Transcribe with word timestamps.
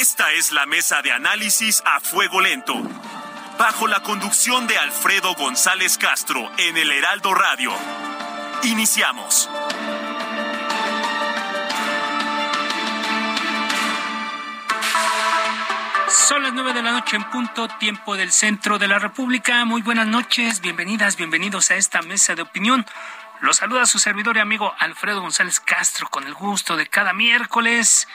Esta 0.00 0.30
es 0.30 0.52
la 0.52 0.64
mesa 0.64 1.02
de 1.02 1.10
análisis 1.10 1.82
a 1.84 1.98
fuego 1.98 2.40
lento. 2.40 2.72
Bajo 3.58 3.88
la 3.88 4.00
conducción 4.00 4.68
de 4.68 4.78
Alfredo 4.78 5.34
González 5.34 5.98
Castro 5.98 6.52
en 6.56 6.76
el 6.76 6.92
Heraldo 6.92 7.34
Radio. 7.34 7.72
Iniciamos. 8.62 9.50
Son 16.08 16.44
las 16.44 16.52
nueve 16.52 16.74
de 16.74 16.82
la 16.82 16.92
noche 16.92 17.16
en 17.16 17.24
punto, 17.24 17.66
tiempo 17.66 18.14
del 18.14 18.30
centro 18.30 18.78
de 18.78 18.86
la 18.86 19.00
República. 19.00 19.64
Muy 19.64 19.82
buenas 19.82 20.06
noches, 20.06 20.60
bienvenidas, 20.60 21.16
bienvenidos 21.16 21.72
a 21.72 21.74
esta 21.74 22.02
mesa 22.02 22.36
de 22.36 22.42
opinión. 22.42 22.86
Los 23.40 23.58
saluda 23.58 23.86
su 23.86 24.00
servidor 24.00 24.36
y 24.36 24.40
amigo 24.40 24.74
Alfredo 24.78 25.20
González 25.20 25.60
Castro 25.60 26.08
con 26.08 26.24
el 26.24 26.34
gusto 26.34 26.76
de 26.76 26.88
cada 26.88 27.12
miércoles. 27.12 28.08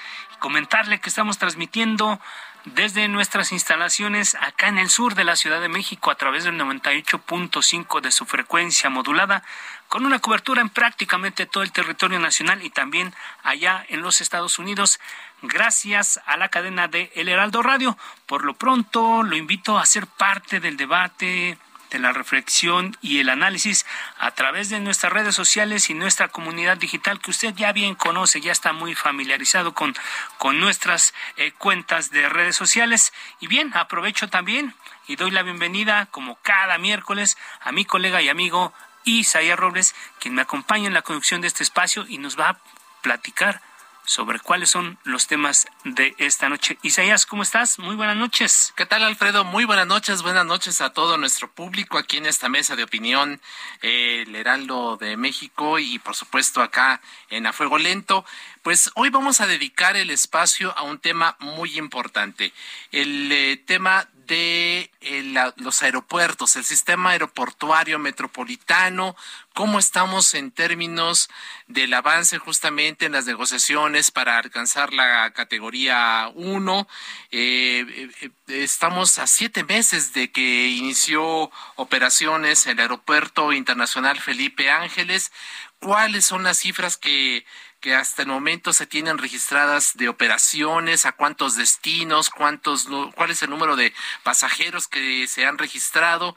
Comentarle 0.43 0.99
que 0.99 1.07
estamos 1.07 1.37
transmitiendo 1.37 2.19
desde 2.65 3.07
nuestras 3.07 3.53
instalaciones 3.53 4.35
acá 4.35 4.67
en 4.67 4.77
el 4.77 4.89
sur 4.89 5.15
de 5.15 5.23
la 5.23 5.37
Ciudad 5.37 5.61
de 5.61 5.69
México 5.69 6.11
a 6.11 6.15
través 6.15 6.43
del 6.43 6.59
98.5 6.59 8.01
de 8.01 8.11
su 8.11 8.25
frecuencia 8.25 8.89
modulada, 8.89 9.41
con 9.87 10.05
una 10.05 10.19
cobertura 10.19 10.59
en 10.59 10.67
prácticamente 10.67 11.45
todo 11.45 11.63
el 11.63 11.71
territorio 11.71 12.19
nacional 12.19 12.61
y 12.61 12.69
también 12.69 13.15
allá 13.41 13.85
en 13.87 14.01
los 14.01 14.19
Estados 14.19 14.59
Unidos, 14.59 14.99
gracias 15.43 16.19
a 16.25 16.35
la 16.35 16.49
cadena 16.49 16.89
de 16.89 17.09
El 17.15 17.29
Heraldo 17.29 17.63
Radio. 17.63 17.97
Por 18.25 18.43
lo 18.43 18.53
pronto, 18.53 19.23
lo 19.23 19.37
invito 19.37 19.79
a 19.79 19.85
ser 19.85 20.07
parte 20.07 20.59
del 20.59 20.75
debate 20.75 21.57
de 21.93 21.99
la 21.99 22.11
reflexión 22.11 22.97
y 23.01 23.19
el 23.19 23.29
análisis 23.29 23.85
a 24.17 24.31
través 24.31 24.69
de 24.69 24.79
nuestras 24.79 25.13
redes 25.13 25.35
sociales 25.35 25.89
y 25.89 25.93
nuestra 25.93 26.27
comunidad 26.27 26.75
digital 26.77 27.21
que 27.21 27.31
usted 27.31 27.53
ya 27.55 27.71
bien 27.71 27.95
conoce, 27.95 28.41
ya 28.41 28.51
está 28.51 28.73
muy 28.73 28.95
familiarizado 28.95 29.73
con, 29.73 29.95
con 30.37 30.59
nuestras 30.59 31.13
eh, 31.37 31.53
cuentas 31.53 32.09
de 32.09 32.27
redes 32.27 32.55
sociales. 32.55 33.13
Y 33.39 33.47
bien, 33.47 33.71
aprovecho 33.75 34.27
también 34.27 34.73
y 35.07 35.15
doy 35.15 35.31
la 35.31 35.43
bienvenida, 35.43 36.07
como 36.07 36.35
cada 36.41 36.77
miércoles, 36.77 37.37
a 37.61 37.71
mi 37.71 37.85
colega 37.85 38.21
y 38.21 38.29
amigo 38.29 38.73
Isaías 39.05 39.59
Robles, 39.59 39.95
quien 40.19 40.33
me 40.33 40.41
acompaña 40.41 40.87
en 40.87 40.93
la 40.93 41.03
conducción 41.03 41.41
de 41.41 41.47
este 41.47 41.63
espacio 41.63 42.05
y 42.07 42.17
nos 42.17 42.39
va 42.39 42.49
a 42.49 42.57
platicar 43.01 43.61
sobre 44.05 44.39
cuáles 44.39 44.69
son 44.69 44.97
los 45.03 45.27
temas 45.27 45.67
de 45.83 46.15
esta 46.17 46.49
noche. 46.49 46.77
Isaías, 46.81 47.25
¿cómo 47.25 47.43
estás? 47.43 47.79
Muy 47.79 47.95
buenas 47.95 48.17
noches. 48.17 48.73
¿Qué 48.75 48.85
tal, 48.85 49.03
Alfredo? 49.03 49.43
Muy 49.43 49.65
buenas 49.65 49.87
noches, 49.87 50.21
buenas 50.21 50.45
noches 50.45 50.81
a 50.81 50.91
todo 50.91 51.17
nuestro 51.17 51.49
público 51.51 51.97
aquí 51.97 52.17
en 52.17 52.25
esta 52.25 52.49
mesa 52.49 52.75
de 52.75 52.83
opinión, 52.83 53.41
eh, 53.81 54.23
el 54.27 54.35
Heraldo 54.35 54.97
de 54.97 55.17
México 55.17 55.79
y 55.79 55.99
por 55.99 56.15
supuesto 56.15 56.61
acá 56.61 57.01
en 57.29 57.45
A 57.47 57.53
Fuego 57.53 57.77
Lento. 57.77 58.25
Pues 58.61 58.91
hoy 58.95 59.09
vamos 59.09 59.41
a 59.41 59.47
dedicar 59.47 59.95
el 59.95 60.09
espacio 60.09 60.77
a 60.77 60.83
un 60.83 60.99
tema 60.99 61.35
muy 61.39 61.77
importante, 61.77 62.53
el 62.91 63.31
eh, 63.31 63.57
tema 63.65 64.07
de 64.25 64.91
eh, 65.01 65.51
los 65.57 65.83
aeropuertos, 65.83 66.55
el 66.55 66.63
sistema 66.63 67.11
aeroportuario 67.11 67.99
metropolitano, 67.99 69.15
cómo 69.53 69.79
estamos 69.79 70.33
en 70.33 70.51
términos 70.51 71.29
del 71.67 71.93
avance 71.93 72.37
justamente 72.37 73.05
en 73.05 73.11
las 73.11 73.25
negociaciones 73.25 74.11
para 74.11 74.37
alcanzar 74.37 74.93
la 74.93 75.31
categoría 75.31 76.31
1. 76.35 76.87
Eh, 77.31 78.09
estamos 78.47 79.17
a 79.17 79.27
siete 79.27 79.63
meses 79.63 80.13
de 80.13 80.31
que 80.31 80.67
inició 80.69 81.51
operaciones 81.75 82.65
el 82.67 82.79
Aeropuerto 82.79 83.53
Internacional 83.53 84.19
Felipe 84.19 84.69
Ángeles. 84.69 85.31
¿Cuáles 85.79 86.25
son 86.25 86.43
las 86.43 86.59
cifras 86.59 86.97
que 86.97 87.45
que 87.83 87.93
hasta 87.93 88.21
el 88.21 88.29
momento 88.29 88.71
se 88.71 88.87
tienen 88.87 89.17
registradas 89.17 89.97
de 89.97 90.07
operaciones, 90.07 91.05
a 91.05 91.11
cuántos 91.11 91.57
destinos, 91.57 92.29
cuántos, 92.29 92.87
cuál 93.13 93.29
es 93.29 93.43
el 93.43 93.49
número 93.49 93.75
de 93.75 93.93
pasajeros 94.23 94.87
que 94.87 95.27
se 95.27 95.45
han 95.45 95.57
registrado. 95.57 96.33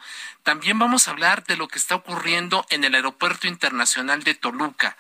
También 0.47 0.79
vamos 0.79 1.09
a 1.09 1.11
hablar 1.11 1.43
de 1.43 1.57
lo 1.57 1.67
que 1.67 1.81
está 1.81 1.97
ocurriendo 1.97 2.65
en 2.71 2.85
el 2.85 2.95
Aeropuerto 2.95 3.49
Internacional 3.49 4.23
de 4.23 4.37
Toluca. 4.37 4.97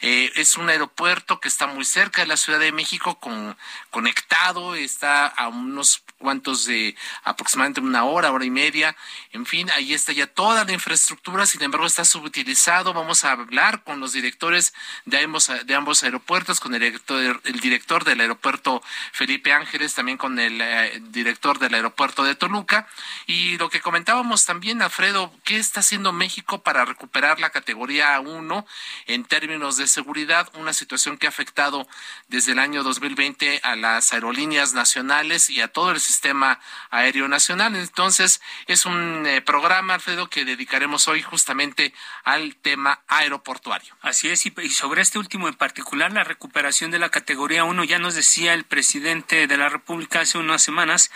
Eh, 0.00 0.32
es 0.36 0.56
un 0.56 0.70
aeropuerto 0.70 1.38
que 1.38 1.48
está 1.48 1.66
muy 1.66 1.84
cerca 1.84 2.22
de 2.22 2.26
la 2.26 2.38
Ciudad 2.38 2.58
de 2.58 2.72
México, 2.72 3.20
con, 3.20 3.58
conectado, 3.90 4.74
está 4.74 5.26
a 5.26 5.48
unos 5.48 6.02
cuantos 6.18 6.64
de 6.64 6.96
aproximadamente 7.24 7.80
una 7.80 8.04
hora, 8.04 8.32
hora 8.32 8.46
y 8.46 8.50
media. 8.50 8.96
En 9.32 9.44
fin, 9.44 9.70
ahí 9.72 9.92
está 9.92 10.12
ya 10.12 10.26
toda 10.26 10.64
la 10.64 10.72
infraestructura, 10.72 11.44
sin 11.44 11.62
embargo 11.62 11.86
está 11.86 12.06
subutilizado. 12.06 12.94
Vamos 12.94 13.24
a 13.24 13.32
hablar 13.32 13.84
con 13.84 14.00
los 14.00 14.14
directores 14.14 14.72
de 15.04 15.22
ambos, 15.22 15.50
de 15.64 15.74
ambos 15.74 16.02
aeropuertos, 16.04 16.58
con 16.58 16.74
el 16.74 16.80
director, 16.80 17.40
el 17.44 17.60
director 17.60 18.04
del 18.04 18.20
aeropuerto 18.20 18.82
Felipe 19.12 19.52
Ángeles, 19.52 19.94
también 19.94 20.16
con 20.16 20.38
el 20.38 20.58
eh, 20.60 21.02
director 21.10 21.58
del 21.58 21.74
aeropuerto 21.74 22.24
de 22.24 22.34
Toluca. 22.34 22.88
Y 23.26 23.58
lo 23.58 23.68
que 23.68 23.80
comentábamos 23.80 24.46
también, 24.46 24.80
Alfredo, 24.86 25.32
¿qué 25.44 25.56
está 25.56 25.80
haciendo 25.80 26.12
México 26.12 26.62
para 26.62 26.84
recuperar 26.84 27.40
la 27.40 27.50
categoría 27.50 28.18
1 28.20 28.66
en 29.06 29.24
términos 29.24 29.76
de 29.76 29.88
seguridad? 29.88 30.48
Una 30.54 30.72
situación 30.72 31.18
que 31.18 31.26
ha 31.26 31.30
afectado 31.30 31.88
desde 32.28 32.52
el 32.52 32.60
año 32.60 32.84
2020 32.84 33.60
a 33.64 33.74
las 33.74 34.12
aerolíneas 34.12 34.74
nacionales 34.74 35.50
y 35.50 35.60
a 35.60 35.68
todo 35.68 35.90
el 35.90 36.00
sistema 36.00 36.60
aéreo 36.90 37.26
nacional. 37.26 37.74
Entonces, 37.74 38.40
es 38.68 38.86
un 38.86 39.26
eh, 39.26 39.42
programa, 39.42 39.94
Alfredo, 39.94 40.30
que 40.30 40.44
dedicaremos 40.44 41.08
hoy 41.08 41.20
justamente 41.20 41.92
al 42.22 42.54
tema 42.56 43.00
aeroportuario. 43.08 43.96
Así 44.02 44.28
es, 44.28 44.46
y, 44.46 44.54
y 44.62 44.70
sobre 44.70 45.02
este 45.02 45.18
último 45.18 45.48
en 45.48 45.54
particular, 45.54 46.12
la 46.12 46.24
recuperación 46.24 46.92
de 46.92 47.00
la 47.00 47.10
categoría 47.10 47.64
1, 47.64 47.84
ya 47.84 47.98
nos 47.98 48.14
decía 48.14 48.54
el 48.54 48.64
presidente 48.64 49.48
de 49.48 49.56
la 49.56 49.68
República 49.68 50.20
hace 50.20 50.38
unas 50.38 50.62
semanas 50.62 51.10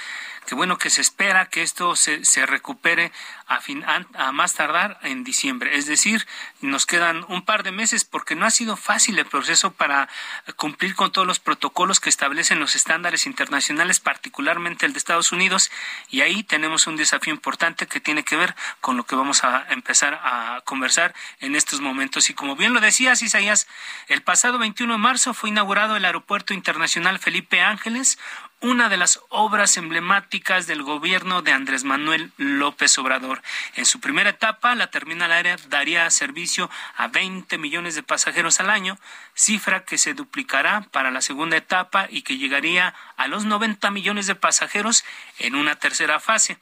que 0.46 0.54
bueno 0.54 0.78
que 0.78 0.90
se 0.90 1.00
espera 1.00 1.46
que 1.46 1.62
esto 1.62 1.96
se, 1.96 2.46
recupere 2.46 3.12
a, 3.46 3.60
fin, 3.60 3.84
a, 3.84 4.32
más 4.32 4.54
tardar 4.54 4.98
en 5.02 5.24
diciembre. 5.24 5.76
Es 5.76 5.86
decir, 5.86 6.26
nos 6.60 6.86
quedan 6.86 7.24
un 7.28 7.44
par 7.44 7.62
de 7.62 7.72
meses 7.72 8.04
porque 8.04 8.34
no 8.34 8.46
ha 8.46 8.50
sido 8.50 8.76
fácil 8.76 9.18
el 9.18 9.26
proceso 9.26 9.72
para 9.72 10.08
cumplir 10.56 10.94
con 10.94 11.12
todos 11.12 11.26
los 11.26 11.40
protocolos 11.40 12.00
que 12.00 12.08
establecen 12.08 12.60
los 12.60 12.74
estándares 12.74 13.26
internacionales, 13.26 14.00
particularmente 14.00 14.86
el 14.86 14.92
de 14.92 14.98
Estados 14.98 15.32
Unidos, 15.32 15.70
y 16.08 16.22
ahí 16.22 16.42
tenemos 16.42 16.86
un 16.86 16.96
desafío 16.96 17.32
importante 17.32 17.86
que 17.86 18.00
tiene 18.00 18.24
que 18.24 18.36
ver 18.36 18.54
con 18.80 18.96
lo 18.96 19.04
que 19.04 19.16
vamos 19.16 19.44
a 19.44 19.66
empezar 19.70 20.20
a 20.22 20.62
conversar 20.64 21.14
en 21.40 21.54
estos 21.54 21.80
momentos. 21.80 22.30
Y 22.30 22.34
como 22.34 22.56
bien 22.56 22.72
lo 22.72 22.80
decías, 22.80 23.22
Isaías, 23.22 23.66
el 24.08 24.22
pasado 24.22 24.58
21 24.58 24.94
de 24.94 24.98
marzo 24.98 25.34
fue 25.34 25.50
inaugurado 25.50 25.96
el 25.96 26.04
Aeropuerto 26.04 26.54
Internacional 26.54 27.18
Felipe 27.18 27.60
Ángeles, 27.60 28.18
una 28.62 28.90
de 28.90 28.98
las 28.98 29.20
obras 29.30 29.76
emblemáticas 29.78 30.66
del 30.66 30.82
gobierno 30.82 31.40
de 31.40 31.52
Andrés 31.52 31.84
Manuel 31.84 32.30
López 32.36 32.98
Obrador. 32.98 33.42
En 33.74 33.86
su 33.86 34.00
primera 34.00 34.30
etapa, 34.30 34.74
la 34.74 34.90
terminal 34.90 35.32
aérea 35.32 35.56
daría 35.68 36.08
servicio 36.10 36.70
a 36.96 37.08
20 37.08 37.56
millones 37.56 37.94
de 37.94 38.02
pasajeros 38.02 38.60
al 38.60 38.68
año, 38.68 38.98
cifra 39.34 39.84
que 39.84 39.96
se 39.96 40.12
duplicará 40.12 40.82
para 40.90 41.10
la 41.10 41.22
segunda 41.22 41.56
etapa 41.56 42.06
y 42.10 42.22
que 42.22 42.36
llegaría 42.36 42.94
a 43.16 43.28
los 43.28 43.46
90 43.46 43.90
millones 43.90 44.26
de 44.26 44.34
pasajeros 44.34 45.04
en 45.38 45.54
una 45.54 45.76
tercera 45.76 46.20
fase, 46.20 46.58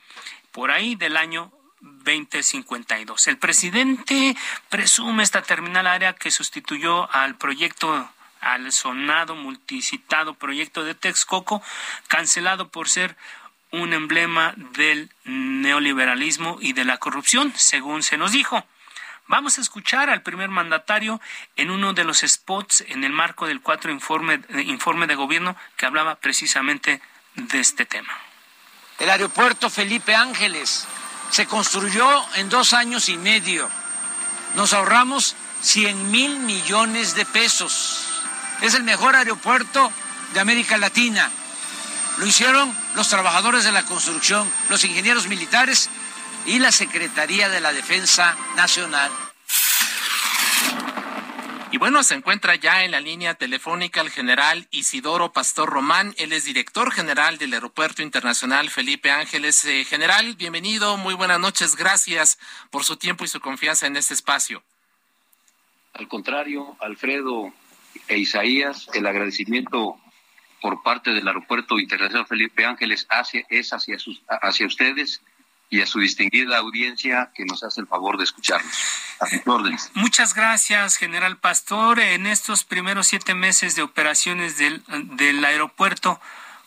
por 0.52 0.70
ahí 0.70 0.94
del 0.94 1.17
año 1.17 1.52
2052. 1.81 3.26
El 3.26 3.38
presidente 3.38 4.37
presume 4.69 5.25
esta 5.25 5.43
terminal 5.43 5.87
aérea 5.87 6.14
que 6.14 6.31
sustituyó 6.31 7.11
al 7.12 7.37
proyecto 7.37 8.08
al 8.40 8.73
sonado 8.73 9.35
multicitado 9.35 10.35
proyecto 10.35 10.85
de 10.85 10.94
Texcoco, 10.94 11.62
cancelado 12.08 12.69
por 12.69 12.88
ser 12.88 13.17
un 13.70 13.93
emblema 13.93 14.55
del 14.56 15.11
neoliberalismo 15.25 16.58
y 16.61 16.73
de 16.73 16.85
la 16.85 16.99
corrupción, 16.99 17.52
según 17.56 18.02
se 18.02 18.17
nos 18.17 18.32
dijo. 18.32 18.64
Vamos 19.26 19.58
a 19.58 19.61
escuchar 19.61 20.08
al 20.08 20.23
primer 20.23 20.49
mandatario 20.49 21.20
en 21.56 21.70
uno 21.70 21.93
de 21.93 22.05
los 22.05 22.20
spots 22.20 22.82
en 22.88 23.05
el 23.05 23.12
marco 23.12 23.46
del 23.46 23.61
cuatro 23.61 23.93
informe, 23.93 24.41
informe 24.64 25.06
de 25.06 25.17
gobierno 25.17 25.55
que 25.76 25.84
hablaba 25.84 26.14
precisamente 26.14 27.02
de 27.34 27.61
este 27.61 27.84
tema. 27.84 28.17
El 28.99 29.11
aeropuerto 29.11 29.69
Felipe 29.69 30.14
Ángeles 30.14 30.88
se 31.31 31.46
construyó 31.46 32.08
en 32.37 32.49
dos 32.49 32.73
años 32.73 33.11
y 33.11 33.19
medio. 33.19 33.69
Nos 34.55 34.73
ahorramos 34.73 35.37
100 35.61 36.11
mil 36.11 36.38
millones 36.38 37.14
de 37.14 37.26
pesos. 37.26 38.07
Es 38.62 38.75
el 38.75 38.82
mejor 38.82 39.14
aeropuerto 39.14 39.93
de 40.34 40.40
América 40.40 40.76
Latina. 40.76 41.31
Lo 42.19 42.26
hicieron 42.26 42.76
los 42.96 43.08
trabajadores 43.08 43.64
de 43.64 43.72
la 43.72 43.84
construcción, 43.84 44.50
los 44.69 44.84
ingenieros 44.84 45.28
militares 45.28 45.88
y 46.46 46.58
la 46.58 46.72
Secretaría 46.72 47.49
de 47.49 47.60
la 47.60 47.72
Defensa 47.72 48.37
Nacional. 48.56 49.10
Y 51.70 51.76
bueno, 51.76 52.02
se 52.02 52.14
encuentra 52.14 52.56
ya 52.56 52.82
en 52.84 52.90
la 52.90 53.00
línea 53.00 53.34
telefónica 53.34 54.00
el 54.00 54.10
general 54.10 54.66
Isidoro 54.70 55.32
Pastor 55.32 55.69
Román. 55.69 56.14
Él 56.16 56.32
es 56.32 56.44
director 56.44 56.90
general 56.90 57.37
del 57.37 57.52
Aeropuerto 57.52 58.02
Internacional 58.02 58.70
Felipe 58.70 59.10
Ángeles. 59.10 59.64
Eh, 59.66 59.84
general, 59.84 60.34
bienvenido, 60.34 60.96
muy 60.96 61.12
buenas 61.12 61.38
noches. 61.38 61.76
Gracias 61.76 62.38
por 62.70 62.84
su 62.84 62.96
tiempo 62.96 63.25
y 63.25 63.28
su 63.28 63.40
confianza 63.40 63.87
en 63.87 63.96
este 63.96 64.14
espacio. 64.14 64.62
Al 65.93 66.08
contrario, 66.08 66.76
Alfredo 66.81 67.52
e 68.06 68.18
Isaías, 68.18 68.88
el 68.94 69.06
agradecimiento 69.06 69.98
por 70.60 70.82
parte 70.82 71.10
del 71.10 71.26
Aeropuerto 71.26 71.78
Internacional 71.78 72.26
Felipe 72.26 72.64
Ángeles 72.64 73.06
hacia, 73.10 73.44
es 73.48 73.72
hacia, 73.72 73.98
sus, 73.98 74.22
hacia 74.28 74.66
ustedes 74.66 75.22
y 75.70 75.80
a 75.80 75.86
su 75.86 76.00
distinguida 76.00 76.58
audiencia 76.58 77.30
que 77.34 77.44
nos 77.44 77.62
hace 77.62 77.80
el 77.80 77.86
favor 77.86 78.16
de 78.16 78.24
escucharnos. 78.24 78.72
Órdenes. 79.46 79.90
Muchas 79.94 80.34
gracias, 80.34 80.96
general 80.96 81.36
Pastor. 81.36 82.00
En 82.00 82.26
estos 82.26 82.64
primeros 82.64 83.08
siete 83.08 83.34
meses 83.34 83.74
de 83.76 83.82
operaciones 83.82 84.56
del, 84.58 84.82
del 85.16 85.44
aeropuerto, 85.44 86.20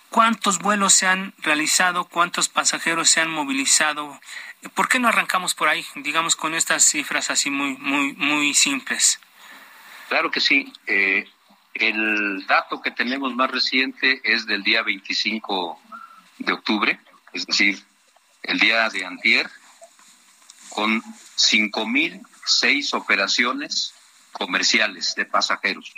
¿cuántos 0.10 0.60
vuelos 0.60 0.94
se 0.94 1.08
han 1.08 1.34
realizado? 1.40 2.06
¿Cuántos 2.06 2.50
pasajeros 2.50 3.10
se 3.10 3.22
han 3.22 3.32
movilizado? 3.32 4.20
¿Por 4.76 4.88
qué 4.88 5.00
no 5.00 5.08
arrancamos 5.08 5.56
por 5.56 5.70
ahí, 5.70 5.84
digamos, 5.96 6.36
con 6.36 6.54
estas 6.54 6.86
cifras 6.86 7.32
así 7.32 7.50
muy, 7.50 7.78
muy, 7.78 8.14
muy 8.14 8.54
simples? 8.54 9.20
Claro 10.12 10.30
que 10.30 10.42
sí. 10.42 10.74
Eh, 10.88 11.26
el 11.74 12.46
dato 12.46 12.82
que 12.82 12.92
tenemos 12.92 13.34
más 13.34 13.50
reciente 13.50 14.20
es 14.26 14.46
del 14.46 14.62
día 14.62 14.82
25 14.82 15.80
de 16.40 16.52
octubre, 16.52 17.00
es 17.32 17.46
decir, 17.46 17.82
el 18.44 18.60
día 18.60 18.90
de 18.90 19.06
antier, 19.06 19.50
con 20.68 21.02
5.006 21.02 22.94
operaciones 22.94 23.94
comerciales 24.34 25.16
de 25.16 25.24
pasajeros. 25.24 25.94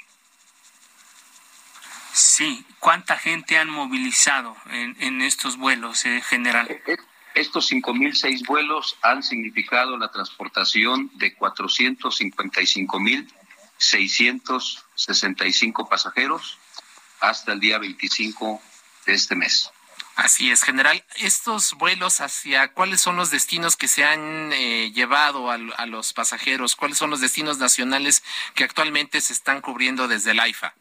Sí, 2.13 2.63
¿cuánta 2.77 3.17
gente 3.17 3.57
han 3.57 3.71
movilizado 3.71 4.55
en, 4.69 4.95
en 4.99 5.23
estos 5.23 5.57
vuelos, 5.57 6.05
en 6.05 6.17
eh, 6.17 6.21
general? 6.21 6.69
Eh, 6.69 6.97
estos 7.33 7.71
5.006 7.71 8.45
vuelos 8.45 8.95
han 9.01 9.23
significado 9.23 9.97
la 9.97 10.11
transportación 10.11 11.09
de 11.15 11.33
455.665 13.83 15.89
pasajeros 15.89 16.57
hasta 17.19 17.53
el 17.53 17.59
día 17.59 17.77
25 17.77 18.61
de 19.05 19.13
este 19.13 19.35
mes. 19.35 19.69
Así 20.15 20.51
es, 20.51 20.63
general. 20.63 21.03
Estos 21.15 21.73
vuelos 21.73 22.21
hacia 22.21 22.71
cuáles 22.73 23.01
son 23.01 23.15
los 23.15 23.31
destinos 23.31 23.75
que 23.75 23.87
se 23.87 24.03
han 24.03 24.53
eh, 24.53 24.91
llevado 24.93 25.49
a, 25.49 25.55
a, 25.55 25.85
los 25.87 26.13
pasajeros, 26.13 26.75
cuáles 26.75 26.99
son 26.99 27.09
los 27.09 27.19
destinos 27.19 27.57
nacionales 27.57 28.23
que 28.53 28.63
actualmente 28.63 29.21
se 29.21 29.33
están 29.33 29.61
cubriendo 29.61 30.07
desde 30.07 30.31
el 30.31 30.39
AIFA. 30.39 30.75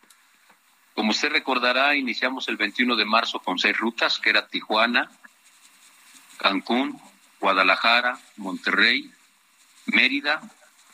Como 0.94 1.12
usted 1.12 1.30
recordará, 1.30 1.96
iniciamos 1.96 2.46
el 2.48 2.58
21 2.58 2.96
de 2.96 3.06
marzo 3.06 3.40
con 3.40 3.58
seis 3.58 3.74
rutas, 3.76 4.18
que 4.18 4.28
era 4.28 4.48
Tijuana, 4.48 5.10
Cancún, 6.36 7.00
Guadalajara, 7.40 8.20
Monterrey, 8.36 9.10
Mérida 9.86 10.42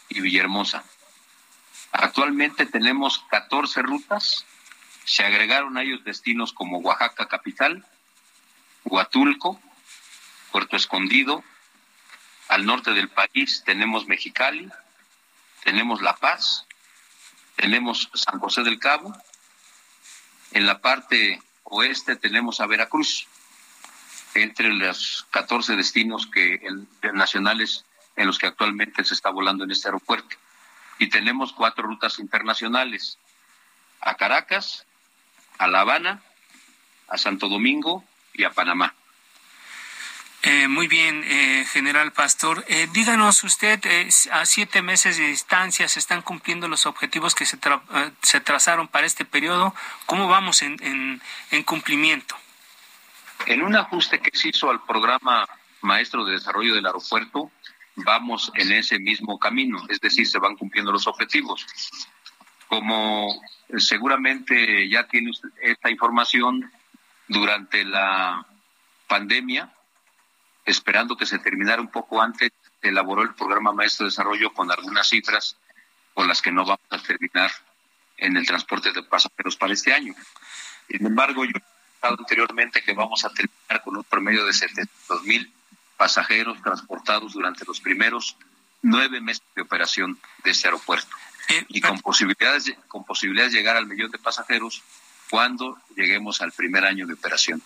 y 0.09 0.21
Villahermosa. 0.21 0.85
Actualmente 1.93 2.67
tenemos 2.67 3.21
14 3.31 3.83
rutas, 3.83 4.45
se 5.05 5.25
agregaron 5.25 5.77
a 5.77 5.83
ellos 5.83 6.05
destinos 6.05 6.53
como 6.53 6.79
Oaxaca 6.79 7.29
capital, 7.29 7.85
Huatulco, 8.85 9.61
Puerto 10.53 10.77
Escondido, 10.77 11.43
al 12.49 12.67
norte 12.67 12.93
del 12.93 13.09
país 13.09 13.63
tenemos 13.65 14.07
Mexicali, 14.07 14.69
tenemos 15.65 16.03
La 16.03 16.17
Paz, 16.17 16.67
tenemos 17.57 18.11
San 18.15 18.39
José 18.39 18.63
del 18.63 18.79
Cabo, 18.79 19.15
en 20.53 20.67
la 20.67 20.81
parte 20.81 21.43
oeste 21.65 22.17
tenemos 22.17 22.61
a 22.61 22.67
Veracruz, 22.67 23.27
entre 24.35 24.73
los 24.73 25.27
14 25.31 25.77
destinos 25.77 26.27
que 26.27 26.61
nacionales 27.13 27.85
en 28.17 28.27
los 28.27 28.39
que 28.39 28.47
actualmente 28.47 29.05
se 29.05 29.15
está 29.15 29.31
volando 29.31 29.65
en 29.65 29.71
este 29.71 29.89
aeropuerto. 29.89 30.37
Y 30.99 31.09
tenemos 31.09 31.53
cuatro 31.53 31.85
rutas 31.85 32.19
internacionales, 32.19 33.19
a 34.01 34.15
Caracas, 34.15 34.87
a 35.59 35.67
La 35.69 35.81
Habana, 35.81 36.23
a 37.09 37.19
Santo 37.19 37.49
Domingo, 37.49 38.05
y 38.39 38.45
a 38.45 38.51
Panamá. 38.51 38.95
Eh, 40.43 40.69
muy 40.69 40.87
bien, 40.87 41.25
eh, 41.27 41.67
general 41.71 42.13
Pastor. 42.13 42.65
Eh, 42.69 42.89
díganos 42.93 43.43
usted, 43.43 43.85
eh, 43.85 44.09
a 44.31 44.47
siete 44.47 44.81
meses 44.83 45.19
de 45.19 45.27
distancia 45.27 45.89
se 45.89 45.99
están 45.99 46.23
cumpliendo 46.23 46.69
los 46.69 46.87
objetivos 46.87 47.35
que 47.35 47.45
se, 47.45 47.57
tra 47.57 47.83
se 48.23 48.41
trazaron 48.41 48.87
para 48.87 49.07
este 49.07 49.25
periodo. 49.25 49.75
¿Cómo 50.07 50.29
vamos 50.29 50.63
en, 50.63 50.77
en, 50.81 51.21
en, 51.51 51.63
cumplimiento? 51.65 52.37
En 53.47 53.63
un 53.63 53.75
ajuste 53.75 54.21
que 54.21 54.31
se 54.33 54.51
hizo 54.51 54.71
al 54.71 54.81
programa 54.85 55.49
Maestro 55.81 56.25
de 56.25 56.35
Desarrollo 56.35 56.77
del 56.77 56.87
Aeropuerto, 56.87 57.51
vamos 58.05 58.51
en 58.55 58.73
ese 58.73 58.99
mismo 58.99 59.39
camino, 59.39 59.85
es 59.89 60.01
decir, 60.01 60.27
se 60.27 60.39
van 60.39 60.57
cumpliendo 60.57 60.93
los 60.93 61.07
objetivos. 61.07 61.67
Como 62.69 63.29
seguramente 63.77 64.89
ya 64.89 65.07
tiene 65.07 65.31
usted 65.31 65.49
esta 65.63 65.91
información, 65.91 66.71
durante 67.29 67.85
la 67.85 68.45
pandemia, 69.07 69.71
esperando 70.65 71.17
que 71.17 71.27
se 71.27 71.39
terminara 71.39 71.81
un 71.81 71.91
poco 71.91 72.21
antes, 72.21 72.51
elaboró 72.83 73.23
el 73.23 73.35
programa 73.35 73.73
Maestro 73.73 74.05
de 74.05 74.11
Desarrollo 74.11 74.53
con 74.53 74.71
algunas 74.71 75.09
cifras 75.09 75.57
con 76.15 76.27
las 76.27 76.43
que 76.43 76.51
no 76.51 76.65
vamos 76.65 76.81
a 76.91 76.99
terminar 76.99 77.51
en 78.17 78.37
el 78.37 78.47
transporte 78.47 78.93
de 78.93 79.03
pasajeros 79.03 79.57
para 79.57 79.73
este 79.73 79.93
año. 79.93 80.15
Sin 80.89 81.07
embargo, 81.07 81.45
yo 81.45 81.51
he 81.51 81.61
comentado 81.61 82.17
anteriormente 82.19 82.83
que 82.83 82.93
vamos 82.93 83.25
a 83.25 83.31
terminar 83.31 83.83
con 83.85 83.97
un 83.97 84.05
promedio 84.05 84.45
de 84.45 84.53
700 84.53 85.23
mil 85.25 85.53
pasajeros 85.99 86.63
transportados 86.63 87.35
durante 87.35 87.67
los 87.67 87.81
primeros 87.81 88.37
nueve 88.81 89.21
meses 89.21 89.43
de 89.55 89.63
operación 89.63 90.19
de 90.45 90.53
este 90.53 90.69
aeropuerto. 90.69 91.15
Eh, 91.49 91.65
y 91.69 91.81
con 91.81 92.01
posibilidades, 92.01 92.73
con 92.89 93.05
posibilidades 93.05 93.53
de 93.53 93.59
llegar 93.59 93.77
al 93.77 93.87
millón 93.87 94.11
de 94.11 94.19
pasajeros 94.19 94.83
cuando 95.29 95.77
lleguemos 95.97 96.41
al 96.41 96.53
primer 96.53 96.85
año 96.85 97.07
de 97.07 97.15
operación. 97.15 97.63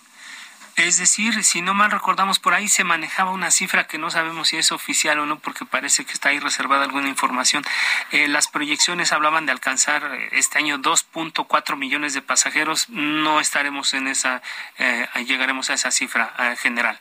Es 0.77 0.97
decir, 0.97 1.45
si 1.45 1.61
no 1.61 1.75
mal 1.75 1.91
recordamos, 1.91 2.39
por 2.39 2.55
ahí 2.55 2.67
se 2.67 2.83
manejaba 2.83 3.31
una 3.31 3.51
cifra 3.51 3.87
que 3.87 3.99
no 3.99 4.11
sabemos 4.11 4.49
si 4.49 4.57
es 4.57 4.73
oficial 4.73 5.19
o 5.19 5.27
no, 5.27 5.39
porque 5.39 5.67
parece 5.67 6.07
que 6.07 6.13
está 6.13 6.31
ahí 6.31 6.39
reservada 6.39 6.85
alguna 6.85 7.09
información. 7.09 7.63
Eh, 8.11 8.27
las 8.27 8.49
proyecciones 8.49 9.13
hablaban 9.13 9.45
de 9.45 9.53
alcanzar 9.53 10.03
eh, 10.15 10.29
este 10.33 10.59
año 10.59 10.79
2.4 10.79 11.77
millones 11.77 12.15
de 12.15 12.23
pasajeros. 12.23 12.89
No 12.89 13.39
estaremos 13.39 13.93
en 13.93 14.09
esa, 14.09 14.41
eh, 14.79 15.07
llegaremos 15.27 15.69
a 15.69 15.75
esa 15.75 15.91
cifra 15.91 16.35
eh, 16.39 16.57
general. 16.57 16.99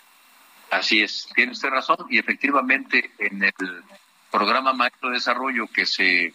Así 0.72 1.02
es, 1.02 1.28
tiene 1.36 1.52
usted 1.52 1.70
razón. 1.70 1.98
Y 2.10 2.18
efectivamente, 2.18 3.12
en 3.20 3.44
el 3.44 3.84
programa 4.32 4.72
Maestro 4.72 5.10
de 5.10 5.16
Desarrollo 5.16 5.68
que 5.68 5.86
se 5.86 6.34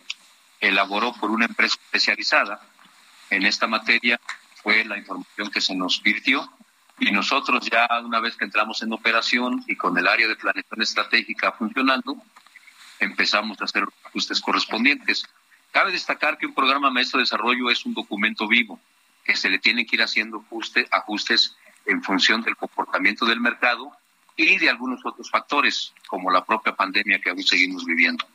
elaboró 0.60 1.14
por 1.14 1.30
una 1.30 1.46
empresa 1.46 1.78
especializada, 1.82 2.60
en 3.30 3.46
esta 3.46 3.66
materia 3.66 4.20
fue 4.62 4.84
la 4.84 4.98
información 4.98 5.50
que 5.50 5.62
se 5.62 5.74
nos 5.74 6.02
virtió 6.02 6.52
y 6.98 7.12
nosotros 7.12 7.66
ya 7.70 7.88
una 8.04 8.20
vez 8.20 8.36
que 8.36 8.44
entramos 8.44 8.82
en 8.82 8.92
operación 8.92 9.64
y 9.66 9.74
con 9.74 9.96
el 9.96 10.06
área 10.06 10.28
de 10.28 10.36
planeación 10.36 10.82
estratégica 10.82 11.52
funcionando, 11.52 12.22
empezamos 13.00 13.58
a 13.62 13.64
hacer 13.64 13.84
los 13.84 13.94
ajustes 14.04 14.42
correspondientes. 14.42 15.24
Cabe 15.72 15.92
destacar 15.92 16.36
que 16.36 16.44
un 16.44 16.54
programa 16.54 16.90
maestro 16.90 17.18
de 17.18 17.22
desarrollo 17.22 17.70
es 17.70 17.86
un 17.86 17.94
documento 17.94 18.46
vivo, 18.46 18.78
que 19.24 19.34
se 19.34 19.48
le 19.48 19.58
tienen 19.58 19.86
que 19.86 19.96
ir 19.96 20.02
haciendo 20.02 20.44
ajuste, 20.46 20.86
ajustes 20.90 21.56
en 21.86 22.02
función 22.02 22.42
del 22.42 22.56
comportamiento 22.56 23.24
del 23.24 23.40
mercado 23.40 23.96
y 24.36 24.58
de 24.58 24.68
algunos 24.70 25.00
otros 25.04 25.30
factores, 25.30 25.92
como 26.06 26.30
la 26.30 26.44
propia 26.44 26.74
pandemia 26.74 27.20
que 27.20 27.30
aún 27.30 27.42
seguimos 27.42 27.84
viviendo. 27.84 28.26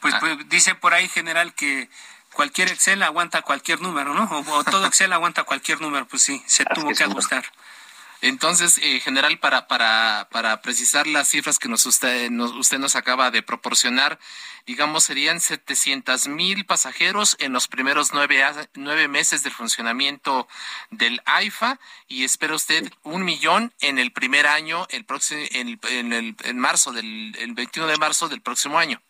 Pues, 0.00 0.14
pues 0.20 0.48
dice 0.48 0.74
por 0.74 0.94
ahí, 0.94 1.08
general, 1.08 1.54
que 1.54 1.88
cualquier 2.32 2.68
Excel 2.68 3.02
aguanta 3.02 3.42
cualquier 3.42 3.80
número, 3.80 4.14
¿no? 4.14 4.24
O, 4.24 4.58
o 4.58 4.64
todo 4.64 4.86
Excel 4.86 5.12
aguanta 5.12 5.44
cualquier 5.44 5.80
número, 5.80 6.06
pues 6.06 6.22
sí, 6.22 6.42
se 6.46 6.64
tuvo 6.66 6.92
que 6.94 7.04
ajustar. 7.04 7.44
Entonces, 8.20 8.78
eh, 8.78 9.00
general, 9.00 9.38
para, 9.38 9.68
para, 9.68 10.28
para 10.30 10.60
precisar 10.60 11.06
las 11.06 11.28
cifras 11.28 11.58
que 11.58 11.68
nos 11.68 11.86
usted, 11.86 12.30
nos, 12.30 12.52
usted 12.52 12.78
nos 12.78 12.96
acaba 12.96 13.30
de 13.30 13.42
proporcionar, 13.42 14.18
digamos, 14.66 15.04
serían 15.04 15.40
700 15.40 16.26
mil 16.26 16.66
pasajeros 16.66 17.36
en 17.38 17.52
los 17.52 17.68
primeros 17.68 18.12
nueve, 18.12 18.44
nueve 18.74 19.06
meses 19.06 19.44
del 19.44 19.52
funcionamiento 19.52 20.48
del 20.90 21.22
AIFA 21.26 21.78
y 22.08 22.24
espera 22.24 22.54
usted 22.54 22.90
un 23.04 23.24
millón 23.24 23.72
en 23.80 23.98
el 23.98 24.10
primer 24.10 24.46
año, 24.48 24.86
el 24.90 25.04
próximo, 25.04 25.40
en, 25.52 25.78
en, 25.88 26.12
el, 26.12 26.36
en 26.42 26.58
marzo, 26.58 26.92
del 26.92 27.36
el 27.38 27.54
21 27.54 27.88
de 27.88 27.96
marzo 27.98 28.28
del 28.28 28.40
próximo 28.40 28.78
año. 28.78 29.00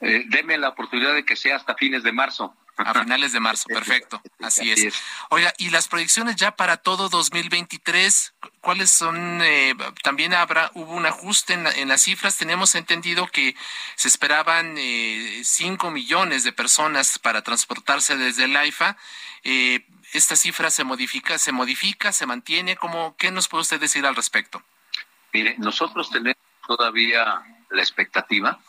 Eh, 0.00 0.24
deme 0.26 0.58
la 0.58 0.70
oportunidad 0.70 1.14
de 1.14 1.24
que 1.24 1.36
sea 1.36 1.56
hasta 1.56 1.74
fines 1.74 2.02
de 2.02 2.12
marzo. 2.12 2.54
A 2.78 2.94
finales 2.94 3.32
de 3.32 3.40
marzo, 3.40 3.66
perfecto. 3.66 4.22
Así, 4.40 4.70
es. 4.70 4.94
Oiga, 5.30 5.52
y 5.58 5.70
las 5.70 5.88
proyecciones 5.88 6.36
ya 6.36 6.54
para 6.54 6.76
todo 6.76 7.08
2023, 7.08 8.34
¿cuáles 8.60 8.92
son? 8.92 9.42
Eh, 9.42 9.74
también 10.04 10.32
habrá, 10.32 10.70
hubo 10.74 10.92
un 10.92 11.04
ajuste 11.04 11.54
en, 11.54 11.88
las 11.88 12.02
cifras. 12.02 12.36
Tenemos 12.36 12.76
entendido 12.76 13.26
que 13.26 13.56
se 13.96 14.06
esperaban 14.06 14.76
eh, 14.78 15.40
5 15.42 15.90
millones 15.90 16.44
de 16.44 16.52
personas 16.52 17.18
para 17.18 17.42
transportarse 17.42 18.16
desde 18.16 18.44
el 18.44 18.56
AIFA. 18.56 18.96
Eh, 19.42 19.84
¿Esta 20.12 20.36
cifra 20.36 20.70
se 20.70 20.84
modifica, 20.84 21.36
se 21.38 21.50
modifica, 21.50 22.12
se 22.12 22.26
mantiene? 22.26 22.76
¿Cómo, 22.76 23.16
¿Qué 23.16 23.32
nos 23.32 23.48
puede 23.48 23.62
usted 23.62 23.80
decir 23.80 24.06
al 24.06 24.14
respecto? 24.14 24.62
Mire, 25.32 25.56
nosotros 25.58 26.10
tenemos 26.10 26.38
todavía 26.66 27.42
la 27.70 27.82
expectativa 27.82 28.60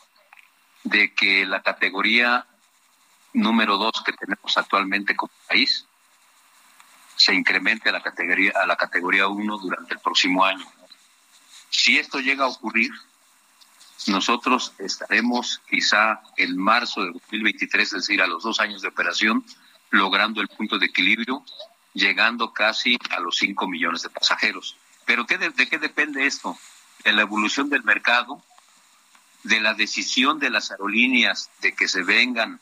de 0.82 1.14
que 1.14 1.46
la 1.46 1.62
categoría 1.62 2.46
número 3.32 3.76
dos 3.76 4.02
que 4.04 4.12
tenemos 4.12 4.56
actualmente 4.56 5.16
como 5.16 5.32
país 5.48 5.86
se 7.16 7.34
incremente 7.34 7.90
a 7.90 7.92
la 7.92 8.02
categoría 8.02 8.52
a 8.60 8.66
la 8.66 8.76
categoría 8.76 9.28
uno 9.28 9.58
durante 9.58 9.94
el 9.94 10.00
próximo 10.00 10.44
año. 10.44 10.66
Si 11.68 11.98
esto 11.98 12.18
llega 12.18 12.44
a 12.44 12.48
ocurrir, 12.48 12.90
nosotros 14.06 14.72
estaremos 14.78 15.60
quizá 15.68 16.22
en 16.36 16.56
marzo 16.56 17.02
de 17.04 17.12
2023, 17.12 17.86
es 17.86 17.92
decir, 17.92 18.22
a 18.22 18.26
los 18.26 18.42
dos 18.42 18.58
años 18.60 18.80
de 18.82 18.88
operación, 18.88 19.44
logrando 19.90 20.40
el 20.40 20.48
punto 20.48 20.78
de 20.78 20.86
equilibrio, 20.86 21.44
llegando 21.92 22.52
casi 22.52 22.98
a 23.10 23.20
los 23.20 23.36
5 23.36 23.68
millones 23.68 24.02
de 24.02 24.10
pasajeros. 24.10 24.76
Pero 25.04 25.26
¿qué 25.26 25.36
de, 25.38 25.50
¿de 25.50 25.68
qué 25.68 25.78
depende 25.78 26.26
esto? 26.26 26.56
De 27.04 27.12
la 27.12 27.22
evolución 27.22 27.68
del 27.68 27.84
mercado, 27.84 28.42
de 29.42 29.60
la 29.60 29.74
decisión 29.74 30.38
de 30.38 30.50
las 30.50 30.70
aerolíneas 30.70 31.50
de 31.60 31.74
que 31.74 31.88
se 31.88 32.02
vengan 32.02 32.60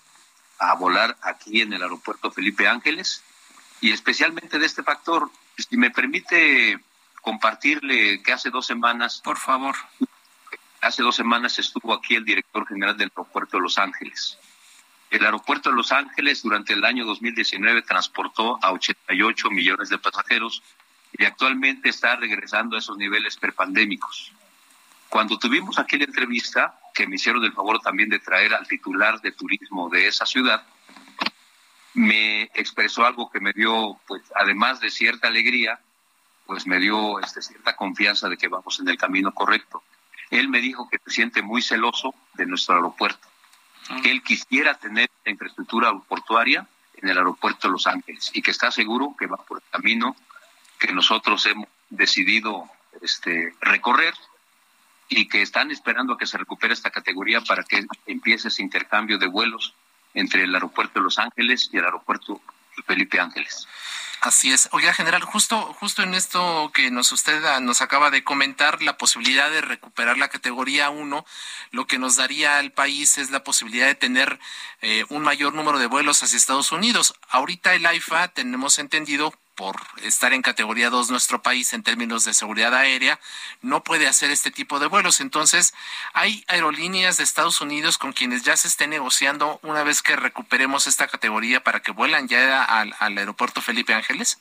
a 0.58 0.74
volar 0.74 1.16
aquí 1.22 1.60
en 1.60 1.72
el 1.72 1.82
aeropuerto 1.82 2.30
Felipe 2.30 2.66
Ángeles 2.68 3.22
y 3.80 3.92
especialmente 3.92 4.58
de 4.58 4.66
este 4.66 4.82
factor. 4.82 5.30
Si 5.56 5.76
me 5.76 5.90
permite 5.90 6.80
compartirle 7.28 8.22
que 8.22 8.32
hace 8.32 8.50
dos 8.50 8.66
semanas. 8.66 9.20
Por 9.22 9.36
favor. 9.36 9.76
Hace 10.80 11.02
dos 11.02 11.16
semanas 11.16 11.58
estuvo 11.58 11.92
aquí 11.92 12.14
el 12.14 12.24
director 12.24 12.66
general 12.66 12.96
del 12.96 13.10
aeropuerto 13.10 13.56
de 13.56 13.64
Los 13.64 13.78
Ángeles. 13.78 14.38
El 15.10 15.24
aeropuerto 15.24 15.70
de 15.70 15.76
Los 15.76 15.92
Ángeles 15.92 16.42
durante 16.42 16.72
el 16.72 16.84
año 16.84 17.04
2019 17.04 17.82
transportó 17.82 18.58
a 18.62 18.72
88 18.72 19.50
millones 19.50 19.88
de 19.88 19.98
pasajeros 19.98 20.62
y 21.12 21.24
actualmente 21.24 21.88
está 21.88 22.16
regresando 22.16 22.76
a 22.76 22.78
esos 22.78 22.96
niveles 22.96 23.36
prepandémicos. 23.36 24.32
Cuando 25.08 25.38
tuvimos 25.38 25.78
aquí 25.78 25.98
la 25.98 26.04
entrevista, 26.04 26.78
que 26.98 27.06
me 27.06 27.14
hicieron 27.14 27.44
el 27.44 27.52
favor 27.52 27.78
también 27.78 28.08
de 28.08 28.18
traer 28.18 28.52
al 28.52 28.66
titular 28.66 29.20
de 29.20 29.30
turismo 29.30 29.88
de 29.88 30.08
esa 30.08 30.26
ciudad, 30.26 30.66
me 31.94 32.42
expresó 32.54 33.06
algo 33.06 33.30
que 33.30 33.38
me 33.38 33.52
dio, 33.52 34.00
pues, 34.08 34.22
además 34.34 34.80
de 34.80 34.90
cierta 34.90 35.28
alegría, 35.28 35.78
pues 36.44 36.66
me 36.66 36.80
dio 36.80 37.20
este, 37.20 37.40
cierta 37.40 37.76
confianza 37.76 38.28
de 38.28 38.36
que 38.36 38.48
vamos 38.48 38.80
en 38.80 38.88
el 38.88 38.98
camino 38.98 39.32
correcto. 39.32 39.84
Él 40.30 40.48
me 40.48 40.58
dijo 40.58 40.88
que 40.88 40.98
se 41.04 41.12
siente 41.12 41.40
muy 41.40 41.62
celoso 41.62 42.16
de 42.34 42.46
nuestro 42.46 42.74
aeropuerto, 42.74 43.28
ah. 43.90 44.00
que 44.02 44.10
él 44.10 44.20
quisiera 44.24 44.74
tener 44.74 45.08
la 45.24 45.30
infraestructura 45.30 45.96
portuaria 46.00 46.66
en 46.94 47.08
el 47.08 47.16
aeropuerto 47.16 47.68
de 47.68 47.72
Los 47.74 47.86
Ángeles 47.86 48.32
y 48.34 48.42
que 48.42 48.50
está 48.50 48.72
seguro 48.72 49.14
que 49.16 49.28
va 49.28 49.36
por 49.36 49.58
el 49.58 49.70
camino 49.70 50.16
que 50.80 50.92
nosotros 50.92 51.46
hemos 51.46 51.68
decidido 51.90 52.68
este, 53.00 53.54
recorrer 53.60 54.14
y 55.08 55.28
que 55.28 55.42
están 55.42 55.70
esperando 55.70 56.14
a 56.14 56.18
que 56.18 56.26
se 56.26 56.38
recupere 56.38 56.74
esta 56.74 56.90
categoría 56.90 57.40
para 57.40 57.64
que 57.64 57.86
empiece 58.06 58.48
ese 58.48 58.62
intercambio 58.62 59.18
de 59.18 59.26
vuelos 59.26 59.74
entre 60.14 60.44
el 60.44 60.54
aeropuerto 60.54 60.98
de 60.98 61.04
Los 61.04 61.18
Ángeles 61.18 61.70
y 61.72 61.78
el 61.78 61.84
aeropuerto 61.84 62.40
Felipe 62.86 63.20
Ángeles. 63.20 63.66
Así 64.20 64.52
es. 64.52 64.68
Oiga, 64.72 64.92
general, 64.92 65.22
justo, 65.22 65.56
justo 65.74 66.02
en 66.02 66.12
esto 66.12 66.72
que 66.74 66.90
nos 66.90 67.12
usted 67.12 67.44
ah, 67.44 67.60
nos 67.60 67.82
acaba 67.82 68.10
de 68.10 68.24
comentar, 68.24 68.82
la 68.82 68.98
posibilidad 68.98 69.48
de 69.48 69.60
recuperar 69.60 70.18
la 70.18 70.28
categoría 70.28 70.90
1, 70.90 71.24
lo 71.70 71.86
que 71.86 71.98
nos 71.98 72.16
daría 72.16 72.58
al 72.58 72.72
país 72.72 73.16
es 73.18 73.30
la 73.30 73.44
posibilidad 73.44 73.86
de 73.86 73.94
tener 73.94 74.40
eh, 74.82 75.04
un 75.08 75.22
mayor 75.22 75.54
número 75.54 75.78
de 75.78 75.86
vuelos 75.86 76.20
hacia 76.22 76.36
Estados 76.36 76.72
Unidos. 76.72 77.14
Ahorita 77.28 77.74
el 77.74 77.86
AIFA, 77.86 78.28
tenemos 78.28 78.80
entendido, 78.80 79.32
por 79.58 79.76
estar 80.04 80.32
en 80.32 80.40
categoría 80.40 80.88
2 80.88 81.10
nuestro 81.10 81.42
país 81.42 81.72
en 81.72 81.82
términos 81.82 82.24
de 82.24 82.32
seguridad 82.32 82.72
aérea, 82.76 83.18
no 83.60 83.82
puede 83.82 84.06
hacer 84.06 84.30
este 84.30 84.52
tipo 84.52 84.78
de 84.78 84.86
vuelos. 84.86 85.20
Entonces, 85.20 85.74
hay 86.12 86.44
aerolíneas 86.46 87.16
de 87.16 87.24
Estados 87.24 87.60
Unidos 87.60 87.98
con 87.98 88.12
quienes 88.12 88.44
ya 88.44 88.56
se 88.56 88.68
esté 88.68 88.86
negociando 88.86 89.58
una 89.64 89.82
vez 89.82 90.00
que 90.00 90.14
recuperemos 90.14 90.86
esta 90.86 91.08
categoría 91.08 91.64
para 91.64 91.80
que 91.80 91.90
vuelan 91.90 92.28
ya 92.28 92.62
al, 92.62 92.94
aeropuerto 93.00 93.60
Felipe 93.60 93.92
Ángeles. 93.92 94.38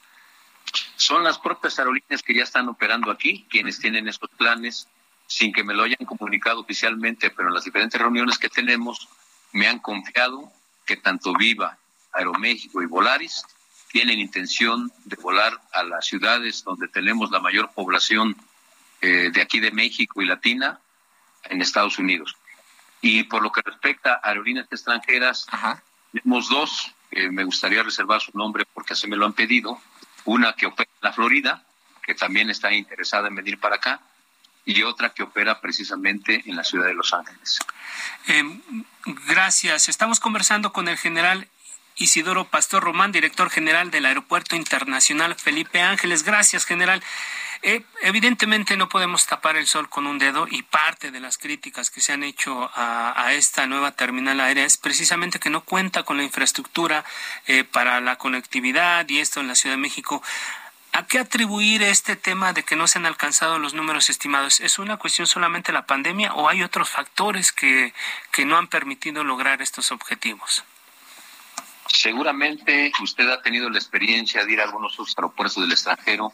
Son 0.97 1.23
las 1.23 1.39
propias 1.39 1.79
aerolíneas 1.79 2.21
que 2.21 2.35
ya 2.35 2.43
están 2.43 2.69
operando 2.69 3.09
aquí, 3.09 3.47
quienes 3.49 3.79
tienen 3.79 4.07
estos 4.07 4.29
planes, 4.37 4.87
sin 5.25 5.51
que 5.51 5.63
me 5.63 5.73
lo 5.73 5.81
hayan 5.81 6.05
comunicado 6.05 6.59
oficialmente, 6.59 7.31
pero 7.31 7.47
en 7.47 7.55
las 7.55 7.63
diferentes 7.63 7.99
reuniones 7.99 8.37
que 8.37 8.49
tenemos 8.49 9.09
me 9.51 9.67
han 9.67 9.79
confiado 9.79 10.51
que 10.85 10.95
tanto 10.95 11.33
Viva, 11.33 11.75
Aeroméxico 12.13 12.83
y 12.83 12.85
Volaris 12.85 13.43
tienen 13.97 14.19
intención 14.19 14.91
de 15.05 15.15
volar 15.15 15.59
a 15.73 15.81
las 15.81 16.05
ciudades 16.05 16.63
donde 16.63 16.87
tenemos 16.87 17.31
la 17.31 17.39
mayor 17.39 17.71
población 17.71 18.35
eh, 19.01 19.31
de 19.33 19.41
aquí 19.41 19.59
de 19.59 19.71
México 19.71 20.21
y 20.21 20.27
Latina 20.27 20.79
en 21.45 21.63
Estados 21.63 21.97
Unidos. 21.97 22.37
Y 23.01 23.23
por 23.23 23.41
lo 23.41 23.51
que 23.51 23.61
respecta 23.65 24.21
a 24.21 24.29
aerolíneas 24.29 24.67
extranjeras, 24.69 25.47
tenemos 26.11 26.47
dos, 26.47 26.91
me 27.31 27.43
gustaría 27.43 27.81
reservar 27.81 28.21
su 28.21 28.37
nombre 28.37 28.65
porque 28.71 28.93
así 28.93 29.07
me 29.07 29.15
lo 29.15 29.25
han 29.25 29.33
pedido. 29.33 29.81
Una 30.25 30.53
que 30.53 30.67
opera 30.67 30.91
en 31.01 31.09
la 31.09 31.13
Florida, 31.13 31.63
que 32.03 32.13
también 32.13 32.51
está 32.51 32.71
interesada 32.71 33.29
en 33.29 33.35
venir 33.35 33.59
para 33.59 33.77
acá, 33.77 33.99
y 34.63 34.83
otra 34.83 35.09
que 35.09 35.23
opera 35.23 35.59
precisamente 35.59 36.43
en 36.45 36.55
la 36.55 36.63
ciudad 36.63 36.85
de 36.85 36.93
Los 36.93 37.15
Ángeles. 37.15 37.57
Eh, 38.27 38.43
gracias. 39.27 39.89
Estamos 39.89 40.19
conversando 40.19 40.71
con 40.71 40.87
el 40.87 40.97
general 40.97 41.47
Isidoro 41.97 42.45
Pastor 42.45 42.83
Román, 42.83 43.11
director 43.11 43.49
general 43.49 43.91
del 43.91 44.05
Aeropuerto 44.05 44.55
Internacional 44.55 45.35
Felipe 45.35 45.81
Ángeles. 45.81 46.23
Gracias, 46.23 46.65
general. 46.65 47.03
Eh, 47.63 47.81
evidentemente 48.01 48.77
no 48.77 48.87
podemos 48.87 49.25
tapar 49.25 49.57
el 49.57 49.65
sol 49.65 49.89
con 49.89 50.05
un 50.05 50.19
dedo 50.19 50.47
y 50.49 50.61
parte 50.61 51.09
de 51.09 51.19
las 51.19 51.39
críticas 51.39 51.89
que 51.89 52.01
se 52.01 52.13
han 52.13 52.23
hecho 52.23 52.69
a, 52.75 53.33
esta 53.33 53.65
nueva 53.65 53.91
terminal 53.91 54.39
aérea 54.39 54.63
es 54.63 54.77
precisamente 54.77 55.39
que 55.39 55.49
no 55.49 55.61
cuenta 55.61 56.03
con 56.03 56.17
la 56.17 56.23
infraestructura 56.23 57.03
eh, 57.47 57.63
para 57.63 57.99
la 57.99 58.17
conectividad 58.17 59.09
y 59.09 59.19
esto 59.19 59.39
en 59.39 59.47
la 59.47 59.55
Ciudad 59.55 59.75
de 59.75 59.81
México. 59.81 60.21
¿A 60.93 61.05
qué 61.07 61.19
atribuir 61.19 61.81
este 61.81 62.15
tema 62.15 62.53
de 62.53 62.63
que 62.63 62.75
no 62.75 62.87
se 62.87 62.99
han 62.99 63.05
alcanzado 63.05 63.59
los 63.59 63.73
números 63.73 64.09
estimados? 64.09 64.59
¿Es 64.59 64.79
una 64.79 64.97
cuestión 64.97 65.27
solamente 65.27 65.71
la 65.71 65.85
pandemia 65.85 66.33
o 66.33 66.49
hay 66.49 66.63
otros 66.63 66.89
factores 66.89 67.51
que, 67.51 67.93
que 68.31 68.45
no 68.45 68.57
han 68.57 68.67
permitido 68.67 69.23
lograr 69.23 69.61
estos 69.61 69.91
objetivos? 69.91 70.63
Seguramente 71.87 72.91
usted 73.01 73.29
ha 73.29 73.41
tenido 73.41 73.69
la 73.69 73.79
experiencia 73.79 74.45
de 74.45 74.53
ir 74.53 74.61
a 74.61 74.65
algunos 74.65 74.93
otros 74.93 75.13
aeropuertos 75.17 75.61
del 75.61 75.71
extranjero 75.71 76.33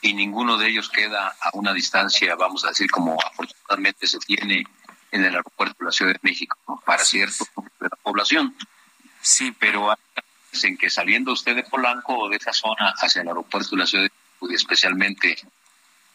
y 0.00 0.14
ninguno 0.14 0.58
de 0.58 0.68
ellos 0.68 0.88
queda 0.88 1.34
a 1.40 1.50
una 1.52 1.72
distancia, 1.72 2.34
vamos 2.34 2.64
a 2.64 2.68
decir, 2.68 2.90
como 2.90 3.16
afortunadamente 3.22 4.06
se 4.06 4.18
tiene 4.18 4.64
en 5.10 5.24
el 5.24 5.34
aeropuerto 5.34 5.76
de 5.78 5.84
la 5.86 5.92
Ciudad 5.92 6.12
de 6.12 6.20
México, 6.22 6.82
para 6.84 7.04
cierto 7.04 7.46
de 7.56 7.88
la 7.88 7.96
población. 8.02 8.56
Sí, 9.20 9.52
pero 9.52 9.90
hay 9.90 9.96
en 10.64 10.76
que 10.76 10.90
saliendo 10.90 11.32
usted 11.32 11.56
de 11.56 11.62
Polanco 11.62 12.18
o 12.18 12.28
de 12.28 12.36
esa 12.36 12.52
zona 12.52 12.92
hacia 12.96 13.22
el 13.22 13.28
aeropuerto 13.28 13.70
de 13.70 13.76
la 13.76 13.86
Ciudad 13.86 14.04
de 14.04 14.10
México, 14.10 14.50
y 14.50 14.54
especialmente 14.54 15.36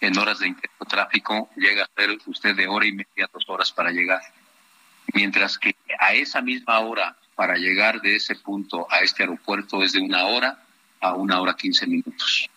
en 0.01 0.17
horas 0.17 0.39
de 0.39 0.47
intenso 0.47 0.85
tráfico, 0.87 1.49
llega 1.55 1.83
a 1.83 1.89
ser 1.95 2.17
usted 2.25 2.55
de 2.55 2.67
hora 2.67 2.85
y 2.85 2.91
media, 2.91 3.29
dos 3.33 3.45
horas 3.47 3.71
para 3.71 3.91
llegar. 3.91 4.21
Mientras 5.13 5.57
que 5.57 5.75
a 5.99 6.13
esa 6.13 6.41
misma 6.41 6.79
hora 6.79 7.15
para 7.37 7.55
llegar 7.55 8.01
de 8.01 8.15
ese 8.15 8.33
punto 8.33 8.87
a 8.89 9.01
este 9.01 9.21
aeropuerto 9.21 9.83
es 9.83 9.93
de 9.93 9.99
una 9.99 10.25
hora 10.25 10.63
a 10.99 11.13
una 11.13 11.39
hora 11.39 11.55
quince 11.55 11.85
minutos. 11.85 12.49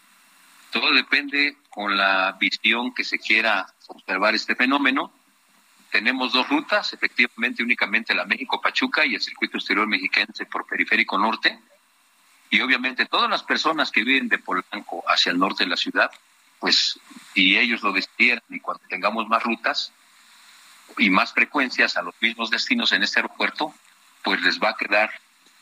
Todo 0.72 0.94
depende 0.94 1.58
con 1.68 1.98
la 1.98 2.34
visión 2.40 2.94
que 2.94 3.04
se 3.04 3.18
quiera 3.18 3.66
observar 3.88 4.34
este 4.34 4.54
fenómeno. 4.54 5.12
Tenemos 5.90 6.32
dos 6.32 6.48
rutas, 6.48 6.94
efectivamente 6.94 7.62
únicamente 7.62 8.14
la 8.14 8.24
México-Pachuca 8.24 9.04
y 9.04 9.16
el 9.16 9.20
circuito 9.20 9.58
exterior 9.58 9.86
mexiquense 9.86 10.46
por 10.46 10.66
periférico 10.66 11.18
norte. 11.18 11.58
Y 12.48 12.62
obviamente 12.62 13.04
todas 13.04 13.28
las 13.28 13.42
personas 13.42 13.90
que 13.90 14.02
viven 14.02 14.28
de 14.28 14.38
Polanco 14.38 15.04
hacia 15.06 15.30
el 15.30 15.38
norte 15.38 15.64
de 15.64 15.70
la 15.70 15.76
ciudad, 15.76 16.10
pues 16.58 16.98
si 17.34 17.58
ellos 17.58 17.82
lo 17.82 17.92
decidieran 17.92 18.44
y 18.48 18.60
cuando 18.60 18.82
tengamos 18.88 19.28
más 19.28 19.42
rutas 19.42 19.92
y 20.96 21.10
más 21.10 21.34
frecuencias 21.34 21.98
a 21.98 22.02
los 22.02 22.14
mismos 22.22 22.48
destinos 22.48 22.92
en 22.92 23.02
este 23.02 23.18
aeropuerto, 23.18 23.74
pues 24.22 24.40
les 24.42 24.58
va 24.60 24.70
a 24.70 24.76
quedar 24.76 25.10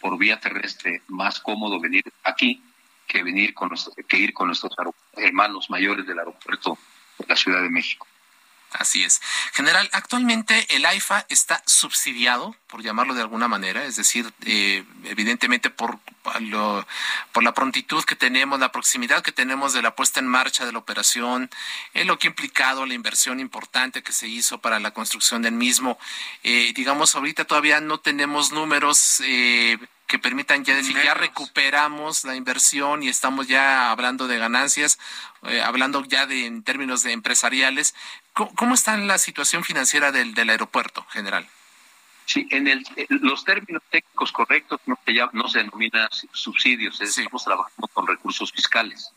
por 0.00 0.18
vía 0.18 0.40
terrestre 0.40 1.02
más 1.08 1.40
cómodo 1.40 1.80
venir 1.80 2.04
aquí 2.24 2.62
que 3.06 3.22
venir 3.22 3.54
con 3.54 3.70
que 4.06 4.18
ir 4.18 4.32
con 4.32 4.48
nuestros 4.48 4.72
hermanos 5.14 5.70
mayores 5.70 6.06
del 6.06 6.18
aeropuerto 6.18 6.78
de 7.18 7.26
la 7.26 7.36
Ciudad 7.36 7.62
de 7.62 7.70
México. 7.70 8.06
Así 8.72 9.02
es. 9.02 9.22
General, 9.54 9.88
actualmente 9.92 10.66
el 10.76 10.84
AIFA 10.84 11.24
está 11.30 11.62
subsidiado, 11.64 12.54
por 12.66 12.82
llamarlo 12.82 13.14
de 13.14 13.22
alguna 13.22 13.48
manera, 13.48 13.84
es 13.84 13.96
decir, 13.96 14.30
eh, 14.44 14.84
evidentemente 15.04 15.70
por, 15.70 15.98
por 17.32 17.42
la 17.42 17.54
prontitud 17.54 18.04
que 18.04 18.16
tenemos, 18.16 18.60
la 18.60 18.72
proximidad 18.72 19.22
que 19.22 19.32
tenemos 19.32 19.72
de 19.72 19.82
la 19.82 19.94
puesta 19.94 20.20
en 20.20 20.26
marcha 20.26 20.66
de 20.66 20.72
la 20.72 20.78
operación, 20.78 21.50
en 21.94 22.06
lo 22.06 22.18
que 22.18 22.28
ha 22.28 22.30
implicado 22.30 22.86
la 22.86 22.94
inversión 22.94 23.40
importante 23.40 24.02
que 24.02 24.12
se 24.12 24.28
hizo 24.28 24.58
para 24.58 24.80
la 24.80 24.92
construcción 24.92 25.42
del 25.42 25.54
mismo. 25.54 25.98
Eh, 26.42 26.72
digamos, 26.74 27.14
ahorita 27.14 27.44
todavía 27.44 27.80
no 27.80 27.98
tenemos 27.98 28.52
números. 28.52 29.22
Eh, 29.24 29.78
que 30.08 30.18
permitan 30.18 30.64
ya 30.64 30.74
decir, 30.74 30.96
ya 31.04 31.12
recuperamos 31.12 32.24
la 32.24 32.34
inversión 32.34 33.02
y 33.02 33.10
estamos 33.10 33.46
ya 33.46 33.90
hablando 33.90 34.26
de 34.26 34.38
ganancias, 34.38 34.98
eh, 35.42 35.60
hablando 35.60 36.02
ya 36.02 36.24
de 36.26 36.46
en 36.46 36.62
términos 36.62 37.02
de 37.02 37.12
empresariales. 37.12 37.94
¿Cómo, 38.32 38.74
está 38.74 38.96
la 38.96 39.18
situación 39.18 39.64
financiera 39.64 40.10
del, 40.10 40.32
del 40.32 40.48
aeropuerto, 40.48 41.04
general? 41.10 41.46
Sí, 42.28 42.46
en 42.50 42.68
el, 42.68 42.84
los 43.08 43.42
términos 43.42 43.82
técnicos 43.90 44.32
correctos 44.32 44.78
no 44.84 44.98
se, 45.02 45.14
no 45.32 45.48
se 45.48 45.60
denomina 45.60 46.10
subsidios, 46.30 47.00
estamos 47.00 47.42
trabajando 47.42 47.88
con 47.88 48.06
recursos 48.06 48.52
fiscales. 48.52 49.10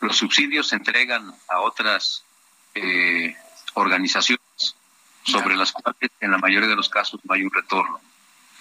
Los 0.00 0.16
subsidios 0.16 0.68
se 0.68 0.76
entregan 0.76 1.34
a 1.48 1.60
otras 1.62 2.22
eh, 2.76 3.36
organizaciones 3.74 4.76
sobre 5.24 5.56
las 5.56 5.72
cuales 5.72 6.12
en 6.20 6.30
la 6.30 6.38
mayoría 6.38 6.68
de 6.68 6.76
los 6.76 6.88
casos 6.88 7.20
no 7.24 7.34
hay 7.34 7.42
un 7.42 7.52
retorno. 7.52 8.00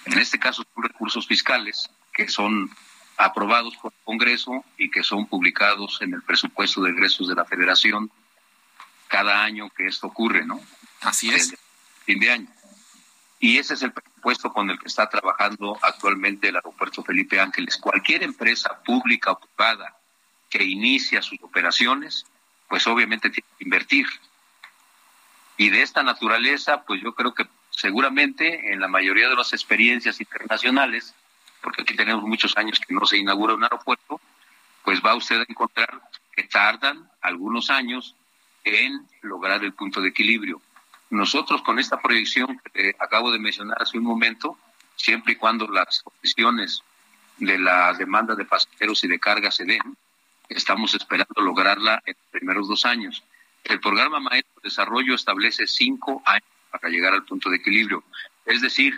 En 0.06 0.18
este 0.18 0.40
caso 0.40 0.66
son 0.74 0.84
recursos 0.84 1.28
fiscales 1.28 1.88
que 2.12 2.28
son 2.28 2.72
aprobados 3.16 3.78
por 3.78 3.94
el 3.94 4.04
Congreso 4.06 4.66
y 4.76 4.90
que 4.90 5.04
son 5.04 5.28
publicados 5.28 6.00
en 6.02 6.16
el 6.16 6.24
presupuesto 6.24 6.82
de 6.82 6.90
egresos 6.90 7.28
de 7.28 7.36
la 7.36 7.46
Federación 7.46 8.10
cada 9.08 9.44
año 9.44 9.70
que 9.70 9.86
esto 9.86 10.08
ocurre, 10.08 10.44
¿no? 10.48 10.60
Así 11.02 11.30
es. 11.30 11.56
fin 12.06 12.20
de 12.20 12.32
año. 12.32 12.48
Y 13.40 13.58
ese 13.58 13.74
es 13.74 13.84
el 13.84 13.92
presupuesto 13.92 14.52
con 14.52 14.70
el 14.70 14.80
que 14.80 14.88
está 14.88 15.10
trabajando 15.10 15.78
actualmente 15.82 16.50
el 16.50 16.56
aeropuerto 16.56 17.04
Felipe 17.04 17.40
Ángeles. 17.40 17.78
Cualquier 17.78 18.24
empresa 18.24 18.82
pública 18.84 19.32
o 19.32 19.40
privada 19.40 19.98
que 20.50 20.64
inicia 20.64 21.22
sus 21.22 21.42
operaciones, 21.42 22.26
pues 22.68 22.88
obviamente 22.88 23.30
tiene 23.30 23.48
que 23.58 23.64
invertir. 23.64 24.08
Y 25.58 25.70
de 25.70 25.82
esta 25.82 26.04
naturaleza, 26.04 26.84
pues 26.84 27.02
yo 27.02 27.14
creo 27.14 27.34
que 27.34 27.46
seguramente 27.70 28.74
en 28.74 28.80
la 28.80 28.88
mayoría 28.88 29.30
de 29.30 29.36
las 29.36 29.54
experiencias 29.54 30.20
internacionales, 30.20 31.14
porque 31.62 31.82
aquí 31.82 31.96
tenemos 31.96 32.24
muchos 32.24 32.56
años 32.58 32.80
que 32.80 32.94
no 32.94 33.06
se 33.06 33.18
inaugura 33.18 33.54
un 33.54 33.64
aeropuerto, 33.64 34.22
pues 34.84 35.02
va 35.04 35.16
usted 35.16 35.40
a 35.40 35.46
encontrar 35.48 36.02
que 36.32 36.44
tardan 36.44 37.10
algunos 37.22 37.70
años 37.70 38.16
en 38.64 39.08
lograr 39.22 39.64
el 39.64 39.74
punto 39.74 40.02
de 40.02 40.10
equilibrio. 40.10 40.62
Nosotros 41.10 41.62
con 41.62 41.80
esta 41.80 42.02
proyección 42.02 42.60
que 42.74 42.96
acabo 43.00 43.32
de 43.32 43.40
mencionar 43.40 43.82
hace 43.82 43.98
un 43.98 44.04
momento, 44.04 44.58
siempre 44.96 45.34
y 45.34 45.36
cuando 45.36 45.68
las 45.68 46.02
condiciones 46.04 46.82
de 47.38 47.60
la 47.60 47.94
demanda 47.94 48.36
de 48.36 48.46
pasajeros 48.46 49.04
y 49.04 49.08
de 49.08 49.20
carga 49.20 49.52
se 49.52 49.66
den, 49.66 49.98
estamos 50.50 50.94
esperando 50.96 51.42
lograrla 51.42 52.02
en 52.06 52.16
los 52.18 52.32
primeros 52.32 52.68
dos 52.68 52.86
años. 52.86 53.24
El 53.64 53.80
programa 53.80 54.20
Maestro 54.20 54.54
de 54.62 54.70
Desarrollo 54.70 55.16
establece 55.16 55.68
cinco 55.68 56.22
años 56.26 56.48
para 56.72 56.90
llegar 56.90 57.14
al 57.14 57.26
punto 57.26 57.50
de 57.50 57.58
equilibrio. 57.58 58.04
Es 58.46 58.62
decir, 58.62 58.98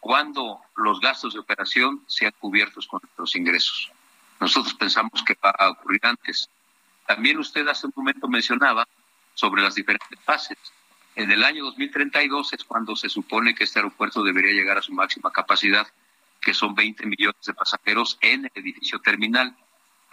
cuando 0.00 0.60
los 0.76 1.00
gastos 1.00 1.34
de 1.34 1.40
operación 1.40 2.02
sean 2.06 2.32
cubiertos 2.38 2.86
con 2.86 3.00
los 3.16 3.34
ingresos. 3.36 3.90
Nosotros 4.40 4.74
pensamos 4.74 5.22
que 5.24 5.36
va 5.44 5.50
a 5.50 5.70
ocurrir 5.70 6.00
antes. 6.04 6.48
También 7.06 7.38
usted 7.38 7.66
hace 7.66 7.86
un 7.86 7.92
momento 7.96 8.28
mencionaba 8.28 8.86
sobre 9.34 9.62
las 9.62 9.74
diferentes 9.74 10.18
fases. 10.24 10.58
En 11.18 11.32
el 11.32 11.42
año 11.42 11.64
2032 11.64 12.52
es 12.52 12.62
cuando 12.62 12.94
se 12.94 13.08
supone 13.08 13.52
que 13.52 13.64
este 13.64 13.80
aeropuerto 13.80 14.22
debería 14.22 14.52
llegar 14.52 14.78
a 14.78 14.82
su 14.82 14.92
máxima 14.92 15.32
capacidad, 15.32 15.84
que 16.40 16.54
son 16.54 16.76
20 16.76 17.06
millones 17.06 17.44
de 17.44 17.54
pasajeros 17.54 18.18
en 18.20 18.44
el 18.44 18.52
edificio 18.54 19.00
terminal. 19.00 19.52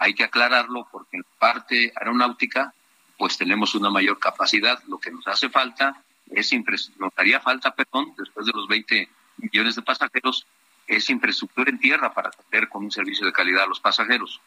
Hay 0.00 0.14
que 0.14 0.24
aclararlo 0.24 0.88
porque 0.90 1.18
en 1.18 1.22
la 1.22 1.38
parte 1.38 1.92
aeronáutica 1.94 2.74
pues 3.16 3.38
tenemos 3.38 3.76
una 3.76 3.88
mayor 3.88 4.18
capacidad. 4.18 4.82
Lo 4.88 4.98
que 4.98 5.12
nos 5.12 5.28
hace 5.28 5.48
falta 5.48 6.02
es 6.28 6.52
nos 6.98 7.12
haría 7.14 7.38
falta, 7.38 7.72
perdón, 7.72 8.12
después 8.18 8.44
de 8.44 8.52
los 8.52 8.66
20 8.66 9.08
millones 9.36 9.76
de 9.76 9.82
pasajeros, 9.82 10.44
es 10.88 11.08
infraestructura 11.08 11.70
en 11.70 11.78
tierra 11.78 12.12
para 12.12 12.30
atender 12.30 12.68
con 12.68 12.82
un 12.82 12.90
servicio 12.90 13.24
de 13.24 13.32
calidad 13.32 13.62
a 13.62 13.68
los 13.68 13.78
pasajeros. 13.78 14.40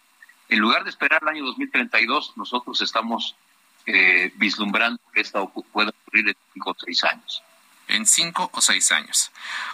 En 0.50 0.60
lugar 0.60 0.84
de 0.84 0.90
esperar 0.90 1.22
el 1.22 1.30
año 1.30 1.46
2032, 1.46 2.36
nosotros 2.36 2.82
estamos 2.82 3.38
eh, 3.86 4.32
vislumbrando 4.36 5.00
que 5.14 5.22
esto 5.22 5.52
pueda 5.72 5.90
ocurrir 5.90 6.30
en 6.30 6.36
cinco 6.54 6.72
o 6.72 6.76
seis 6.80 7.04
años 7.04 7.44
en 7.90 8.06
cinco 8.06 8.50
o 8.54 8.62
seis 8.62 8.92
años. 8.92 9.32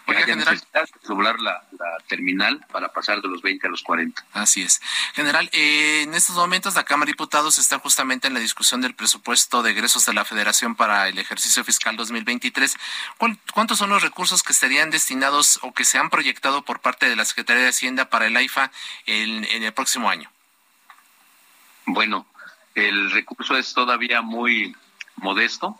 Oiga, 0.07 0.23
general. 0.23 0.61
doblar 1.03 1.39
la, 1.39 1.63
terminal 2.07 2.65
para 2.71 2.91
pasar 2.91 3.21
de 3.21 3.27
los 3.27 3.41
20 3.41 3.67
a 3.67 3.69
los 3.69 3.83
40. 3.83 4.25
Así 4.33 4.61
es. 4.61 4.81
General, 5.13 5.49
eh, 5.51 6.03
en 6.03 6.13
estos 6.13 6.35
momentos 6.35 6.75
la 6.75 6.83
Cámara 6.83 7.07
de 7.07 7.13
Diputados 7.13 7.57
está 7.57 7.79
justamente 7.79 8.27
en 8.27 8.33
la 8.33 8.39
discusión 8.39 8.81
del 8.81 8.95
presupuesto 8.95 9.63
de 9.63 9.71
egresos 9.71 10.05
de 10.05 10.13
la 10.13 10.23
Federación 10.23 10.75
para 10.75 11.07
el 11.07 11.19
ejercicio 11.19 11.63
fiscal 11.63 11.97
2023. 11.97 12.77
¿Cuántos 13.53 13.77
son 13.77 13.89
los 13.89 14.01
recursos 14.01 14.43
que 14.43 14.53
estarían 14.53 14.91
destinados 14.91 15.59
o 15.61 15.73
que 15.73 15.83
se 15.83 15.97
han 15.97 16.09
proyectado 16.09 16.63
por 16.63 16.79
parte 16.79 17.09
de 17.09 17.15
la 17.15 17.25
Secretaría 17.25 17.63
de 17.63 17.69
Hacienda 17.69 18.09
para 18.09 18.27
el 18.27 18.37
AIFA 18.37 18.71
en 19.05 19.63
el 19.63 19.73
próximo 19.73 20.09
año? 20.09 20.31
Bueno, 21.85 22.25
el 22.75 23.11
recurso 23.11 23.57
es 23.57 23.73
todavía 23.73 24.21
muy 24.21 24.75
modesto 25.15 25.79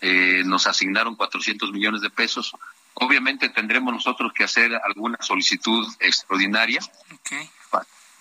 eh, 0.00 0.42
nos 0.44 0.66
asignaron 0.66 1.14
400 1.14 1.72
millones 1.72 2.00
de 2.00 2.10
pesos. 2.10 2.52
Obviamente 2.94 3.48
tendremos 3.48 3.92
nosotros 3.92 4.32
que 4.32 4.44
hacer 4.44 4.74
alguna 4.84 5.18
solicitud 5.20 5.86
extraordinaria 6.00 6.80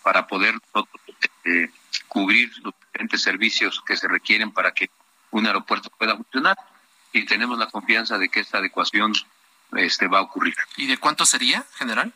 para, 0.01 0.27
poder 0.27 0.59
eh, 1.45 1.69
cubrir 2.07 2.51
los 2.63 2.73
diferentes 2.79 3.21
servicios 3.21 3.81
que 3.85 3.97
se 3.97 4.07
requieren 4.07 4.51
para 4.51 4.71
que 4.71 4.89
un 5.31 5.45
aeropuerto 5.45 5.89
pueda 5.89 6.15
funcionar 6.15 6.57
y 7.11 7.25
tenemos 7.25 7.57
la 7.57 7.67
confianza 7.67 8.17
de 8.17 8.29
que 8.29 8.39
esta 8.39 8.59
adecuación 8.59 9.13
este, 9.75 10.07
va 10.07 10.19
a 10.19 10.21
ocurrir. 10.21 10.55
¿Y 10.77 10.87
de 10.87 10.97
cuánto 10.97 11.25
sería, 11.25 11.65
general? 11.75 12.13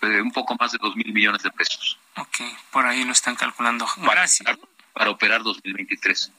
Eh, 0.00 0.20
un 0.20 0.32
poco 0.32 0.56
más 0.58 0.72
de 0.72 0.78
dos 0.80 0.94
mil 0.96 1.12
millones 1.12 1.42
de 1.42 1.50
pesos. 1.50 1.98
Ok, 2.16 2.40
por 2.70 2.86
ahí 2.86 3.04
lo 3.04 3.12
están 3.12 3.36
calculando. 3.36 3.86
Gracias. 3.96 4.44
Para, 4.46 4.58
para 4.98 5.10
operar 5.10 5.44
2023. 5.44 6.32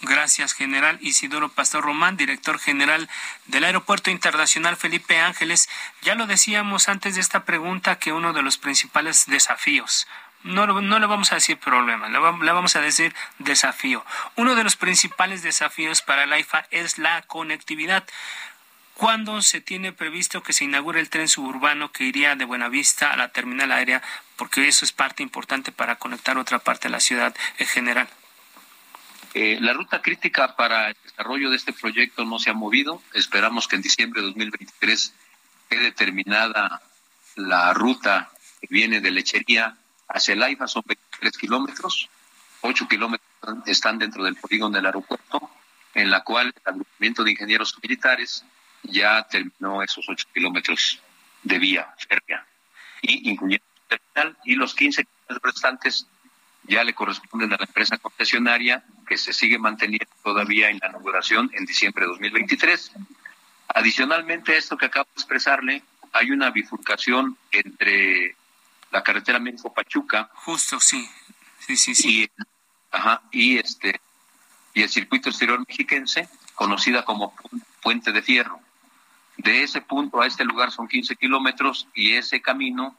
Gracias, 0.00 0.54
general 0.54 0.98
Isidoro 1.02 1.50
Pastor 1.50 1.84
Román, 1.84 2.16
director 2.16 2.58
general 2.58 3.08
del 3.46 3.64
Aeropuerto 3.64 4.10
Internacional 4.10 4.76
Felipe 4.76 5.18
Ángeles. 5.18 5.68
Ya 6.02 6.14
lo 6.14 6.26
decíamos 6.26 6.88
antes 6.88 7.16
de 7.16 7.20
esta 7.20 7.44
pregunta 7.44 7.98
que 7.98 8.12
uno 8.12 8.32
de 8.32 8.42
los 8.42 8.56
principales 8.56 9.26
desafíos 9.26 10.06
no, 10.42 10.66
no 10.66 10.98
le 10.98 11.06
vamos 11.06 11.32
a 11.32 11.34
decir 11.34 11.58
problema, 11.58 12.08
le, 12.08 12.18
vamos 12.18 12.76
a 12.76 12.80
decir 12.80 13.14
desafío. 13.38 14.04
Uno 14.36 14.54
de 14.54 14.64
los 14.64 14.76
principales 14.76 15.42
desafíos 15.42 16.00
para 16.00 16.24
la 16.24 16.38
IFA 16.38 16.66
es 16.70 16.96
la 16.96 17.20
conectividad. 17.22 18.04
¿Cuándo 18.94 19.42
se 19.42 19.60
tiene 19.60 19.92
previsto 19.92 20.42
que 20.42 20.52
se 20.52 20.64
inaugure 20.64 21.00
el 21.00 21.10
tren 21.10 21.28
suburbano 21.28 21.92
que 21.92 22.04
iría 22.04 22.36
de 22.36 22.46
Buenavista 22.46 23.12
a 23.12 23.16
la 23.16 23.28
terminal 23.28 23.70
aérea? 23.70 24.02
Porque 24.38 24.68
eso 24.68 24.84
es 24.84 24.92
parte 24.92 25.22
importante 25.22 25.72
para 25.72 25.96
conectar 25.96 26.38
otra 26.38 26.60
parte 26.60 26.88
de 26.88 26.92
la 26.92 27.00
ciudad 27.00 27.34
en 27.58 27.66
general. 27.66 28.08
Eh, 29.34 29.58
la 29.60 29.74
ruta 29.74 30.00
crítica 30.00 30.56
para 30.56 30.88
el 30.88 30.96
desarrollo 31.02 31.50
de 31.50 31.56
este 31.56 31.72
proyecto 31.72 32.24
no 32.24 32.38
se 32.38 32.50
ha 32.50 32.54
movido. 32.54 33.02
Esperamos 33.12 33.68
que 33.68 33.76
en 33.76 33.82
diciembre 33.82 34.22
de 34.22 34.28
2023 34.28 35.12
quede 35.68 35.92
terminada 35.92 36.80
la 37.34 37.74
ruta 37.74 38.30
que 38.60 38.68
viene 38.70 39.00
de 39.00 39.10
Lechería 39.10 39.76
hacia 40.08 40.34
el 40.34 40.42
AIFA, 40.42 40.66
son 40.66 40.82
23 40.86 41.36
kilómetros. 41.36 42.08
8 42.62 42.88
kilómetros 42.88 43.28
están 43.66 43.98
dentro 43.98 44.24
del 44.24 44.36
polígono 44.36 44.74
del 44.74 44.86
aeropuerto, 44.86 45.50
en 45.94 46.10
la 46.10 46.22
cual 46.24 46.54
el 46.54 46.62
agrupamiento 46.64 47.24
de 47.24 47.32
ingenieros 47.32 47.76
militares 47.82 48.44
ya 48.82 49.22
terminó 49.28 49.82
esos 49.82 50.08
8 50.08 50.28
kilómetros 50.32 51.00
de 51.42 51.58
vía 51.58 51.94
férrea, 52.08 52.46
y 53.02 53.30
incluyendo 53.30 53.67
terminal, 54.18 54.36
y 54.44 54.54
los 54.54 54.74
15 54.74 55.04
kilómetros 55.04 55.40
restantes 55.42 56.06
ya 56.64 56.84
le 56.84 56.94
corresponden 56.94 57.52
a 57.52 57.56
la 57.56 57.64
empresa 57.64 57.96
concesionaria 57.98 58.84
que 59.06 59.16
se 59.16 59.32
sigue 59.32 59.58
manteniendo 59.58 60.06
todavía 60.22 60.68
en 60.68 60.78
la 60.80 60.88
inauguración 60.88 61.50
en 61.54 61.64
diciembre 61.64 62.04
de 62.04 62.10
2023. 62.10 62.92
Adicionalmente 63.68 64.52
a 64.52 64.56
esto 64.56 64.76
que 64.76 64.86
acabo 64.86 65.06
de 65.06 65.20
expresarle, 65.20 65.82
hay 66.12 66.30
una 66.30 66.50
bifurcación 66.50 67.36
entre 67.52 68.36
la 68.90 69.02
carretera 69.02 69.38
México-Pachuca. 69.38 70.30
Justo, 70.34 70.80
sí. 70.80 71.08
Sí, 71.60 71.76
sí, 71.76 71.94
sí. 71.94 72.22
Y, 72.22 72.30
ajá, 72.90 73.22
y, 73.30 73.58
este, 73.58 74.00
y 74.74 74.82
el 74.82 74.88
circuito 74.88 75.30
exterior 75.30 75.58
mexiquense, 75.66 76.28
conocida 76.54 77.04
como 77.04 77.34
Puente 77.82 78.12
de 78.12 78.22
Fierro. 78.22 78.60
De 79.36 79.62
ese 79.62 79.80
punto 79.80 80.20
a 80.20 80.26
este 80.26 80.44
lugar 80.44 80.70
son 80.72 80.88
15 80.88 81.16
kilómetros 81.16 81.88
y 81.94 82.14
ese 82.14 82.40
camino 82.42 82.96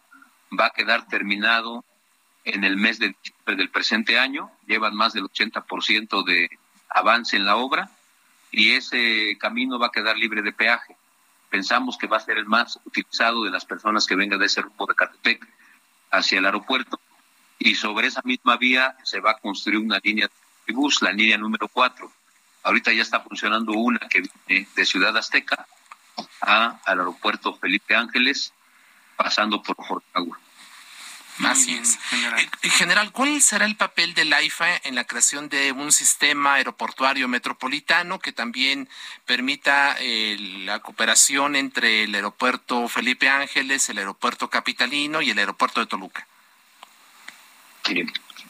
va 0.57 0.67
a 0.67 0.71
quedar 0.71 1.07
terminado 1.07 1.83
en 2.43 2.63
el 2.63 2.77
mes 2.77 2.99
de 2.99 3.09
diciembre 3.09 3.55
del 3.55 3.69
presente 3.69 4.17
año, 4.17 4.51
llevan 4.65 4.95
más 4.95 5.13
del 5.13 5.25
80% 5.25 6.23
de 6.23 6.49
avance 6.89 7.35
en 7.35 7.45
la 7.45 7.57
obra 7.57 7.89
y 8.51 8.71
ese 8.71 9.37
camino 9.39 9.77
va 9.77 9.87
a 9.87 9.91
quedar 9.91 10.17
libre 10.17 10.41
de 10.41 10.51
peaje. 10.51 10.95
Pensamos 11.49 11.97
que 11.97 12.07
va 12.07 12.17
a 12.17 12.21
ser 12.21 12.37
el 12.37 12.45
más 12.45 12.79
utilizado 12.85 13.43
de 13.43 13.51
las 13.51 13.65
personas 13.65 14.05
que 14.05 14.15
vengan 14.15 14.39
de 14.39 14.45
ese 14.45 14.61
rumbo 14.61 14.85
de 14.85 14.95
Catepec 14.95 15.47
hacia 16.11 16.39
el 16.39 16.45
aeropuerto 16.45 16.99
y 17.59 17.75
sobre 17.75 18.07
esa 18.07 18.21
misma 18.23 18.57
vía 18.57 18.95
se 19.03 19.19
va 19.19 19.31
a 19.31 19.37
construir 19.37 19.79
una 19.79 19.99
línea 20.01 20.29
de 20.65 20.73
bus, 20.73 21.01
la 21.01 21.11
línea 21.11 21.37
número 21.37 21.67
4. 21.67 22.11
Ahorita 22.63 22.93
ya 22.93 23.01
está 23.01 23.19
funcionando 23.19 23.73
una 23.73 23.99
que 23.99 24.23
viene 24.47 24.67
de 24.75 24.85
Ciudad 24.85 25.15
Azteca 25.17 25.67
a, 26.41 26.79
al 26.85 26.99
aeropuerto 26.99 27.53
Felipe 27.55 27.95
Ángeles, 27.95 28.53
pasando 29.19 29.61
por 29.61 30.01
Agua. 30.13 30.39
Así 31.43 31.73
es. 31.73 31.97
General. 32.09 32.49
Eh, 32.61 32.69
general, 32.69 33.11
¿cuál 33.11 33.41
será 33.41 33.65
el 33.65 33.75
papel 33.75 34.13
del 34.13 34.31
AIFA 34.31 34.77
en 34.83 34.95
la 34.95 35.03
creación 35.03 35.49
de 35.49 35.73
un 35.73 35.91
sistema 35.91 36.55
aeroportuario 36.55 37.27
metropolitano 37.27 38.19
que 38.19 38.31
también 38.31 38.89
permita 39.25 39.95
eh, 39.99 40.37
la 40.65 40.79
cooperación 40.79 41.55
entre 41.55 42.03
el 42.03 42.15
aeropuerto 42.15 42.87
Felipe 42.87 43.29
Ángeles, 43.29 43.89
el 43.89 43.97
aeropuerto 43.97 44.49
capitalino 44.49 45.21
y 45.21 45.31
el 45.31 45.39
aeropuerto 45.39 45.81
de 45.81 45.87
Toluca? 45.87 46.25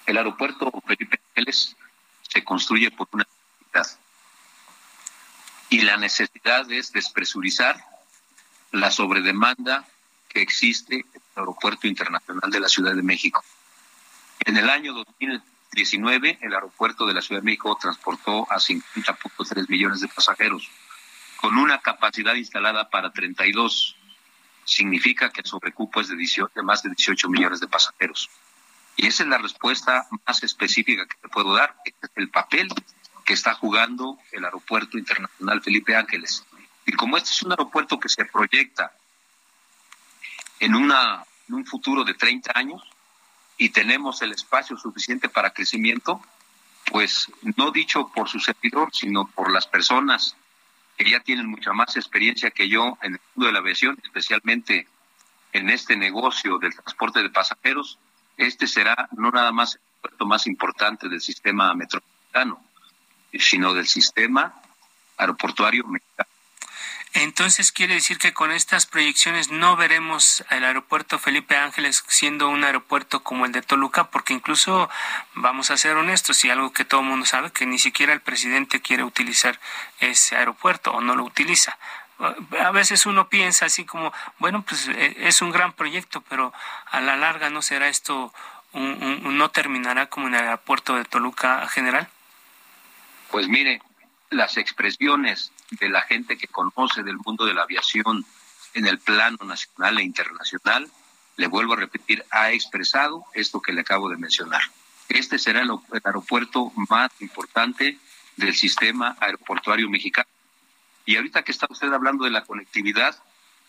el 0.06 0.18
aeropuerto 0.18 0.72
Felipe 0.86 1.20
Ángeles 1.30 1.76
se 2.28 2.44
construye 2.44 2.92
por 2.92 3.08
una 3.12 3.26
necesidad 3.26 4.00
y 5.70 5.82
la 5.82 5.98
necesidad 5.98 6.70
es 6.72 6.92
despresurizar 6.92 7.84
la 8.72 8.92
sobredemanda 8.92 9.88
que 10.30 10.42
existe 10.42 10.96
en 10.96 11.06
el 11.14 11.22
Aeropuerto 11.36 11.88
Internacional 11.88 12.50
de 12.50 12.60
la 12.60 12.70
Ciudad 12.70 12.96
de 12.96 13.04
México. 13.04 13.44
En 14.46 14.56
el 14.56 14.70
año 14.70 14.94
2019, 14.94 16.40
el 16.42 16.54
aeropuerto 16.54 17.06
de 17.06 17.14
la 17.14 17.22
Ciudad 17.22 17.42
de 17.42 17.46
México 17.46 17.78
transportó 17.80 18.50
a 18.52 18.58
50.3 18.58 19.68
millones 19.68 20.02
de 20.02 20.08
pasajeros, 20.08 20.70
con 21.42 21.58
una 21.58 21.80
capacidad 21.80 22.36
instalada 22.36 22.90
para 22.90 23.12
32. 23.12 23.96
Significa 24.64 25.32
que 25.32 25.42
el 25.42 25.48
sobrecupo 25.48 26.00
es 26.00 26.10
de, 26.10 26.16
18, 26.16 26.52
de 26.56 26.64
más 26.64 26.84
de 26.84 26.90
18 26.90 27.28
millones 27.30 27.60
de 27.60 27.68
pasajeros. 27.68 28.30
Y 28.96 29.08
esa 29.08 29.24
es 29.24 29.30
la 29.30 29.38
respuesta 29.38 30.08
más 30.28 30.44
específica 30.44 31.06
que 31.06 31.18
te 31.22 31.30
puedo 31.30 31.54
dar. 31.54 31.76
Este 31.86 32.06
es 32.06 32.12
el 32.16 32.30
papel 32.30 32.68
que 33.26 33.34
está 33.34 33.54
jugando 33.54 34.18
el 34.32 34.46
Aeropuerto 34.46 34.98
Internacional 34.98 35.62
Felipe 35.62 35.96
Ángeles. 35.96 36.46
Y 36.86 36.94
como 36.94 37.18
este 37.18 37.30
es 37.30 37.44
un 37.44 37.52
aeropuerto 37.52 38.00
que 38.00 38.10
se 38.10 38.26
proyecta 38.26 38.92
en, 40.60 40.76
una, 40.76 41.24
un 41.50 41.66
futuro 41.66 42.04
de 42.04 42.14
30 42.14 42.52
años 42.56 42.82
y 43.58 43.70
tenemos 43.70 44.22
el 44.22 44.32
espacio 44.32 44.78
suficiente 44.78 45.30
para 45.30 45.52
crecimiento, 45.52 46.22
pues 46.86 47.32
no 47.58 47.72
dicho 47.72 48.10
por 48.14 48.30
su 48.30 48.40
servidor, 48.40 48.90
sino 48.94 49.28
por 49.28 49.52
las 49.52 49.68
personas 49.68 50.36
que 50.98 51.10
ya 51.10 51.20
tienen 51.20 51.48
mucha 51.48 51.74
más 51.74 51.96
experiencia 51.96 52.52
que 52.52 52.68
yo 52.68 52.98
en 53.02 53.14
el 53.14 53.22
mundo 53.36 53.48
de 53.48 53.54
la 53.54 53.60
aviación, 53.60 53.98
especialmente 54.04 54.88
en 55.54 55.70
este 55.70 55.96
negocio 55.96 56.58
del 56.58 56.74
transporte 56.74 57.22
de 57.22 57.30
pasajeros, 57.30 57.98
este 58.38 58.68
será 58.68 59.10
no 59.12 59.32
nada 59.32 59.52
más 59.52 59.76
el 59.76 59.82
puerto 60.02 60.26
más 60.26 60.48
importante 60.48 61.10
del 61.10 61.22
sistema 61.22 61.74
metropolitano, 61.74 62.64
sino 63.34 63.74
del 63.74 63.88
sistema 63.88 64.54
aeroportuario 65.18 65.86
mexicano. 65.86 66.29
Entonces 67.14 67.72
quiere 67.72 67.96
decir 67.96 68.20
que 68.20 68.34
con 68.34 68.52
estas 68.52 68.86
proyecciones 68.86 69.50
no 69.50 69.76
veremos 69.76 70.44
el 70.52 70.64
aeropuerto 70.64 71.18
Felipe 71.18 71.58
Ángeles 71.58 72.04
siendo 72.08 72.50
un 72.50 72.64
aeropuerto 72.64 73.24
como 73.24 73.46
el 73.46 73.52
de 73.52 73.64
Toluca, 73.64 74.12
porque 74.12 74.34
incluso 74.34 74.90
vamos 75.34 75.72
a 75.72 75.78
ser 75.78 75.98
honestos 75.98 76.46
y 76.46 76.52
algo 76.52 76.72
que 76.72 76.86
todo 76.86 77.02
el 77.02 77.08
mundo 77.08 77.26
sabe, 77.26 77.52
que 77.52 77.66
ni 77.66 77.80
siquiera 77.80 78.14
el 78.14 78.22
presidente 78.22 78.82
quiere 78.82 79.04
utilizar 79.04 79.60
ese 80.00 80.36
aeropuerto 80.36 80.92
o 80.92 81.02
no 81.02 81.16
lo 81.16 81.24
utiliza. 81.24 81.78
A 82.60 82.72
veces 82.72 83.06
uno 83.06 83.28
piensa 83.28 83.66
así 83.66 83.86
como, 83.86 84.14
bueno, 84.38 84.62
pues 84.62 84.88
e, 84.90 85.28
es 85.28 85.42
un 85.42 85.52
gran 85.52 85.74
proyecto, 85.74 86.22
pero 86.22 86.54
a 86.92 87.02
la 87.02 87.16
larga 87.16 87.50
no 87.50 87.64
será 87.64 87.88
esto, 87.88 88.32
no 88.74 89.50
terminará 89.50 90.08
como 90.08 90.28
en 90.28 90.36
el 90.36 90.44
aeropuerto 90.44 90.96
de 90.96 91.06
Toluca 91.06 91.68
general. 91.70 92.08
Pues 93.32 93.48
mire, 93.48 93.82
las 94.30 94.58
expresiones 94.58 95.52
de 95.72 95.90
la 95.90 96.02
gente 96.02 96.38
que 96.38 96.48
conoce 96.48 97.04
del 97.04 97.18
mundo 97.18 97.46
de 97.46 97.54
la 97.54 97.64
aviación 97.64 98.26
en 98.74 98.88
el 98.88 99.00
plano 99.00 99.38
nacional 99.44 100.00
e 100.00 100.04
internacional, 100.04 100.90
le 101.38 101.48
vuelvo 101.48 101.74
a 101.74 101.78
repetir, 101.78 102.26
ha 102.32 102.52
expresado 102.52 103.26
esto 103.34 103.62
que 103.62 103.74
le 103.74 103.82
acabo 103.82 104.10
de 104.10 104.18
mencionar. 104.18 104.62
Este 105.08 105.40
será 105.40 105.62
el, 105.62 105.72
aeropuerto 106.04 106.72
más 106.90 107.12
importante 107.20 107.98
del 108.36 108.56
sistema 108.56 109.16
aeroportuario 109.20 109.90
mexicano. 109.90 110.30
Y 111.06 111.16
ahorita 111.16 111.44
que 111.44 111.52
está 111.52 111.66
usted 111.70 111.92
hablando 111.92 112.26
de 112.26 112.32
la 112.32 112.44
conectividad, 112.44 113.18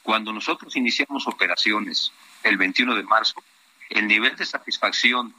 cuando 0.02 0.32
nosotros 0.32 0.76
iniciamos 0.76 1.26
operaciones 1.26 2.12
el 2.42 2.56
21 2.58 2.94
de 2.94 3.02
marzo, 3.04 3.42
el 3.88 4.06
nivel 4.06 4.36
de 4.36 4.44
satisfacción 4.44 5.34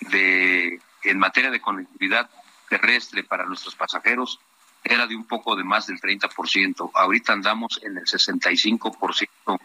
de 0.00 0.80
en 1.04 1.18
materia 1.18 1.50
de 1.50 1.60
conectividad 1.60 2.30
terrestre 2.68 3.24
para 3.24 3.44
nuestros 3.44 3.74
pasajeros 3.74 4.40
era 4.84 5.06
de 5.06 5.16
un 5.16 5.24
poco 5.24 5.56
de 5.56 5.64
más 5.64 5.86
del 5.86 6.00
30%. 6.00 6.90
Ahorita 6.94 7.32
andamos 7.32 7.80
en 7.82 7.98
el 7.98 8.04
65% 8.04 9.60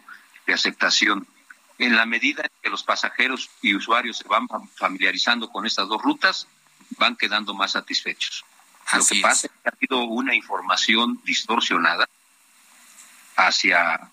de 0.46 0.54
aceptación. 0.54 1.26
En 1.78 1.96
la 1.96 2.06
medida 2.06 2.42
en 2.42 2.50
que 2.62 2.70
los 2.70 2.82
pasajeros 2.82 3.50
y 3.62 3.74
usuarios 3.74 4.18
se 4.18 4.28
van 4.28 4.48
familiarizando 4.76 5.48
con 5.50 5.66
estas 5.66 5.88
dos 5.88 6.02
rutas, 6.02 6.48
van 6.98 7.16
quedando 7.16 7.54
más 7.54 7.72
satisfechos. 7.72 8.44
Lo 8.92 9.04
que 9.04 9.20
pasa 9.20 9.46
es 9.46 9.52
que 9.52 9.68
ha 9.68 9.72
habido 9.72 10.04
una 10.04 10.34
información 10.34 11.20
distorsionada 11.24 12.08
hacia, 13.36 14.10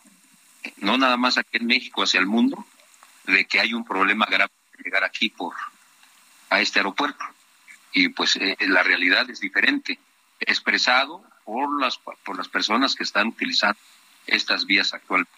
no 0.78 0.98
nada 0.98 1.18
más 1.18 1.38
aquí 1.38 1.58
en 1.58 1.68
México, 1.68 2.04
hacia 2.04 2.20
el 2.20 2.28
mundo, 2.28 2.66
de 3.24 3.46
que 3.46 3.60
hay 3.60 3.74
un 3.74 3.86
problema 3.86 4.26
grave 4.26 4.52
de 4.78 4.84
llegar 4.84 5.04
aquí 5.04 5.30
por 5.30 5.56
a 6.50 6.62
este 6.62 6.80
aeropuerto. 6.80 7.26
Y 7.94 8.10
pues 8.10 8.36
eh, 8.36 8.58
la 8.60 8.84
realidad 8.84 9.30
es 9.30 9.40
diferente 9.40 9.98
expresado 10.46 11.24
por 11.44 11.80
las, 11.80 11.98
por 11.98 12.38
las 12.38 12.48
personas 12.48 12.96
que 12.96 13.04
están 13.04 13.28
utilizando 13.28 13.80
estas 14.28 14.66
vías 14.66 14.94
actualmente. 14.94 15.32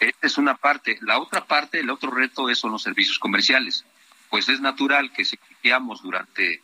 Esta 0.00 0.26
es 0.26 0.38
una 0.38 0.56
parte. 0.56 0.98
La 1.02 1.18
otra 1.18 1.44
parte, 1.46 1.80
el 1.80 1.90
otro 1.90 2.10
reto 2.10 2.50
es 2.50 2.58
son 2.58 2.72
los 2.72 2.82
servicios 2.82 3.18
comerciales. 3.18 3.84
Pues 4.28 4.48
es 4.48 4.60
natural 4.60 5.12
que 5.12 5.24
si 5.24 5.38
iniciamos 5.48 6.02
durante 6.02 6.60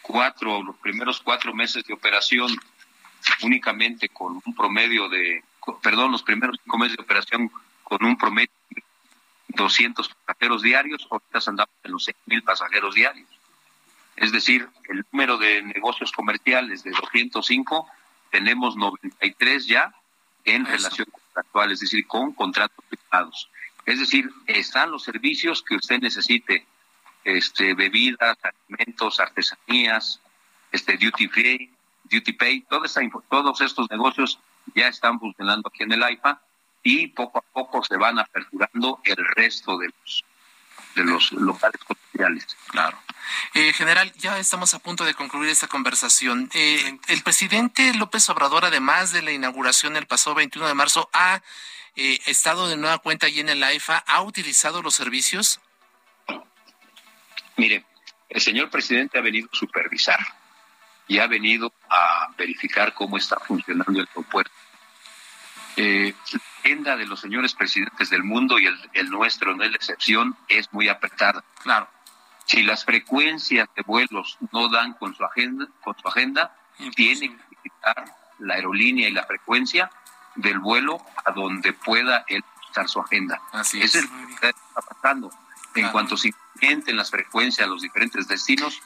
cuatro, 0.00 0.62
los 0.62 0.76
primeros 0.76 1.20
cuatro 1.20 1.52
meses 1.52 1.84
de 1.84 1.92
operación 1.92 2.50
únicamente 3.42 4.08
con 4.08 4.40
un 4.44 4.54
promedio 4.54 5.08
de, 5.08 5.44
perdón, 5.82 6.12
los 6.12 6.22
primeros 6.22 6.58
cinco 6.62 6.78
meses 6.78 6.96
de 6.96 7.02
operación 7.02 7.50
con 7.84 8.04
un 8.04 8.16
promedio 8.16 8.52
de 8.70 8.82
200 9.48 10.08
pasajeros 10.24 10.62
diarios, 10.62 11.06
ahorita 11.10 11.38
andamos 11.50 11.74
en 11.84 11.92
los 11.92 12.10
mil 12.26 12.42
pasajeros 12.42 12.94
diarios. 12.94 13.28
Es 14.16 14.32
decir, 14.32 14.68
el 14.88 15.04
número 15.10 15.38
de 15.38 15.62
negocios 15.62 16.12
comerciales 16.12 16.82
de 16.84 16.90
205 16.90 17.88
tenemos 18.30 18.76
93 18.76 19.66
ya 19.66 19.94
en 20.44 20.66
relación 20.66 21.06
contractual, 21.10 21.72
es 21.72 21.80
decir, 21.80 22.06
con 22.06 22.32
contratos 22.32 22.84
firmados. 22.88 23.48
Es 23.84 23.98
decir, 23.98 24.30
están 24.46 24.90
los 24.90 25.02
servicios 25.02 25.62
que 25.62 25.76
usted 25.76 26.00
necesite, 26.00 26.66
este, 27.24 27.74
bebidas, 27.74 28.36
alimentos, 28.42 29.20
artesanías, 29.20 30.20
este, 30.70 30.96
duty 30.96 31.28
free, 31.28 31.70
duty 32.04 32.32
pay, 32.32 32.60
toda 32.62 32.86
esta, 32.86 33.00
todos 33.28 33.60
estos 33.60 33.90
negocios 33.90 34.38
ya 34.74 34.88
están 34.88 35.18
funcionando 35.18 35.68
aquí 35.68 35.82
en 35.82 35.92
el 35.92 36.02
AIFA 36.02 36.40
y 36.82 37.08
poco 37.08 37.38
a 37.38 37.42
poco 37.42 37.82
se 37.84 37.96
van 37.96 38.18
aperturando 38.18 39.00
el 39.04 39.24
resto 39.36 39.78
de 39.78 39.88
los 39.88 40.24
de 40.94 41.04
los 41.04 41.32
locales 41.32 41.80
comerciales. 41.84 42.56
Claro. 42.68 42.98
Eh, 43.54 43.72
general, 43.72 44.12
ya 44.14 44.38
estamos 44.38 44.74
a 44.74 44.78
punto 44.78 45.04
de 45.04 45.14
concluir 45.14 45.50
esta 45.50 45.68
conversación. 45.68 46.50
Eh, 46.54 46.98
el 47.08 47.22
presidente 47.22 47.94
López 47.94 48.28
Obrador, 48.28 48.64
además 48.64 49.12
de 49.12 49.22
la 49.22 49.32
inauguración 49.32 49.96
el 49.96 50.06
pasado 50.06 50.34
21 50.34 50.68
de 50.68 50.74
marzo, 50.74 51.08
ha 51.12 51.42
eh, 51.96 52.20
estado 52.26 52.68
de 52.68 52.76
nueva 52.76 52.98
cuenta 52.98 53.26
allí 53.26 53.40
en 53.40 53.50
el 53.50 53.62
AIFA, 53.62 53.98
¿ha 54.06 54.22
utilizado 54.22 54.82
los 54.82 54.94
servicios? 54.94 55.60
Mire, 57.56 57.84
el 58.28 58.40
señor 58.40 58.70
presidente 58.70 59.18
ha 59.18 59.20
venido 59.20 59.48
a 59.52 59.56
supervisar 59.56 60.18
y 61.06 61.18
ha 61.18 61.26
venido 61.26 61.72
a 61.90 62.28
verificar 62.38 62.94
cómo 62.94 63.18
está 63.18 63.38
funcionando 63.40 64.00
el 64.00 64.08
aeropuerto. 64.08 64.52
Eh, 65.76 66.14
agenda 66.62 66.96
de 66.96 67.06
los 67.06 67.20
señores 67.20 67.54
presidentes 67.54 68.10
del 68.10 68.22
mundo 68.22 68.58
y 68.58 68.66
el, 68.66 69.10
nuestro 69.10 69.54
no 69.54 69.64
es 69.64 69.70
la 69.70 69.76
excepción, 69.76 70.36
es 70.48 70.72
muy 70.72 70.88
apretada. 70.88 71.44
Claro. 71.62 71.88
Si 72.44 72.62
las 72.62 72.84
frecuencias 72.84 73.68
de 73.74 73.82
vuelos 73.82 74.38
no 74.52 74.68
dan 74.68 74.94
con 74.94 75.14
su 75.14 75.24
agenda, 75.24 75.66
con 75.82 75.96
su 75.98 76.08
agenda, 76.08 76.56
tiene 76.94 77.36
que 77.36 77.56
quitar 77.62 78.04
la 78.38 78.54
aerolínea 78.54 79.08
y 79.08 79.12
la 79.12 79.24
frecuencia 79.24 79.90
del 80.34 80.58
vuelo 80.58 81.04
a 81.24 81.32
donde 81.32 81.72
pueda 81.72 82.24
él 82.28 82.42
quitar 82.66 82.88
su 82.88 83.00
agenda. 83.00 83.40
Así 83.52 83.80
es. 83.80 83.94
lo 83.94 84.08
que 84.40 84.48
está 84.48 84.80
pasando. 84.82 85.30
En 85.74 85.88
cuanto 85.90 86.16
se 86.16 86.28
incrementen 86.28 86.96
las 86.96 87.10
frecuencias 87.10 87.66
a 87.66 87.70
los 87.70 87.82
diferentes 87.82 88.28
destinos, 88.28 88.80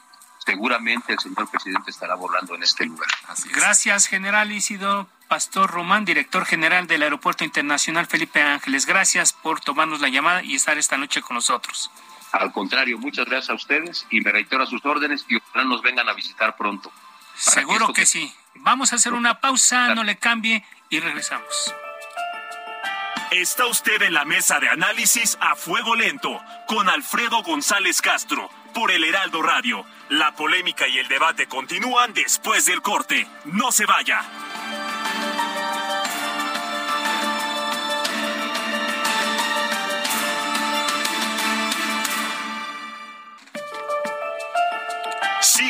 seguramente 0.45 1.13
el 1.13 1.19
señor 1.19 1.49
presidente 1.49 1.91
estará 1.91 2.15
volando 2.15 2.55
en 2.55 2.63
este 2.63 2.85
lugar. 2.85 3.07
Gracias, 3.53 4.07
general 4.07 4.51
Isidro 4.51 5.07
Pastor 5.27 5.69
Román, 5.69 6.05
director 6.05 6.45
general 6.45 6.87
del 6.87 7.03
Aeropuerto 7.03 7.43
Internacional 7.43 8.07
Felipe 8.07 8.41
Ángeles. 8.41 8.85
Gracias 8.85 9.33
por 9.33 9.59
tomarnos 9.59 9.99
la 9.99 10.07
llamada 10.07 10.43
y 10.43 10.55
estar 10.55 10.77
esta 10.77 10.97
noche 10.97 11.21
con 11.21 11.35
nosotros. 11.35 11.91
Al 12.37 12.51
contrario, 12.51 12.97
muchas 12.97 13.25
gracias 13.25 13.49
a 13.49 13.53
ustedes 13.55 14.05
y 14.09 14.21
me 14.21 14.31
reitero 14.31 14.63
a 14.63 14.67
sus 14.67 14.85
órdenes 14.85 15.25
y 15.27 15.37
ojalá 15.37 15.65
nos 15.65 15.81
vengan 15.81 16.07
a 16.07 16.13
visitar 16.13 16.55
pronto. 16.55 16.91
Seguro 17.35 17.87
que, 17.87 18.01
que 18.01 18.05
sí. 18.05 18.33
Vamos 18.55 18.93
a 18.93 18.95
hacer 18.95 19.13
una 19.13 19.39
pausa, 19.39 19.93
no 19.95 20.03
le 20.03 20.17
cambie 20.17 20.63
y 20.89 20.99
regresamos. 20.99 21.73
Está 23.31 23.65
usted 23.65 24.01
en 24.03 24.13
la 24.13 24.23
mesa 24.23 24.59
de 24.59 24.69
análisis 24.69 25.37
a 25.41 25.55
fuego 25.55 25.95
lento 25.95 26.39
con 26.65 26.87
Alfredo 26.87 27.43
González 27.43 28.01
Castro 28.01 28.49
por 28.73 28.89
el 28.89 29.03
Heraldo 29.03 29.41
Radio. 29.41 29.85
La 30.09 30.33
polémica 30.33 30.87
y 30.87 30.97
el 30.97 31.07
debate 31.09 31.47
continúan 31.47 32.13
después 32.13 32.65
del 32.65 32.81
corte. 32.81 33.27
No 33.45 33.71
se 33.71 33.85
vaya. 33.85 34.23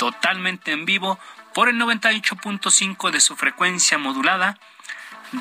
totalmente 0.00 0.72
en 0.72 0.86
vivo 0.86 1.18
por 1.52 1.68
el 1.68 1.76
98.5 1.76 3.10
de 3.10 3.20
su 3.20 3.36
frecuencia 3.36 3.98
modulada 3.98 4.58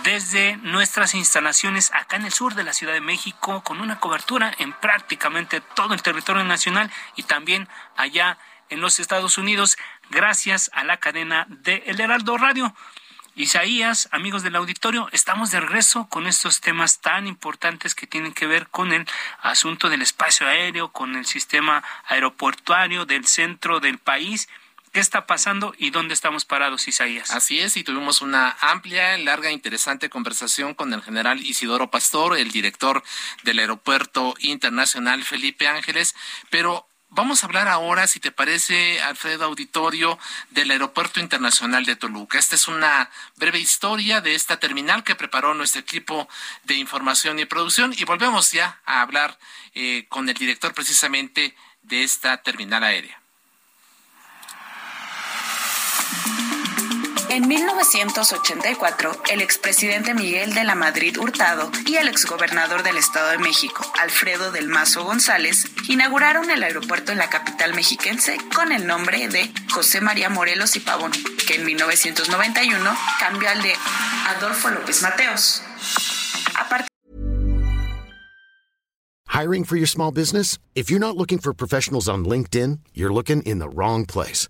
desde 0.04 0.58
nuestras 0.58 1.14
instalaciones 1.14 1.94
acá 1.94 2.18
en 2.18 2.26
el 2.26 2.34
sur 2.34 2.56
de 2.56 2.66
la 2.66 2.74
Ciudad 2.74 2.92
de 2.92 3.00
México 3.00 3.64
con 3.64 3.80
una 3.80 4.02
cobertura 4.02 4.54
en 4.60 4.74
prácticamente 4.74 5.62
todo 5.62 5.94
el 5.94 6.02
territorio 6.02 6.44
nacional 6.44 6.92
y 7.16 7.24
también 7.24 7.70
allá 7.96 8.38
en 8.68 8.82
los 8.82 9.00
Estados 9.00 9.38
Unidos 9.38 9.78
gracias 10.10 10.70
a 10.74 10.84
la 10.84 10.98
cadena 10.98 11.46
de 11.48 11.82
El 11.86 12.02
Heraldo 12.02 12.38
Radio. 12.38 12.76
Isaías, 13.36 14.10
amigos 14.12 14.44
del 14.44 14.56
auditorio, 14.56 15.08
estamos 15.12 15.52
de 15.52 15.60
regreso 15.60 16.08
con 16.10 16.28
estos 16.28 16.62
temas 16.62 17.00
tan 17.00 17.28
importantes 17.28 17.96
que 17.96 18.08
tienen 18.08 18.34
que 18.34 18.48
ver 18.48 18.68
con 18.68 18.92
el 18.92 19.06
asunto 19.42 19.90
del 19.90 20.02
espacio 20.02 20.48
aéreo, 20.48 20.92
con 20.92 21.16
el 21.16 21.26
sistema 21.26 21.84
aeroportuario 22.08 23.06
del 23.06 23.26
centro 23.26 23.80
del 23.80 23.98
país 23.98 24.48
¿Qué 24.92 25.00
está 25.00 25.28
pasando 25.28 25.76
y 25.78 25.92
dónde 25.92 26.16
estamos 26.16 26.46
parados, 26.46 26.88
Isaías? 26.88 27.30
Así 27.30 27.60
es, 27.60 27.78
y 27.78 27.84
tuvimos 27.84 28.22
una 28.22 28.58
amplia, 28.60 29.16
larga, 29.20 29.52
interesante 29.52 30.10
conversación 30.10 30.74
con 30.74 30.92
el 30.94 31.04
general 31.04 31.46
Isidoro 31.46 31.92
Pastor, 31.92 32.36
el 32.36 32.50
director 32.50 33.04
del 33.44 33.60
Aeropuerto 33.60 34.34
Internacional 34.40 35.24
Felipe 35.24 35.68
Ángeles, 35.68 36.16
pero 36.50 36.89
Vamos 37.12 37.42
a 37.42 37.48
hablar 37.48 37.68
ahora, 37.68 38.06
si 38.06 38.20
te 38.20 38.32
parece, 38.32 39.02
Alfredo 39.02 39.46
Auditorio, 39.46 40.20
del 40.52 40.70
Aeropuerto 40.70 41.20
Internacional 41.20 41.84
de 41.84 41.96
Toluca. 41.96 42.38
Esta 42.38 42.56
es 42.56 42.68
una 42.68 43.10
breve 43.36 43.58
historia 43.60 44.22
de 44.22 44.36
esta 44.36 44.58
terminal 44.60 45.04
que 45.04 45.16
preparó 45.16 45.56
nuestro 45.56 45.82
equipo 45.82 46.30
de 46.66 46.76
información 46.76 47.40
y 47.40 47.46
producción 47.46 47.96
y 47.98 48.04
volvemos 48.04 48.52
ya 48.52 48.80
a 48.86 49.02
hablar 49.02 49.40
eh, 49.74 50.06
con 50.08 50.30
el 50.30 50.36
director 50.36 50.76
precisamente 50.76 51.56
de 51.82 52.04
esta 52.04 52.44
terminal 52.44 52.84
aérea. 52.84 53.20
En 57.32 57.48
1984, 57.48 59.22
el 59.30 59.42
expresidente 59.42 60.16
Miguel 60.16 60.56
de 60.56 60.64
la 60.64 60.74
Madrid 60.74 61.16
Hurtado 61.20 61.70
y 61.86 61.98
el 61.98 62.08
exgobernador 62.08 62.82
del 62.82 62.98
Estado 62.98 63.30
de 63.30 63.38
México, 63.38 63.86
Alfredo 64.02 64.52
del 64.52 64.68
Mazo 64.68 65.04
González, 65.04 65.66
inauguraron 65.88 66.50
el 66.50 66.64
aeropuerto 66.64 67.12
en 67.12 67.20
la 67.20 67.30
capital 67.30 67.76
mexiquense 67.76 68.40
con 68.56 68.72
el 68.72 68.88
nombre 68.88 69.28
de 69.28 69.54
José 69.72 70.02
María 70.02 70.30
Morelos 70.30 70.76
y 70.76 70.80
Pavón, 70.80 71.12
que 71.48 71.54
en 71.54 71.66
1991 71.66 72.98
cambió 73.20 73.48
al 73.48 73.62
de 73.62 73.74
Adolfo 74.36 74.72
López 74.72 75.04
Mateos. 75.04 75.62
Hiring 79.28 79.64
for 79.64 79.78
your 79.78 79.88
small 79.88 80.12
business? 80.12 80.58
If 80.74 80.90
you're 80.90 81.00
not 81.00 81.16
looking 81.16 81.38
for 81.38 81.54
professionals 81.54 82.10
on 82.10 82.26
LinkedIn, 82.26 82.80
you're 82.96 83.14
looking 83.14 83.44
in 83.44 83.60
the 83.60 83.70
wrong 83.70 84.08
place. 84.08 84.50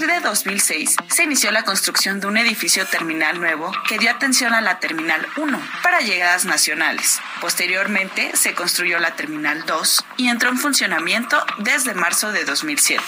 De 0.00 0.20
2006 0.20 0.96
se 1.08 1.24
inició 1.24 1.50
la 1.50 1.64
construcción 1.64 2.18
de 2.18 2.26
un 2.26 2.38
edificio 2.38 2.86
terminal 2.86 3.38
nuevo 3.38 3.70
que 3.86 3.98
dio 3.98 4.10
atención 4.10 4.54
a 4.54 4.62
la 4.62 4.78
Terminal 4.78 5.26
1 5.36 5.62
para 5.82 6.00
llegadas 6.00 6.46
nacionales. 6.46 7.20
Posteriormente 7.42 8.32
se 8.34 8.54
construyó 8.54 8.98
la 8.98 9.16
Terminal 9.16 9.66
2 9.66 10.04
y 10.16 10.28
entró 10.28 10.48
en 10.48 10.56
funcionamiento 10.56 11.44
desde 11.58 11.92
marzo 11.92 12.32
de 12.32 12.44
2007. 12.46 13.02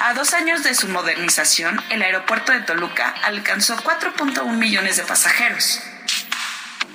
A 0.00 0.14
dos 0.14 0.32
años 0.32 0.62
de 0.62 0.76
su 0.76 0.88
modernización, 0.88 1.82
el 1.90 2.02
aeropuerto 2.02 2.52
de 2.52 2.60
Toluca 2.60 3.14
alcanzó 3.24 3.76
4.1 3.76 4.56
millones 4.56 4.96
de 4.98 5.02
pasajeros. 5.02 5.80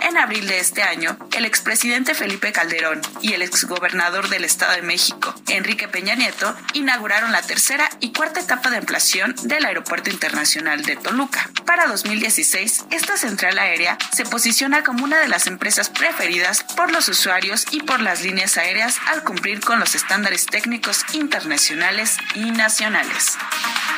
En 0.02 0.18
abril 0.18 0.48
de 0.48 0.60
este 0.60 0.84
año, 0.84 1.18
el 1.36 1.46
expresidente 1.46 2.14
Felipe 2.14 2.52
Calderón 2.52 3.02
y 3.22 3.34
el 3.34 3.42
exgobernador 3.42 4.30
del 4.30 4.44
Estado 4.44 4.74
de 4.74 4.82
México, 4.82 5.34
Enrique 5.48 5.88
Peña 5.88 6.16
Nieto, 6.16 6.56
inauguraron 6.74 7.32
la 7.32 7.42
tercera 7.42 7.90
y 8.00 8.14
cuarta 8.14 8.40
etapa 8.40 8.70
de 8.70 8.78
ampliación 8.78 9.36
del 9.44 9.66
Aeropuerto 9.66 10.10
Internacional 10.10 10.84
de 10.84 10.96
Toluca. 10.96 11.50
Para 11.66 11.88
2016, 11.88 12.86
esta 12.92 13.18
central 13.18 13.58
aérea 13.60 13.98
se 14.14 14.26
posiciona 14.26 14.84
como 14.84 15.04
una 15.04 15.20
de 15.20 15.28
las 15.28 15.48
empresas 15.48 15.90
preferidas 15.90 16.64
por 16.64 16.92
los 16.92 17.08
usuarios 17.10 17.66
y 17.72 17.82
por 17.82 18.00
las 18.02 18.22
líneas 18.22 18.58
aéreas 18.58 18.98
al 19.08 19.24
cumplir 19.24 19.60
con 19.62 19.80
los 19.80 19.96
estándares 19.96 20.46
técnicos 20.46 21.06
internacionales 21.14 22.18
y 22.36 22.52
nacionales, 22.52 23.38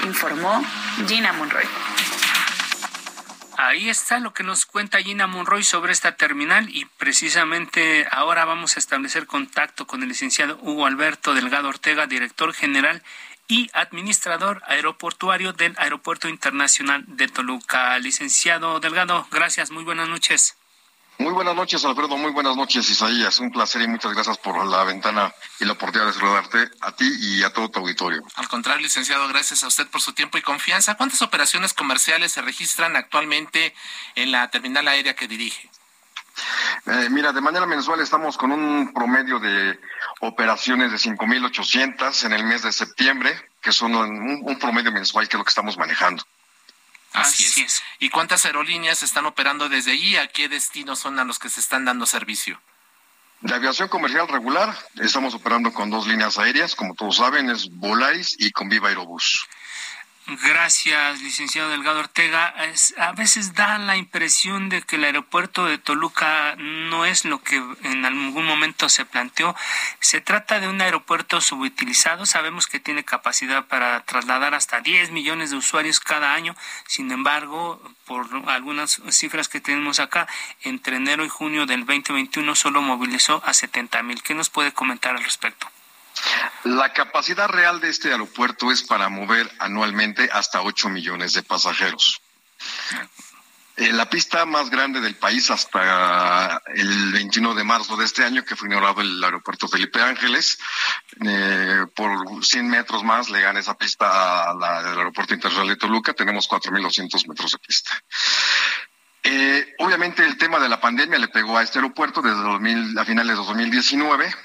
informó 0.05 0.63
Gina 1.07 1.33
Monroy. 1.33 1.65
Ahí 3.61 3.89
está 3.89 4.19
lo 4.19 4.33
que 4.33 4.43
nos 4.43 4.65
cuenta 4.65 4.99
Gina 4.99 5.27
Monroy 5.27 5.65
sobre 5.65 5.91
esta 5.91 6.15
terminal 6.15 6.69
y 6.69 6.85
precisamente 6.85 8.07
ahora 8.09 8.45
vamos 8.45 8.77
a 8.77 8.79
establecer 8.79 9.25
contacto 9.25 9.85
con 9.85 10.01
el 10.01 10.07
licenciado 10.07 10.57
Hugo 10.61 10.85
Alberto 10.85 11.33
Delgado 11.33 11.67
Ortega, 11.67 12.07
director 12.07 12.53
general 12.53 13.03
y 13.49 13.69
administrador 13.73 14.61
aeroportuario 14.65 15.51
del 15.51 15.75
Aeropuerto 15.77 16.29
Internacional 16.29 17.03
de 17.05 17.27
Toluca. 17.27 17.99
Licenciado 17.99 18.79
Delgado, 18.79 19.27
gracias, 19.29 19.71
muy 19.71 19.83
buenas 19.83 20.07
noches. 20.07 20.58
Muy 21.19 21.33
buenas 21.33 21.53
noches, 21.53 21.83
Alfredo. 21.83 22.15
Muy 22.15 22.31
buenas 22.31 22.55
noches, 22.55 22.89
Isaías. 22.89 23.39
Un 23.41 23.51
placer 23.51 23.81
y 23.81 23.87
muchas 23.89 24.13
gracias 24.13 24.37
por 24.37 24.65
la 24.65 24.85
ventana 24.85 25.33
y 25.59 25.65
la 25.65 25.73
oportunidad 25.73 26.07
de 26.07 26.13
saludarte 26.13 26.69
a 26.79 26.93
ti 26.93 27.11
y 27.19 27.43
a 27.43 27.51
todo 27.51 27.69
tu 27.69 27.81
auditorio. 27.81 28.23
Al 28.35 28.47
contrario, 28.47 28.81
licenciado, 28.81 29.27
gracias 29.27 29.61
a 29.63 29.67
usted 29.67 29.85
por 29.87 29.99
su 29.99 30.13
tiempo 30.13 30.37
y 30.37 30.41
confianza. 30.41 30.95
¿Cuántas 30.95 31.21
operaciones 31.21 31.73
comerciales 31.73 32.31
se 32.31 32.41
registran 32.41 32.95
actualmente 32.95 33.75
en 34.15 34.31
la 34.31 34.49
terminal 34.49 34.87
aérea 34.87 35.13
que 35.13 35.27
dirige? 35.27 35.69
Eh, 36.85 37.09
mira, 37.11 37.33
de 37.33 37.41
manera 37.41 37.65
mensual 37.65 37.99
estamos 37.99 38.37
con 38.37 38.53
un 38.53 38.93
promedio 38.93 39.39
de 39.39 39.77
operaciones 40.21 40.89
de 40.93 40.97
5.800 40.97 42.25
en 42.27 42.31
el 42.31 42.45
mes 42.45 42.63
de 42.63 42.71
septiembre, 42.71 43.35
que 43.61 43.73
son 43.73 43.93
un, 43.93 44.41
un 44.41 44.57
promedio 44.57 44.93
mensual 44.93 45.27
que 45.27 45.35
es 45.35 45.37
lo 45.37 45.43
que 45.43 45.49
estamos 45.49 45.77
manejando. 45.77 46.23
Así, 47.13 47.61
es. 47.61 47.83
¿Y 47.99 48.09
cuántas 48.09 48.45
aerolíneas 48.45 49.03
están 49.03 49.25
operando 49.25 49.69
desde 49.69 49.91
allí? 49.91 50.15
¿A 50.17 50.27
qué 50.27 50.47
destinos 50.47 50.99
son 50.99 51.19
a 51.19 51.23
los 51.23 51.39
que 51.39 51.49
se 51.49 51.59
están 51.59 51.85
dando 51.85 52.05
servicio? 52.05 52.61
De 53.41 53.55
aviación 53.55 53.87
comercial 53.87 54.27
regular, 54.27 54.77
estamos 54.97 55.33
operando 55.33 55.71
con 55.73 55.89
dos 55.89 56.05
líneas 56.07 56.37
aéreas, 56.37 56.75
como 56.75 56.93
todos 56.93 57.17
saben, 57.17 57.49
es 57.49 57.69
Volaris 57.71 58.35
y 58.37 58.51
con 58.51 58.67
Viva 58.67 58.89
Aerobús. 58.89 59.47
Gracias, 60.27 61.21
licenciado 61.21 61.69
Delgado 61.69 62.01
Ortega. 62.01 62.53
a 62.97 63.11
veces 63.13 63.55
da 63.55 63.79
la 63.79 63.97
impresión 63.97 64.69
de 64.69 64.83
que 64.83 64.97
el 64.97 65.05
aeropuerto 65.05 65.65
de 65.65 65.79
Toluca 65.79 66.55
no 66.57 67.05
es 67.05 67.25
lo 67.25 67.41
que 67.41 67.55
en 67.55 68.05
algún 68.05 68.45
momento 68.45 68.89
se 68.89 69.05
planteó. 69.05 69.55
Se 69.99 70.21
trata 70.21 70.59
de 70.59 70.67
un 70.67 70.81
aeropuerto 70.81 71.41
subutilizado. 71.41 72.27
Sabemos 72.27 72.67
que 72.67 72.79
tiene 72.79 73.03
capacidad 73.03 73.65
para 73.65 74.01
trasladar 74.05 74.53
hasta 74.53 74.81
10 74.81 75.09
millones 75.11 75.49
de 75.49 75.57
usuarios 75.57 75.99
cada 75.99 76.35
año. 76.35 76.55
Sin 76.85 77.11
embargo, 77.11 77.81
por 78.05 78.27
algunas 78.47 79.01
cifras 79.09 79.47
que 79.49 79.61
tenemos 79.61 79.99
acá, 79.99 80.27
entre 80.61 80.97
enero 80.97 81.25
y 81.25 81.29
junio 81.29 81.65
del 81.65 81.85
2021 81.85 82.53
solo 82.53 82.81
movilizó 82.81 83.41
a 83.45 83.53
70 83.53 84.03
mil. 84.03 84.21
¿Qué 84.21 84.35
nos 84.35 84.51
puede 84.51 84.73
comentar 84.73 85.15
al 85.15 85.23
respecto? 85.23 85.67
La 86.63 86.93
capacidad 86.93 87.47
real 87.47 87.79
de 87.79 87.89
este 87.89 88.11
aeropuerto 88.11 88.71
es 88.71 88.83
para 88.83 89.09
mover 89.09 89.49
anualmente 89.59 90.29
hasta 90.31 90.61
8 90.61 90.89
millones 90.89 91.33
de 91.33 91.43
pasajeros. 91.43 92.21
Eh, 93.79 93.93
la 93.93 94.09
pista 94.09 94.45
más 94.45 94.69
grande 94.69 94.99
del 94.99 95.15
país 95.15 95.49
hasta 95.49 96.61
el 96.75 97.13
21 97.13 97.55
de 97.55 97.63
marzo 97.63 97.95
de 97.95 98.03
este 98.03 98.25
año, 98.25 98.43
que 98.43 98.57
fue 98.57 98.67
inaugurado 98.67 98.99
el 98.99 99.23
aeropuerto 99.23 99.69
Felipe 99.69 100.01
Ángeles, 100.01 100.59
eh, 101.25 101.85
por 101.95 102.43
100 102.43 102.67
metros 102.67 103.05
más 103.05 103.29
le 103.29 103.39
gana 103.39 103.61
esa 103.61 103.77
pista 103.77 104.49
al 104.49 104.61
aeropuerto 104.61 105.33
internacional 105.33 105.69
de 105.69 105.77
Toluca, 105.77 106.11
tenemos 106.11 106.49
4.200 106.49 107.25
metros 107.29 107.53
de 107.53 107.57
pista. 107.59 107.91
Eh, 109.23 109.75
obviamente 109.79 110.25
el 110.25 110.37
tema 110.37 110.59
de 110.59 110.67
la 110.67 110.81
pandemia 110.81 111.17
le 111.17 111.29
pegó 111.29 111.57
a 111.57 111.63
este 111.63 111.79
aeropuerto 111.79 112.21
desde 112.21 112.41
2000, 112.41 112.99
a 112.99 113.05
finales 113.05 113.37
de 113.37 113.43
2019 113.43 114.35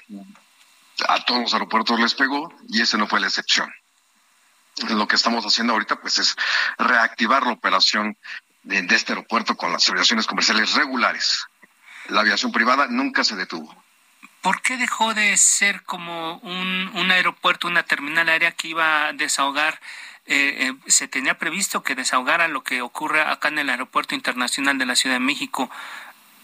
a 1.09 1.25
todos 1.25 1.41
los 1.41 1.53
aeropuertos 1.55 1.99
les 2.01 2.15
pegó 2.15 2.53
y 2.69 2.81
ese 2.83 2.99
no 2.99 3.07
fue 3.07 3.21
la 3.21 3.27
excepción. 3.27 3.73
Lo 4.89 5.07
que 5.07 5.17
estamos 5.17 5.45
haciendo 5.45 5.73
ahorita 5.73 6.01
pues 6.01 6.19
es 6.19 6.37
reactivar 6.79 7.45
la 7.45 7.53
operación 7.53 8.17
de, 8.65 8.87
este 8.91 9.13
aeropuerto 9.13 9.57
con 9.57 9.73
las 9.73 9.89
aviaciones 9.89 10.27
comerciales 10.27 10.75
regulares. 10.75 11.47
La 12.09 12.21
aviación 12.21 12.53
privada 12.53 12.87
nunca 12.89 13.25
se 13.25 13.37
detuvo. 13.37 13.75
¿Por 14.41 14.61
qué 14.61 14.77
dejó 14.77 15.15
de 15.15 15.37
ser 15.37 15.85
como 15.85 16.37
un, 16.39 17.11
aeropuerto, 17.11 17.67
una 17.67 17.85
terminal 17.85 18.29
aérea 18.29 18.53
que 18.53 18.69
iba 18.69 19.07
a 19.07 19.13
desahogar? 19.13 19.81
Eh, 20.27 20.69
eh, 20.69 20.75
se 20.87 21.07
tenía 21.07 21.39
previsto 21.39 21.83
que 21.83 21.95
desahogara 21.95 22.49
lo 22.49 22.63
que 22.63 22.83
ocurre 22.83 23.21
acá 23.21 23.49
en 23.49 23.59
el 23.59 23.69
Aeropuerto 23.69 24.15
Internacional 24.15 24.79
de 24.79 24.87
la 24.87 24.97
Ciudad 24.97 25.17
de 25.17 25.21
México 25.21 25.71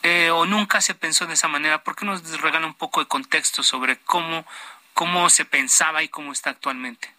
eh, 0.03 0.31
o 0.31 0.47
nunca 0.47 0.81
se 0.81 0.95
pensó 0.95 1.27
de 1.27 1.35
esa 1.35 1.49
manera? 1.49 1.83
¿Por 1.83 1.97
qué 1.97 2.05
nos 2.05 2.41
regala 2.41 2.67
un 2.67 2.75
poco 2.75 3.01
de 3.01 3.07
contexto 3.07 3.63
sobre 3.63 3.99
cómo, 3.99 4.47
cómo 4.95 5.29
se 5.31 5.45
pensaba 5.45 6.03
y 6.03 6.09
cómo 6.09 6.33
está 6.33 6.51
actualmente? 6.51 7.15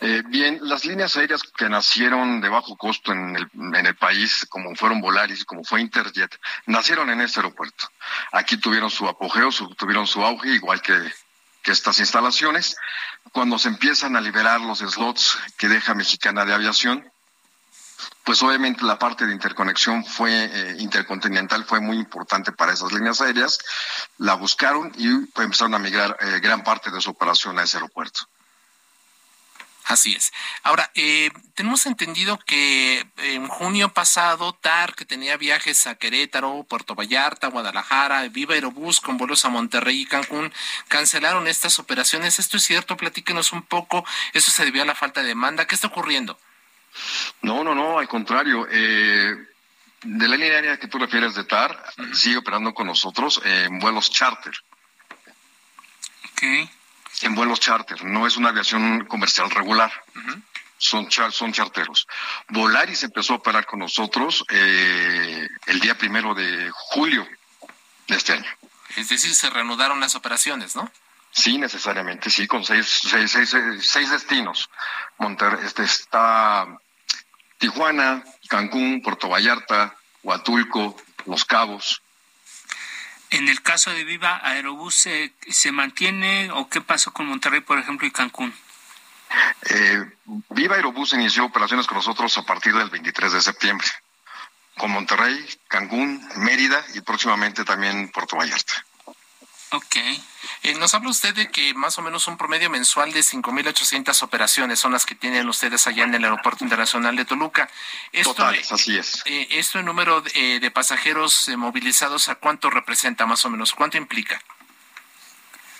Eh, 0.00 0.22
bien, 0.26 0.58
las 0.62 0.84
líneas 0.84 1.16
aéreas 1.16 1.42
que 1.42 1.68
nacieron 1.68 2.40
de 2.40 2.48
bajo 2.48 2.76
costo 2.76 3.12
en 3.12 3.36
el, 3.36 3.48
en 3.54 3.86
el 3.86 3.96
país, 3.96 4.46
como 4.48 4.74
fueron 4.74 5.00
Volaris, 5.00 5.44
como 5.44 5.64
fue 5.64 5.80
Interjet, 5.80 6.38
nacieron 6.66 7.10
en 7.10 7.20
ese 7.20 7.40
aeropuerto. 7.40 7.88
Aquí 8.32 8.56
tuvieron 8.56 8.90
su 8.90 9.08
apogeo, 9.08 9.50
tuvieron 9.76 10.06
su 10.06 10.24
auge, 10.24 10.50
igual 10.50 10.82
que, 10.82 11.00
que 11.62 11.72
estas 11.72 11.98
instalaciones. 12.00 12.76
Cuando 13.32 13.58
se 13.58 13.68
empiezan 13.68 14.16
a 14.16 14.20
liberar 14.20 14.60
los 14.60 14.80
slots 14.80 15.38
que 15.56 15.68
deja 15.68 15.94
Mexicana 15.94 16.44
de 16.44 16.54
Aviación, 16.54 17.10
pues 18.24 18.42
obviamente 18.42 18.84
la 18.84 18.98
parte 18.98 19.26
de 19.26 19.32
interconexión 19.32 20.04
fue 20.04 20.32
eh, 20.44 20.76
intercontinental 20.78 21.64
fue 21.64 21.80
muy 21.80 21.96
importante 21.96 22.52
para 22.52 22.72
esas 22.72 22.92
líneas 22.92 23.20
aéreas. 23.20 23.58
La 24.18 24.34
buscaron 24.34 24.92
y 24.96 25.08
empezaron 25.40 25.74
a 25.74 25.78
migrar 25.78 26.16
eh, 26.20 26.40
gran 26.40 26.64
parte 26.64 26.90
de 26.90 27.00
su 27.00 27.10
operación 27.10 27.58
a 27.58 27.62
ese 27.62 27.76
aeropuerto. 27.76 28.22
Así 29.84 30.14
es. 30.14 30.32
Ahora, 30.64 30.90
eh, 30.96 31.30
tenemos 31.54 31.86
entendido 31.86 32.40
que 32.44 33.06
en 33.18 33.46
junio 33.46 33.94
pasado 33.94 34.52
TAR, 34.52 34.96
que 34.96 35.04
tenía 35.04 35.36
viajes 35.36 35.86
a 35.86 35.94
Querétaro, 35.94 36.64
Puerto 36.68 36.96
Vallarta, 36.96 37.46
Guadalajara, 37.46 38.26
Viva 38.26 38.54
Aerobús 38.54 39.00
con 39.00 39.16
vuelos 39.16 39.44
a 39.44 39.48
Monterrey 39.48 40.00
y 40.00 40.06
Cancún, 40.06 40.52
cancelaron 40.88 41.46
estas 41.46 41.78
operaciones. 41.78 42.40
¿Esto 42.40 42.56
es 42.56 42.64
cierto? 42.64 42.96
Platíquenos 42.96 43.52
un 43.52 43.62
poco. 43.62 44.04
¿Eso 44.32 44.50
se 44.50 44.64
debió 44.64 44.82
a 44.82 44.86
la 44.86 44.96
falta 44.96 45.20
de 45.20 45.28
demanda? 45.28 45.68
¿Qué 45.68 45.76
está 45.76 45.86
ocurriendo? 45.86 46.36
No, 47.42 47.62
no, 47.64 47.74
no, 47.74 47.98
al 47.98 48.08
contrario. 48.08 48.66
Eh, 48.70 49.34
de 50.02 50.28
la 50.28 50.36
línea 50.36 50.54
aérea 50.54 50.78
que 50.78 50.88
tú 50.88 50.98
refieres 50.98 51.34
de 51.34 51.44
TAR, 51.44 51.84
sigue 52.12 52.36
operando 52.36 52.72
con 52.74 52.86
nosotros 52.86 53.40
en 53.44 53.78
vuelos 53.78 54.10
charter. 54.10 54.54
Okay. 56.32 56.70
En 57.22 57.34
vuelos 57.34 57.60
charter, 57.60 58.04
no 58.04 58.26
es 58.26 58.36
una 58.36 58.50
aviación 58.50 59.06
comercial 59.06 59.50
regular. 59.50 59.90
Son, 60.78 61.10
son 61.10 61.52
charteros. 61.52 62.06
Volaris 62.48 63.02
empezó 63.02 63.32
a 63.32 63.36
operar 63.36 63.64
con 63.64 63.78
nosotros 63.78 64.44
eh, 64.50 65.48
el 65.66 65.80
día 65.80 65.96
primero 65.96 66.34
de 66.34 66.70
julio 66.70 67.26
de 68.06 68.16
este 68.16 68.34
año. 68.34 68.50
Es 68.96 69.08
decir, 69.08 69.34
se 69.34 69.48
reanudaron 69.50 69.98
las 70.00 70.14
operaciones, 70.14 70.76
¿no? 70.76 70.90
Sí, 71.32 71.58
necesariamente, 71.58 72.30
sí, 72.30 72.46
con 72.46 72.64
seis, 72.64 72.86
seis, 72.86 73.30
seis, 73.30 73.54
seis 73.80 74.10
destinos. 74.10 74.70
Monter, 75.18 75.58
este 75.64 75.82
está 75.84 76.66
Tijuana, 77.58 78.24
Cancún, 78.48 79.02
Puerto 79.02 79.28
Vallarta, 79.28 79.96
Huatulco, 80.22 80.96
Los 81.26 81.44
Cabos. 81.44 82.02
En 83.30 83.48
el 83.48 83.60
caso 83.62 83.90
de 83.90 84.04
Viva 84.04 84.40
Aerobús, 84.42 84.94
¿se, 84.94 85.72
mantiene 85.72 86.50
o 86.52 86.68
qué 86.68 86.80
pasó 86.80 87.12
con 87.12 87.26
Monterrey, 87.26 87.60
por 87.60 87.78
ejemplo, 87.78 88.06
y 88.06 88.10
Cancún? 88.10 88.54
Eh, 89.68 90.04
Viva 90.50 90.76
Aerobús 90.76 91.12
inició 91.12 91.44
operaciones 91.44 91.86
con 91.86 91.96
nosotros 91.96 92.36
a 92.38 92.44
partir 92.44 92.74
del 92.74 92.88
23 92.88 93.32
de 93.32 93.40
septiembre, 93.40 93.86
con 94.76 94.92
Monterrey, 94.92 95.44
Cancún, 95.66 96.26
Mérida 96.36 96.84
y 96.94 97.00
próximamente 97.00 97.64
también 97.64 98.10
Puerto 98.10 98.36
Vallarta. 98.36 98.84
Ok. 99.76 99.96
Eh, 100.62 100.74
nos 100.76 100.94
habla 100.94 101.10
usted 101.10 101.34
de 101.34 101.50
que 101.50 101.74
más 101.74 101.98
o 101.98 102.02
menos 102.02 102.26
un 102.28 102.38
promedio 102.38 102.70
mensual 102.70 103.12
de 103.12 103.20
5.800 103.20 104.22
operaciones 104.22 104.80
son 104.80 104.92
las 104.92 105.04
que 105.04 105.14
tienen 105.14 105.46
ustedes 105.48 105.86
allá 105.86 106.04
en 106.04 106.14
el 106.14 106.24
Aeropuerto 106.24 106.64
Internacional 106.64 107.14
de 107.14 107.26
Toluca. 107.26 107.68
Esto, 108.10 108.32
Totales, 108.34 108.72
así 108.72 108.96
es. 108.96 109.20
Eh, 109.26 109.48
¿Esto 109.50 109.78
en 109.78 109.84
número 109.84 110.22
de, 110.22 110.60
de 110.60 110.70
pasajeros 110.70 111.48
eh, 111.48 111.58
movilizados 111.58 112.30
a 112.30 112.36
cuánto 112.36 112.70
representa 112.70 113.26
más 113.26 113.44
o 113.44 113.50
menos? 113.50 113.74
¿Cuánto 113.74 113.98
implica? 113.98 114.40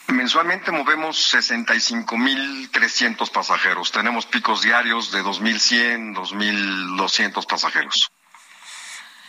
Mensualmente 0.09 0.71
movemos 0.71 1.35
65.300 1.35 3.31
pasajeros. 3.33 3.91
Tenemos 3.93 4.27
picos 4.27 4.61
diarios 4.61 5.11
de 5.11 5.23
2.100, 5.23 6.15
2.200 6.15 7.47
pasajeros. 7.47 8.11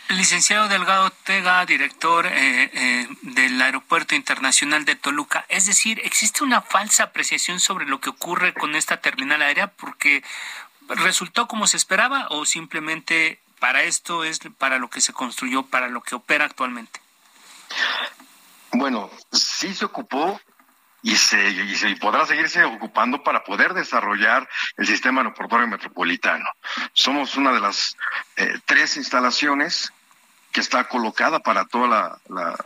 Licenciado 0.08 0.68
Delgado 0.68 1.06
Ortega, 1.06 1.66
director 1.66 2.26
eh, 2.26 2.70
eh, 2.72 3.08
del 3.22 3.60
Aeropuerto 3.60 4.14
Internacional 4.14 4.86
de 4.86 4.96
Toluca, 4.96 5.44
es 5.50 5.66
decir, 5.66 6.00
¿existe 6.02 6.44
una 6.44 6.62
falsa 6.62 7.04
apreciación 7.04 7.60
sobre 7.60 7.84
lo 7.84 8.00
que 8.00 8.08
ocurre 8.08 8.54
con 8.54 8.74
esta 8.74 9.02
terminal 9.02 9.42
aérea 9.42 9.68
porque 9.68 10.24
resultó 10.88 11.46
como 11.46 11.66
se 11.66 11.76
esperaba 11.76 12.26
o 12.30 12.46
simplemente 12.46 13.40
para 13.58 13.82
esto 13.82 14.24
es 14.24 14.40
para 14.56 14.78
lo 14.78 14.88
que 14.88 15.02
se 15.02 15.12
construyó, 15.12 15.64
para 15.64 15.88
lo 15.88 16.00
que 16.02 16.14
opera 16.14 16.46
actualmente? 16.46 17.00
Bueno, 18.72 19.10
sí 19.30 19.74
se 19.74 19.84
ocupó 19.84 20.40
y 21.02 21.16
se, 21.16 21.50
y 21.50 21.76
se 21.76 21.94
podrá 21.96 22.24
seguirse 22.24 22.64
ocupando 22.64 23.22
para 23.22 23.44
poder 23.44 23.74
desarrollar 23.74 24.48
el 24.78 24.86
sistema 24.86 25.20
aeroportuario 25.20 25.68
metropolitano. 25.68 26.46
Somos 26.94 27.36
una 27.36 27.52
de 27.52 27.60
las 27.60 27.96
eh, 28.36 28.58
tres 28.64 28.96
instalaciones 28.96 29.92
que 30.58 30.62
está 30.62 30.88
colocada 30.88 31.38
para 31.38 31.66
toda 31.66 32.18
la, 32.28 32.56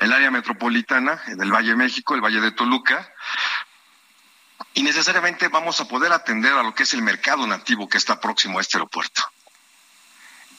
el 0.00 0.12
área 0.12 0.28
metropolitana 0.28 1.22
del 1.36 1.52
Valle 1.52 1.68
de 1.68 1.76
México, 1.76 2.16
el 2.16 2.20
Valle 2.20 2.40
de 2.40 2.50
Toluca, 2.50 3.08
y 4.74 4.82
necesariamente 4.82 5.46
vamos 5.46 5.80
a 5.80 5.86
poder 5.86 6.12
atender 6.12 6.52
a 6.54 6.64
lo 6.64 6.74
que 6.74 6.82
es 6.82 6.94
el 6.94 7.02
mercado 7.02 7.46
nativo 7.46 7.88
que 7.88 7.96
está 7.96 8.20
próximo 8.20 8.58
a 8.58 8.60
este 8.60 8.78
aeropuerto. 8.78 9.22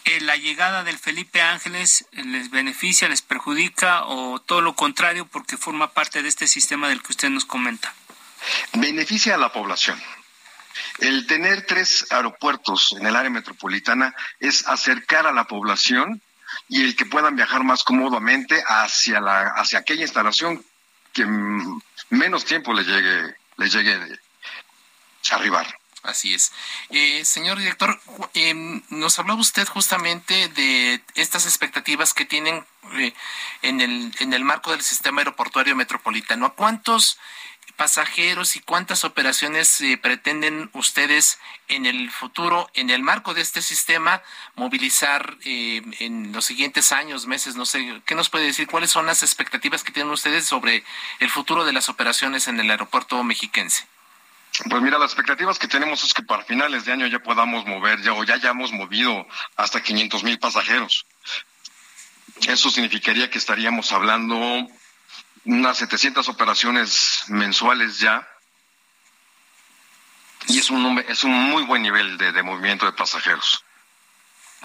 Eh, 0.06 0.22
¿La 0.22 0.38
llegada 0.38 0.86
del 0.86 0.98
Felipe 0.98 1.42
Ángeles 1.42 2.06
les 2.14 2.50
beneficia, 2.50 3.10
les 3.10 3.24
perjudica 3.24 4.06
o 4.06 4.40
todo 4.40 4.62
lo 4.62 4.74
contrario 4.74 5.26
porque 5.26 5.58
forma 5.58 5.92
parte 5.92 6.24
de 6.24 6.30
este 6.30 6.48
sistema 6.48 6.88
del 6.88 7.04
que 7.04 7.12
usted 7.12 7.30
nos 7.30 7.44
comenta? 7.44 7.94
Beneficia 8.72 9.36
a 9.36 9.38
la 9.38 9.52
población. 9.52 10.02
El 11.00 11.28
tener 11.28 11.66
tres 11.66 12.10
aeropuertos 12.10 12.96
en 12.98 13.06
el 13.06 13.18
área 13.18 13.30
metropolitana 13.30 14.16
es 14.40 14.66
acercar 14.66 15.28
a 15.28 15.34
la 15.34 15.44
población 15.44 16.22
y 16.68 16.84
el 16.84 16.96
que 16.96 17.06
puedan 17.06 17.36
viajar 17.36 17.64
más 17.64 17.84
cómodamente 17.84 18.64
hacia 18.68 19.20
la 19.20 19.50
hacia 19.50 19.80
aquella 19.80 20.04
instalación 20.04 20.64
que 21.14 21.26
menos 22.10 22.46
tiempo 22.46 22.74
le 22.74 22.84
llegue 22.84 23.36
le 23.58 23.70
llegue 23.70 24.20
a 25.32 25.36
arribar. 25.36 25.79
Así 26.04 26.34
es. 26.34 26.54
Eh, 26.90 27.26
señor 27.26 27.60
director, 27.60 28.00
em, 28.34 28.82
nos 28.90 29.20
hablaba 29.20 29.42
usted 29.42 29.68
justamente 29.68 30.48
de 30.50 31.04
estas 31.16 31.46
expectativas 31.46 32.14
que 32.14 32.26
tienen 32.26 32.66
eh, 32.94 33.14
en, 33.62 33.82
el, 33.82 34.14
en 34.20 34.34
el 34.34 34.46
marco 34.46 34.72
del 34.72 34.82
sistema 34.82 35.22
aeroportuario 35.22 35.76
metropolitano. 35.76 36.46
¿A 36.46 36.56
cuántos 36.56 37.18
pasajeros 37.76 38.56
y 38.56 38.62
cuántas 38.62 39.04
operaciones 39.04 39.80
eh, 39.82 39.98
pretenden 39.98 40.70
ustedes 40.74 41.38
en 41.68 41.86
el 41.86 42.10
futuro, 42.12 42.70
en 42.74 42.90
el 42.90 43.04
marco 43.04 43.34
de 43.34 43.42
este 43.42 43.62
sistema, 43.62 44.22
movilizar 44.56 45.38
en 45.44 46.32
los 46.32 46.46
siguientes 46.46 46.92
años, 46.94 47.28
meses? 47.28 47.56
No 47.56 47.66
sé, 47.66 48.02
¿qué 48.06 48.16
nos 48.16 48.30
puede 48.30 48.46
decir? 48.46 48.68
¿Cuáles 48.68 48.92
son 48.92 49.06
las 49.06 49.22
expectativas 49.22 49.84
que 49.84 49.92
tienen 49.92 50.12
ustedes 50.12 50.46
sobre 50.46 50.84
el 51.20 51.30
futuro 51.30 51.66
de 51.66 51.74
las 51.74 51.90
operaciones 51.90 52.48
en 52.48 52.60
el 52.60 52.72
aeropuerto 52.72 53.22
mexiquense? 53.24 53.86
Pues 54.70 54.82
mira, 54.82 54.98
las 54.98 55.12
expectativas 55.12 55.58
que 55.58 55.68
tenemos 55.68 56.04
es 56.04 56.14
que 56.14 56.22
para 56.22 56.44
finales 56.44 56.84
de 56.84 56.92
año 56.92 57.08
ya 57.08 57.20
podamos 57.20 57.66
mover 57.66 58.02
ya 58.02 58.14
o 58.14 58.24
ya 58.26 58.34
hayamos 58.34 58.74
movido 58.74 59.26
hasta 59.56 59.82
500 59.82 60.24
mil 60.24 60.38
pasajeros. 60.38 61.06
Eso 62.48 62.70
significaría 62.70 63.30
que 63.30 63.38
estaríamos 63.38 63.92
hablando 63.92 64.68
unas 65.46 65.78
700 65.78 66.28
operaciones 66.28 67.24
mensuales 67.28 68.00
ya. 68.00 68.28
Y 70.48 70.60
es 70.60 70.70
un, 70.70 71.00
es 71.08 71.24
un 71.24 71.32
muy 71.32 71.64
buen 71.64 71.82
nivel 71.82 72.18
de, 72.18 72.44
movimiento 72.44 72.86
de 72.86 72.94
pasajeros. 72.94 73.64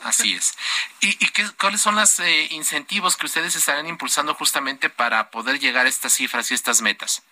Así 0.02 0.34
es. 0.34 0.54
¿Y, 1.00 1.14
qué, 1.14 1.48
cuáles 1.52 1.80
son 1.80 1.94
los 1.94 2.18
eh, 2.18 2.48
incentivos 2.50 3.16
que 3.16 3.26
ustedes 3.26 3.54
estarán 3.54 3.86
impulsando 3.86 4.34
justamente 4.34 4.90
para 4.90 5.30
poder 5.30 5.60
llegar 5.60 5.86
a 5.86 5.88
estas 5.88 6.14
cifras 6.14 6.50
y 6.50 6.54
estas 6.54 6.80
metas? 6.80 7.22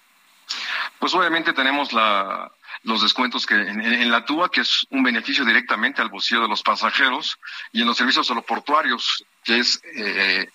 Pues 1.02 1.14
obviamente 1.14 1.52
tenemos 1.52 1.88
los 2.84 3.02
descuentos 3.02 3.44
que 3.44 3.56
en, 3.56 4.08
la 4.08 4.24
TUA, 4.24 4.52
que 4.52 4.60
es 4.60 4.86
un 4.90 5.02
beneficio 5.02 5.44
directamente 5.44 6.00
al 6.00 6.10
bolsillo 6.10 6.42
de 6.42 6.48
los 6.48 6.62
pasajeros, 6.62 7.40
y 7.72 7.80
en 7.80 7.88
los 7.88 7.96
servicios 7.96 8.30
aeroportuarios, 8.30 9.24
que 9.42 9.58
es 9.58 9.82
eh, 9.96 10.48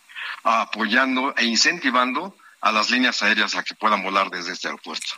apoyando 0.43 1.35
e 1.35 1.43
incentivando 1.43 2.33
a 2.61 2.71
las 2.71 2.89
líneas 2.89 3.21
aéreas 3.23 3.57
a 3.57 3.63
que 3.63 3.75
puedan 3.75 4.01
volar 4.01 4.29
desde 4.29 4.53
este 4.53 4.69
aeropuerto. 4.69 5.17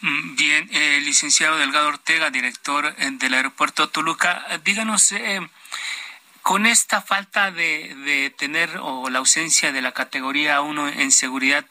Mm, 0.00 0.34
bien, 0.34 0.68
eh, 0.72 0.98
licenciado 1.00 1.56
Delgado 1.56 1.86
Ortega, 1.86 2.30
director 2.30 2.92
eh, 2.98 3.08
del 3.08 3.34
aeropuerto 3.34 3.88
Toluca, 3.90 4.44
díganos, 4.64 5.14
con 6.42 6.66
esta 6.66 7.00
falta 7.02 7.52
de, 7.52 7.94
de 7.94 8.30
tener 8.30 8.78
o 8.78 9.08
la 9.10 9.20
ausencia 9.20 9.70
de 9.70 9.80
la 9.80 9.92
categoría 9.92 10.60
1 10.60 10.88
en 10.88 11.12
seguridad, 11.12 11.64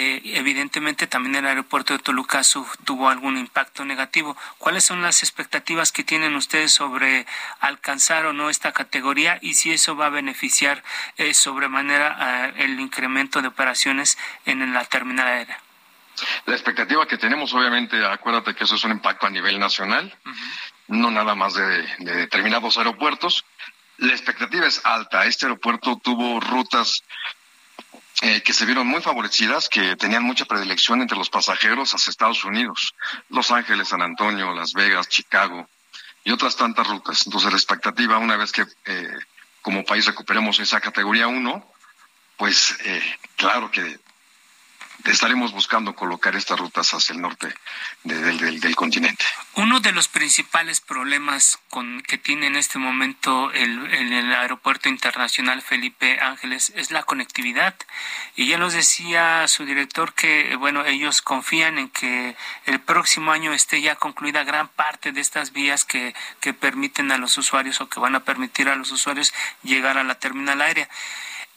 eh, 0.00 0.22
evidentemente 0.38 1.08
también 1.08 1.34
el 1.34 1.46
aeropuerto 1.46 1.92
de 1.92 1.98
Toluca 1.98 2.42
tuvo 2.84 3.08
algún 3.08 3.36
impacto 3.36 3.84
negativo. 3.84 4.36
¿Cuáles 4.56 4.84
son 4.84 5.02
las 5.02 5.24
expectativas 5.24 5.90
que 5.90 6.04
tienen 6.04 6.36
ustedes 6.36 6.72
sobre 6.72 7.26
alcanzar 7.58 8.24
o 8.26 8.32
no 8.32 8.48
esta 8.48 8.70
categoría 8.70 9.40
y 9.42 9.54
si 9.54 9.72
eso 9.72 9.96
va 9.96 10.06
a 10.06 10.10
beneficiar 10.10 10.84
eh, 11.16 11.34
sobremanera 11.34 12.46
eh, 12.46 12.52
el 12.58 12.78
incremento 12.78 13.42
de 13.42 13.48
operaciones 13.48 14.18
en 14.46 14.72
la 14.72 14.84
terminal 14.84 15.26
aérea? 15.26 15.60
La 16.46 16.54
expectativa 16.54 17.08
que 17.08 17.18
tenemos, 17.18 17.52
obviamente, 17.52 18.04
acuérdate 18.06 18.54
que 18.54 18.62
eso 18.62 18.76
es 18.76 18.84
un 18.84 18.92
impacto 18.92 19.26
a 19.26 19.30
nivel 19.30 19.58
nacional, 19.58 20.16
no 20.86 21.10
nada 21.10 21.34
más 21.34 21.54
de 21.54 21.82
determinados 21.98 22.78
aeropuertos. 22.78 23.44
La 23.96 24.12
expectativa 24.12 24.64
es 24.64 24.80
alta. 24.84 25.26
Este 25.26 25.46
aeropuerto 25.46 25.96
tuvo 25.96 26.38
rutas 26.38 27.02
eh, 28.22 28.42
que 28.42 28.52
se 28.52 28.66
vieron 28.66 28.86
muy 28.86 29.00
favorecidas, 29.00 29.68
que 29.68 29.94
tenían 29.96 30.24
mucha 30.24 30.44
predilección 30.44 31.00
entre 31.02 31.16
los 31.16 31.30
pasajeros 31.30 31.94
hacia 31.94 32.10
Estados 32.10 32.44
Unidos, 32.44 32.94
Los 33.28 33.50
Ángeles, 33.50 33.88
San 33.88 34.02
Antonio, 34.02 34.52
Las 34.52 34.72
Vegas, 34.72 35.08
Chicago 35.08 35.68
y 36.24 36.32
otras 36.32 36.56
tantas 36.56 36.86
rutas. 36.88 37.26
Entonces 37.26 37.50
la 37.50 37.56
expectativa, 37.56 38.18
una 38.18 38.36
vez 38.36 38.50
que 38.50 38.66
eh, 38.86 39.18
como 39.62 39.84
país 39.84 40.06
recuperemos 40.06 40.58
esa 40.58 40.80
categoría 40.80 41.28
1, 41.28 41.72
pues 42.36 42.76
eh, 42.84 43.18
claro 43.36 43.70
que 43.70 43.98
estaremos 45.04 45.52
buscando 45.52 45.94
colocar 45.94 46.34
estas 46.36 46.58
rutas 46.58 46.92
hacia 46.92 47.14
el 47.14 47.20
norte 47.20 47.54
del, 48.04 48.76
continente. 48.76 49.24
Uno 49.54 49.80
de 49.80 49.92
los 49.92 50.08
principales 50.08 50.80
problemas 50.80 51.58
con, 51.70 52.02
que 52.02 52.18
tiene 52.18 52.46
en 52.46 52.56
este 52.56 52.78
momento 52.78 53.50
el, 53.52 53.92
el, 53.92 54.32
aeropuerto 54.34 54.88
internacional 54.88 55.62
Felipe 55.62 56.18
Ángeles 56.20 56.72
es 56.76 56.90
la 56.90 57.02
conectividad. 57.02 57.74
Y 58.36 58.46
ya 58.48 58.58
nos 58.58 58.72
decía 58.72 59.46
su 59.48 59.64
director 59.64 60.12
que, 60.14 60.56
bueno, 60.56 60.84
ellos 60.84 61.22
confían 61.22 61.78
en 61.78 61.88
que 61.88 62.36
el 62.66 62.80
próximo 62.80 63.32
año 63.32 63.52
esté 63.52 63.80
ya 63.80 63.96
concluida 63.96 64.44
gran 64.44 64.68
parte 64.68 65.12
de 65.12 65.20
estas 65.20 65.52
vías 65.52 65.84
que, 65.84 66.14
que 66.40 66.54
permiten 66.54 67.12
a 67.12 67.18
los 67.18 67.38
usuarios 67.38 67.80
o 67.80 67.88
que 67.88 68.00
van 68.00 68.14
a 68.14 68.24
permitir 68.24 68.68
a 68.68 68.76
los 68.76 68.92
usuarios 68.92 69.32
llegar 69.62 69.98
a 69.98 70.04
la 70.04 70.16
terminal 70.16 70.60
aérea 70.60 70.88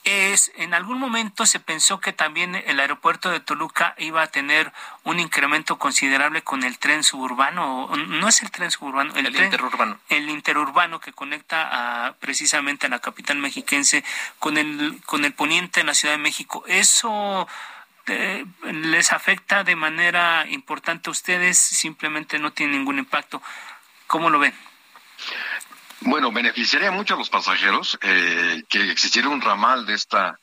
es 0.03 0.51
en 0.55 0.73
algún 0.73 0.99
momento 0.99 1.45
se 1.45 1.59
pensó 1.59 1.99
que 1.99 2.13
también 2.13 2.55
el 2.55 2.79
aeropuerto 2.79 3.29
de 3.29 3.39
Toluca 3.39 3.93
iba 3.97 4.23
a 4.23 4.27
tener 4.27 4.73
un 5.03 5.19
incremento 5.19 5.77
considerable 5.77 6.41
con 6.41 6.63
el 6.63 6.79
tren 6.79 7.03
suburbano, 7.03 7.89
no 7.95 8.27
es 8.27 8.41
el 8.41 8.51
tren 8.51 8.71
suburbano, 8.71 9.13
el, 9.15 9.35
interurbano. 9.35 9.99
El 10.09 10.29
interurbano 10.29 10.99
que 10.99 11.13
conecta 11.13 12.07
a, 12.07 12.13
precisamente 12.13 12.87
a 12.87 12.89
la 12.89 12.99
capital 12.99 13.37
mexiquense 13.37 14.03
con 14.39 14.57
el 14.57 14.99
con 15.05 15.23
el 15.23 15.33
poniente 15.33 15.81
en 15.81 15.87
la 15.87 15.93
Ciudad 15.93 16.15
de 16.15 16.21
México. 16.21 16.63
Eso 16.67 17.47
eh, 18.07 18.45
les 18.63 19.13
afecta 19.13 19.63
de 19.63 19.75
manera 19.75 20.45
importante 20.49 21.09
a 21.09 21.11
ustedes, 21.11 21.57
simplemente 21.57 22.39
no 22.39 22.51
tiene 22.51 22.77
ningún 22.77 22.97
impacto. 22.97 23.41
¿Cómo 24.07 24.29
lo 24.29 24.39
ven? 24.39 24.53
Bueno, 26.01 26.31
beneficiaría 26.31 26.89
mucho 26.91 27.13
a 27.13 27.17
los 27.17 27.29
pasajeros 27.29 27.97
eh, 28.01 28.63
que 28.67 28.91
existiera 28.91 29.29
un 29.29 29.39
ramal 29.39 29.85
de 29.85 29.93
esta 29.93 30.39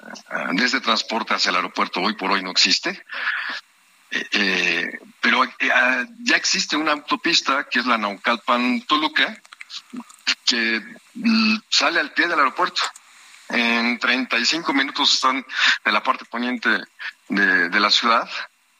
eh, 0.00 0.46
de 0.52 0.64
este 0.64 0.80
transporte 0.80 1.34
hacia 1.34 1.50
el 1.50 1.56
aeropuerto. 1.56 2.00
Hoy 2.00 2.14
por 2.14 2.30
hoy 2.30 2.42
no 2.42 2.52
existe. 2.52 3.04
Eh, 4.10 4.98
pero 5.20 5.42
ah, 5.42 6.04
ya 6.20 6.36
existe 6.36 6.76
una 6.76 6.92
autopista 6.92 7.64
que 7.68 7.80
es 7.80 7.86
la 7.86 7.98
Naucalpan-Toluca 7.98 9.42
que 10.46 10.80
sale 11.68 11.98
al 11.98 12.12
pie 12.12 12.28
del 12.28 12.38
aeropuerto. 12.38 12.82
En 13.48 13.98
35 13.98 14.72
minutos 14.72 15.12
están 15.12 15.44
en 15.84 15.92
la 15.92 16.04
parte 16.04 16.24
poniente 16.24 16.68
de, 17.28 17.68
de 17.68 17.80
la 17.80 17.90
ciudad, 17.90 18.30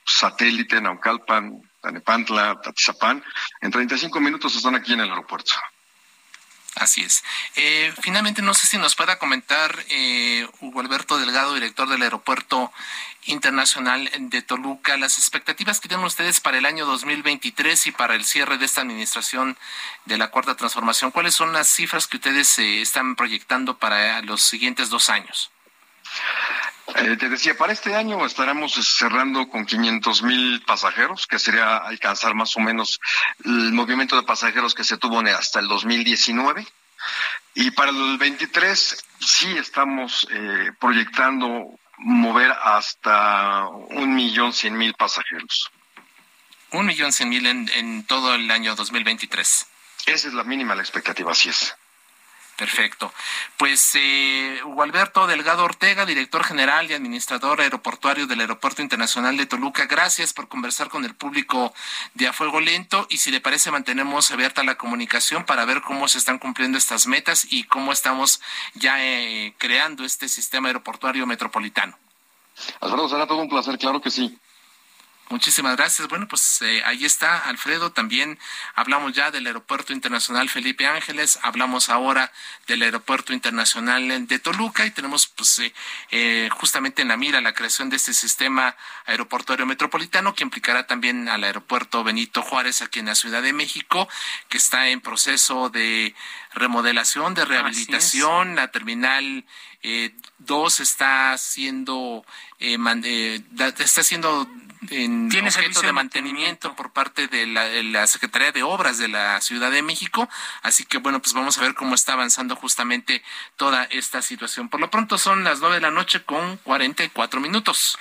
satélite, 0.07 0.81
Naucalpan, 0.81 1.61
Tanepantla, 1.81 2.61
Tatizapán. 2.63 3.23
En 3.61 3.73
35 3.73 4.21
minutos 4.21 4.55
están 4.55 4.77
aquí 4.77 4.93
en 4.93 5.01
el 5.01 5.11
aeropuerto. 5.11 5.55
Así 6.77 7.03
es. 7.03 7.23
Eh, 7.55 7.93
finalmente, 8.03 8.43
no 8.43 8.53
sé 8.53 8.67
si 8.67 8.79
nos 8.79 8.97
pueda 8.97 9.19
comentar 9.19 9.85
eh, 9.89 10.49
Hugo 10.61 10.81
Alberto 10.81 11.19
Delgado, 11.19 11.55
director 11.55 11.89
del 11.89 12.03
Aeropuerto 12.03 12.73
Internacional 13.27 14.11
de 14.19 14.43
Toluca, 14.43 14.97
las 14.97 15.19
expectativas 15.19 15.81
que 15.81 15.89
tienen 15.89 16.05
ustedes 16.05 16.41
para 16.41 16.59
el 16.59 16.67
año 16.67 16.85
2023 16.85 17.87
y 17.87 17.93
para 17.93 18.17
el 18.17 18.25
cierre 18.25 18.59
de 18.59 18.65
esta 18.65 18.81
administración 18.81 19.57
de 20.05 20.19
la 20.19 20.29
Cuarta 20.29 20.57
Transformación. 20.57 21.13
¿Cuáles 21.13 21.35
son 21.35 21.53
las 21.53 21.69
cifras 21.69 22.09
que 22.09 22.17
ustedes 22.17 22.59
eh, 22.59 22.83
están 22.83 23.15
proyectando 23.15 23.79
para 23.79 24.21
los 24.23 24.43
siguientes 24.43 24.91
dos 24.91 25.09
años? 25.11 25.51
Te 26.95 27.29
decía, 27.29 27.57
para 27.57 27.73
este 27.73 27.95
año 27.95 28.25
estaremos 28.25 28.73
cerrando 28.97 29.49
con 29.49 29.67
500 29.67 30.23
mil 30.23 30.63
pasajeros, 30.63 31.27
que 31.27 31.39
sería 31.39 31.79
alcanzar 31.79 32.35
más 32.35 32.57
o 32.57 32.61
menos 32.61 33.01
el 33.45 33.73
movimiento 33.73 34.17
de 34.17 34.23
pasajeros 34.23 34.75
que 34.75 34.85
se 34.85 34.97
tuvo 34.97 35.21
hasta 35.21 35.61
el 35.61 35.69
2019. 35.69 36.67
Y 37.55 37.71
para 37.73 37.91
el 37.91 38.17
23 38.19 39.05
sí 39.21 39.57
estamos 39.57 40.27
eh, 40.31 40.73
proyectando 40.81 41.79
mover 41.99 42.53
hasta 42.53 43.69
un 43.69 44.15
millón 44.15 44.53
cien 44.53 44.77
mil 44.77 44.95
pasajeros. 44.95 45.71
Un 46.71 46.87
millón 46.87 47.13
cien 47.13 47.29
mil 47.29 47.47
en, 47.47 47.69
en 47.75 48.05
todo 48.07 48.35
el 48.35 48.51
año 48.51 48.75
2023. 48.75 49.67
Esa 50.07 50.29
es 50.29 50.35
la 50.35 50.45
mínima 50.45 50.75
la 50.75 50.83
expectativa, 50.83 51.33
así 51.33 51.49
es. 51.49 51.75
Perfecto. 52.57 53.13
Pues 53.57 53.93
eh, 53.95 54.61
Hugo 54.65 54.85
Alberto 54.85 55.27
Delgado 55.27 55.65
Ortega, 55.65 56.07
director 56.07 56.45
general 56.45 56.89
y 56.89 56.95
administrador 56.95 57.61
aeroportuario 57.61 58.29
del 58.29 58.41
Aeropuerto 58.41 58.81
Internacional 58.81 59.37
de 59.37 59.47
Toluca, 59.47 59.87
gracias 59.87 60.33
por 60.33 60.47
conversar 60.47 60.89
con 60.89 61.05
el 61.05 61.17
público 61.17 61.75
de 62.15 62.29
A 62.29 62.33
Fuego 62.33 62.61
Lento 62.61 63.09
y 63.11 63.19
si 63.19 63.33
le 63.33 63.41
parece 63.41 63.73
mantenemos 63.73 64.31
abierta 64.31 64.63
la 64.63 64.77
comunicación 64.77 65.45
para 65.45 65.65
ver 65.65 65.83
cómo 65.83 66.07
se 66.07 66.19
están 66.19 66.39
cumpliendo 66.39 66.79
estas 66.79 67.09
metas 67.09 67.45
y 67.51 67.65
cómo 67.65 67.93
estamos 67.93 68.41
ya 68.75 69.05
eh, 69.05 69.55
creando 69.59 70.05
este 70.05 70.29
sistema 70.29 70.69
aeroportuario 70.69 71.27
metropolitano. 71.27 71.99
Alfredo, 72.81 73.09
será 73.09 73.27
todo 73.27 73.39
un 73.39 73.49
placer, 73.49 73.79
claro 73.79 74.01
que 74.01 74.11
sí. 74.13 74.39
Muchísimas 75.31 75.77
gracias. 75.77 76.07
Bueno, 76.09 76.29
pues 76.29 76.61
eh, 76.61 76.83
ahí 76.85 77.05
está, 77.05 77.39
Alfredo. 77.49 77.91
También 77.93 78.39
hablamos 78.75 79.15
ya 79.15 79.31
del 79.31 79.47
Aeropuerto 79.47 79.95
Internacional 79.95 80.51
Felipe 80.51 80.87
Ángeles, 80.87 81.39
hablamos 81.43 81.89
ahora 81.89 82.31
del 82.67 82.83
Aeropuerto 82.83 83.33
Internacional 83.33 84.27
de 84.27 84.39
Toluca 84.39 84.85
y 84.85 84.91
tenemos 84.91 85.27
pues 85.27 85.59
eh, 85.61 85.73
eh, 86.11 86.51
justamente 86.53 87.01
en 87.03 87.09
la 87.09 87.17
mira 87.17 87.41
la 87.41 87.55
creación 87.55 87.89
de 87.89 87.97
este 87.97 88.13
sistema 88.13 88.77
aeroportuario 89.07 89.65
metropolitano 89.65 90.35
que 90.35 90.45
implicará 90.45 90.87
también 90.87 91.29
al 91.29 91.43
Aeropuerto 91.43 92.05
Benito 92.05 92.43
Juárez 92.43 92.83
aquí 92.83 92.99
en 92.99 93.07
la 93.07 93.15
Ciudad 93.15 93.43
de 93.43 93.55
México, 93.55 94.07
que 94.51 94.59
está 94.59 94.89
en 94.89 95.01
proceso 95.01 95.71
de 95.71 96.15
remodelación, 96.53 97.33
de 97.35 97.47
rehabilitación. 97.47 98.57
La 98.57 98.71
terminal 98.71 99.45
2 100.39 100.81
está 100.81 101.37
siendo, 101.39 102.25
está 102.59 104.03
siendo 104.03 104.49
en 104.91 105.29
¿Tiene 105.29 105.49
objeto 105.49 105.83
de 105.83 105.93
mantenimiento, 105.93 106.75
por 106.75 106.93
parte 106.93 107.29
de 107.29 107.47
la, 107.47 108.07
Secretaría 108.07 108.53
de 108.53 108.63
Obras 108.63 108.99
de 108.99 109.09
la 109.09 109.41
Ciudad 109.41 109.71
de 109.71 109.83
México. 109.83 110.29
Así 110.63 110.85
que 110.85 110.99
bueno, 110.99 111.21
pues 111.21 111.33
vamos 111.33 111.59
a 111.59 111.63
ver 111.63 111.75
cómo 111.75 111.95
está 111.95 112.13
avanzando 112.13 112.57
justamente 112.57 113.23
toda 113.57 113.85
esta 113.85 114.23
situación. 114.23 114.69
Por 114.69 114.81
lo 114.81 114.91
pronto 114.91 115.19
son 115.19 115.45
las 115.45 115.61
nueve 115.61 115.77
de 115.77 115.83
la 115.83 115.91
noche 115.91 116.23
con 116.23 116.57
44 116.59 117.41
minutos. 117.41 117.99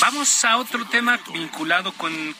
Vamos 0.00 0.44
a 0.44 0.56
otro 0.56 0.84
tema 0.86 1.18
vinculado 1.32 1.92
con, 1.92 2.34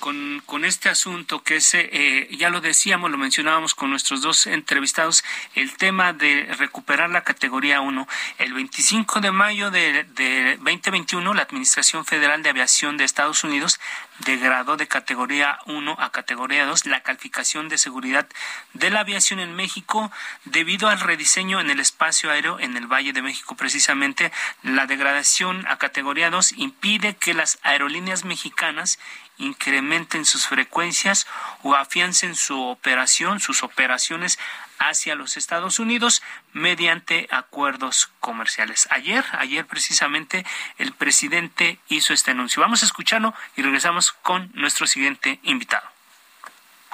con, 0.47 0.65
este 0.65 0.89
asunto, 0.89 1.43
que 1.43 1.57
es, 1.57 1.75
eh, 1.75 2.29
ya 2.39 2.49
lo 2.49 2.61
decíamos, 2.61 3.11
lo 3.11 3.19
mencionábamos 3.19 3.75
con 3.75 3.91
nuestros 3.91 4.23
dos 4.23 4.47
entrevistados, 4.47 5.25
el 5.55 5.77
tema 5.77 6.13
de 6.13 6.47
recuperar 6.59 7.11
la 7.11 7.23
categoría 7.23 7.81
1. 7.81 8.09
El 8.39 8.55
25 8.55 9.21
de 9.21 9.31
mayo 9.31 9.71
de, 9.71 10.05
de 10.05 10.57
2021, 10.57 11.35
la 11.35 11.43
Administración 11.43 12.05
Federal 12.05 12.43
de 12.43 12.51
Aviación 12.51 12.97
de 12.97 13.05
Estados 13.05 13.45
Unidos 13.45 13.79
degradó 14.21 14.77
de 14.77 14.87
categoría 14.87 15.59
1 15.67 15.97
a 15.99 16.13
categoría 16.13 16.67
2 16.67 16.87
la 16.87 17.03
calificación 17.03 17.69
de 17.69 17.79
seguridad 17.79 18.29
de 18.73 18.91
la 18.91 19.01
aviación 19.01 19.41
en 19.41 19.57
México 19.57 20.13
debido 20.45 20.89
al 20.89 21.01
rediseño 21.01 21.61
en 21.61 21.71
el 21.71 21.81
espacio 21.81 22.31
aéreo 22.31 22.61
en 22.61 22.77
el 22.77 22.87
Valle 22.87 23.13
de 23.13 23.23
México. 23.23 23.57
Precisamente 23.57 24.31
la 24.63 24.87
degradación 24.87 25.67
a 25.69 25.79
categoría 25.79 26.31
2 26.31 26.53
impide 26.59 27.17
que 27.17 27.24
las 27.33 27.59
aerolíneas 27.63 28.25
mexicanas 28.25 28.99
incrementen 29.39 30.25
sus 30.25 30.47
frecuencias 30.47 31.27
o 31.63 31.75
afiancen 31.75 32.35
su 32.35 32.61
operación, 32.63 33.41
sus 33.41 33.63
operaciones 33.63 34.39
hacia 34.79 35.15
los 35.15 35.37
Estados 35.37 35.79
Unidos 35.79 36.23
mediante 36.53 37.29
acuerdos 37.31 38.11
comerciales. 38.21 38.89
Ayer, 38.91 39.25
ayer 39.39 39.67
precisamente 39.67 40.45
el 40.79 40.93
presidente 40.93 41.79
hizo 41.89 42.13
este 42.13 42.33
anuncio. 42.33 42.61
Vamos 42.61 42.83
a 42.83 42.87
escucharlo 42.87 43.35
y 43.57 43.63
regresamos 43.63 44.13
con 44.13 44.51
nuestro 44.55 44.87
siguiente 44.87 45.41
invitado. 45.45 45.89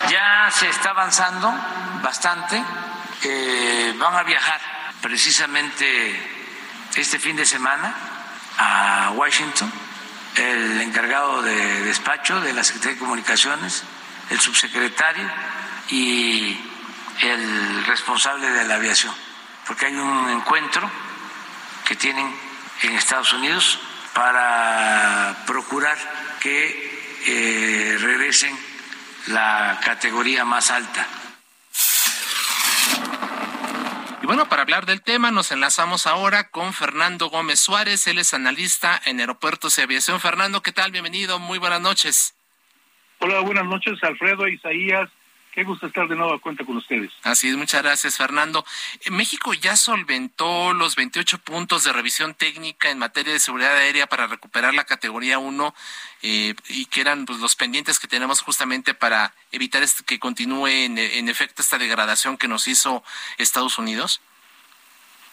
Ya 0.09 0.49
se 0.51 0.69
está 0.69 0.91
avanzando 0.91 1.53
bastante. 2.03 2.63
Eh, 3.23 3.95
van 3.99 4.15
a 4.15 4.23
viajar 4.23 4.61
precisamente 5.03 6.19
este 6.95 7.19
fin 7.19 7.37
de 7.37 7.45
semana 7.45 7.95
a 8.57 9.13
Washington 9.15 9.90
el 10.37 10.81
encargado 10.81 11.43
de 11.43 11.83
despacho 11.85 12.41
de 12.41 12.53
la 12.53 12.65
Secretaría 12.65 12.95
de 12.95 13.01
Comunicaciones, 13.01 13.83
el 14.31 14.41
subsecretario 14.41 15.29
y 15.91 16.59
el 17.23 17.85
responsable 17.87 18.51
de 18.51 18.65
la 18.65 18.77
aviación, 18.77 19.15
porque 19.67 19.87
hay 19.87 19.95
un 19.95 20.31
encuentro 20.31 20.91
que 21.85 21.97
tienen 21.97 22.35
en 22.83 22.93
Estados 22.95 23.33
Unidos 23.33 23.79
para 24.15 25.37
procurar 25.47 25.97
que 26.41 27.19
eh, 27.27 27.99
regresen 28.01 28.59
la 29.27 29.79
categoría 29.85 30.45
más 30.45 30.71
alta. 30.71 31.07
Y 34.23 34.27
bueno, 34.27 34.49
para 34.49 34.63
hablar 34.63 34.85
del 34.85 35.03
tema 35.03 35.31
nos 35.31 35.51
enlazamos 35.51 36.07
ahora 36.07 36.51
con 36.51 36.75
Fernando 36.75 37.31
Gómez 37.31 37.59
Suárez, 37.59 38.07
él 38.07 38.19
es 38.19 38.35
analista 38.35 39.01
en 39.07 39.19
aeropuertos 39.19 39.79
y 39.79 39.83
aviación. 39.83 40.21
Fernando, 40.21 40.61
¿qué 40.61 40.73
tal? 40.73 40.93
Bienvenido, 40.93 41.39
muy 41.39 41.59
buenas 41.59 41.81
noches. 41.81 42.37
Hola, 43.21 43.41
buenas 43.41 43.65
noches, 43.65 44.03
Alfredo, 44.03 44.47
Isaías, 44.47 45.09
Qué 45.53 45.65
gusto 45.65 45.89
estar 45.89 46.07
de 46.07 46.15
nuevo 46.15 46.33
a 46.33 46.41
cuenta 46.41 46.65
con 46.65 46.77
ustedes. 46.77 47.11
Así 47.25 47.49
es, 47.49 47.57
muchas 47.57 47.83
gracias, 47.83 48.17
Fernando. 48.17 48.65
Eh, 49.05 49.11
México 49.11 49.53
ya 49.53 49.75
solventó 49.75 50.73
los 50.73 50.95
28 50.95 51.39
puntos 51.39 51.83
de 51.85 51.93
revisión 51.93 52.35
técnica 52.35 52.91
en 52.91 52.99
materia 52.99 53.33
de 53.33 53.41
seguridad 53.41 53.77
aérea 53.77 54.07
para 54.07 54.29
recuperar 54.29 54.75
la 54.75 54.85
categoría 54.85 55.39
1 55.39 55.75
eh, 56.23 56.55
y 56.69 56.85
que 56.87 57.01
eran 57.01 57.27
pues, 57.27 57.41
los 57.41 57.57
pendientes 57.57 57.99
que 57.99 58.07
tenemos 58.07 58.43
justamente 58.43 58.95
para 58.95 59.35
evitar 59.51 59.83
este, 59.83 60.05
que 60.05 60.21
continúe 60.21 60.69
en, 60.69 60.99
en 60.99 61.29
efecto 61.29 61.63
esta 61.63 61.79
degradación 61.79 62.37
que 62.37 62.47
nos 62.47 62.69
hizo 62.69 63.03
Estados 63.39 63.79
Unidos. 63.79 64.21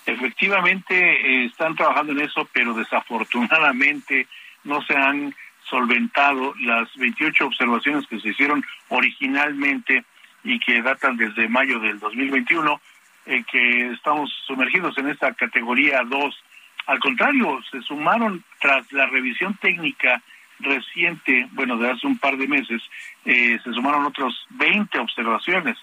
Efectivamente, 0.07 0.95
eh, 0.95 1.45
están 1.45 1.75
trabajando 1.75 2.13
en 2.13 2.21
eso, 2.21 2.49
pero 2.53 2.73
desafortunadamente 2.73 4.27
no 4.63 4.81
se 4.81 4.95
han 4.95 5.35
solventado 5.69 6.53
las 6.59 6.93
28 6.95 7.45
observaciones 7.45 8.07
que 8.07 8.19
se 8.19 8.29
hicieron 8.29 8.63
originalmente 8.89 10.03
y 10.43 10.59
que 10.59 10.81
datan 10.81 11.17
desde 11.17 11.49
mayo 11.49 11.79
del 11.79 11.99
2021, 11.99 12.81
eh, 13.25 13.43
que 13.51 13.91
estamos 13.91 14.31
sumergidos 14.45 14.97
en 14.97 15.09
esta 15.09 15.33
categoría 15.33 16.01
2. 16.03 16.43
Al 16.87 16.99
contrario, 16.99 17.59
se 17.69 17.81
sumaron 17.81 18.43
tras 18.59 18.91
la 18.91 19.07
revisión 19.07 19.55
técnica 19.55 20.21
reciente, 20.59 21.47
bueno, 21.51 21.77
de 21.77 21.91
hace 21.91 22.07
un 22.07 22.17
par 22.17 22.37
de 22.37 22.47
meses, 22.47 22.81
eh, 23.25 23.59
se 23.63 23.73
sumaron 23.73 24.05
otros 24.05 24.47
20 24.51 24.97
observaciones. 24.99 25.77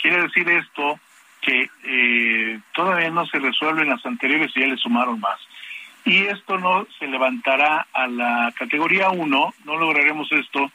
Quiere 0.00 0.22
decir 0.22 0.48
esto 0.48 0.98
que 1.40 1.70
eh, 1.84 2.60
todavía 2.74 3.10
no 3.10 3.24
se 3.26 3.38
resuelven 3.38 3.88
las 3.88 4.04
anteriores 4.04 4.50
y 4.54 4.60
ya 4.60 4.66
le 4.66 4.76
sumaron 4.76 5.20
más 5.20 5.38
y 6.08 6.22
esto 6.22 6.58
no 6.58 6.86
se 6.98 7.06
levantará 7.06 7.86
a 7.92 8.06
la 8.06 8.52
categoría 8.56 9.10
1, 9.10 9.54
no 9.64 9.76
lograremos 9.76 10.32
esto 10.32 10.70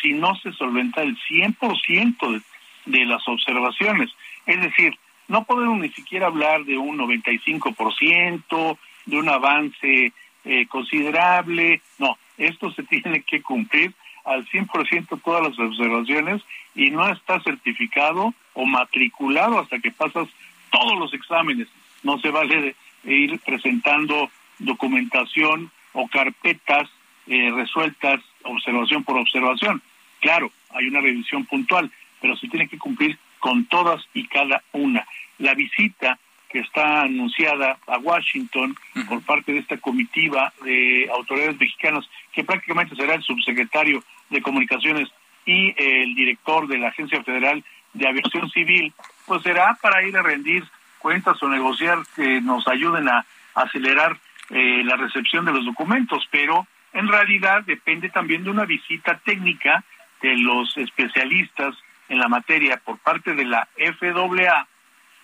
si 0.00 0.14
no 0.14 0.34
se 0.36 0.52
solventa 0.52 1.02
el 1.02 1.16
100% 1.28 2.42
de, 2.86 2.98
de 2.98 3.04
las 3.04 3.26
observaciones. 3.28 4.10
Es 4.46 4.60
decir, 4.60 4.98
no 5.28 5.44
podemos 5.44 5.78
ni 5.78 5.90
siquiera 5.90 6.28
hablar 6.28 6.64
de 6.64 6.78
un 6.78 6.96
95%, 6.98 8.78
de 9.04 9.18
un 9.18 9.28
avance 9.28 10.12
eh, 10.44 10.66
considerable, 10.68 11.82
no, 11.98 12.16
esto 12.38 12.70
se 12.72 12.82
tiene 12.84 13.22
que 13.22 13.42
cumplir 13.42 13.92
al 14.24 14.46
100% 14.46 15.20
todas 15.22 15.42
las 15.42 15.58
observaciones 15.58 16.42
y 16.74 16.90
no 16.90 17.06
está 17.08 17.40
certificado 17.40 18.32
o 18.54 18.64
matriculado 18.64 19.58
hasta 19.58 19.78
que 19.80 19.90
pasas 19.90 20.28
todos 20.70 20.98
los 20.98 21.12
exámenes. 21.12 21.68
No 22.02 22.18
se 22.20 22.30
vale 22.30 22.74
ir 23.04 23.38
presentando 23.40 24.30
documentación 24.58 25.70
o 25.92 26.08
carpetas 26.08 26.88
eh, 27.26 27.50
resueltas 27.54 28.20
observación 28.44 29.04
por 29.04 29.16
observación. 29.18 29.82
Claro, 30.20 30.50
hay 30.70 30.86
una 30.86 31.00
revisión 31.00 31.44
puntual, 31.44 31.90
pero 32.20 32.36
se 32.36 32.48
tiene 32.48 32.68
que 32.68 32.78
cumplir 32.78 33.18
con 33.38 33.66
todas 33.66 34.02
y 34.14 34.26
cada 34.26 34.62
una. 34.72 35.06
La 35.38 35.54
visita 35.54 36.18
que 36.48 36.60
está 36.60 37.02
anunciada 37.02 37.78
a 37.86 37.98
Washington 37.98 38.74
por 39.08 39.22
parte 39.22 39.52
de 39.52 39.58
esta 39.58 39.76
comitiva 39.76 40.52
de 40.64 41.08
autoridades 41.12 41.60
mexicanas, 41.60 42.08
que 42.32 42.44
prácticamente 42.44 42.96
será 42.96 43.14
el 43.14 43.22
subsecretario 43.22 44.02
de 44.30 44.40
Comunicaciones 44.40 45.08
y 45.44 45.74
el 45.76 46.14
director 46.14 46.66
de 46.66 46.78
la 46.78 46.88
Agencia 46.88 47.22
Federal 47.22 47.62
de 47.92 48.08
Aviación 48.08 48.50
Civil, 48.50 48.92
pues 49.26 49.42
será 49.42 49.78
para 49.80 50.02
ir 50.02 50.16
a 50.16 50.22
rendir 50.22 50.64
cuentas 50.98 51.42
o 51.42 51.48
negociar 51.48 51.98
que 52.16 52.40
nos 52.40 52.66
ayuden 52.66 53.08
a 53.08 53.24
acelerar 53.54 54.18
eh, 54.50 54.82
la 54.84 54.96
recepción 54.96 55.44
de 55.44 55.52
los 55.52 55.64
documentos, 55.64 56.26
pero 56.30 56.66
en 56.92 57.08
realidad 57.08 57.62
depende 57.64 58.08
también 58.08 58.44
de 58.44 58.50
una 58.50 58.64
visita 58.64 59.18
técnica 59.18 59.84
de 60.22 60.36
los 60.36 60.76
especialistas 60.76 61.74
en 62.08 62.18
la 62.18 62.28
materia 62.28 62.80
por 62.84 62.98
parte 62.98 63.34
de 63.34 63.44
la 63.44 63.68
FAA, 63.76 64.66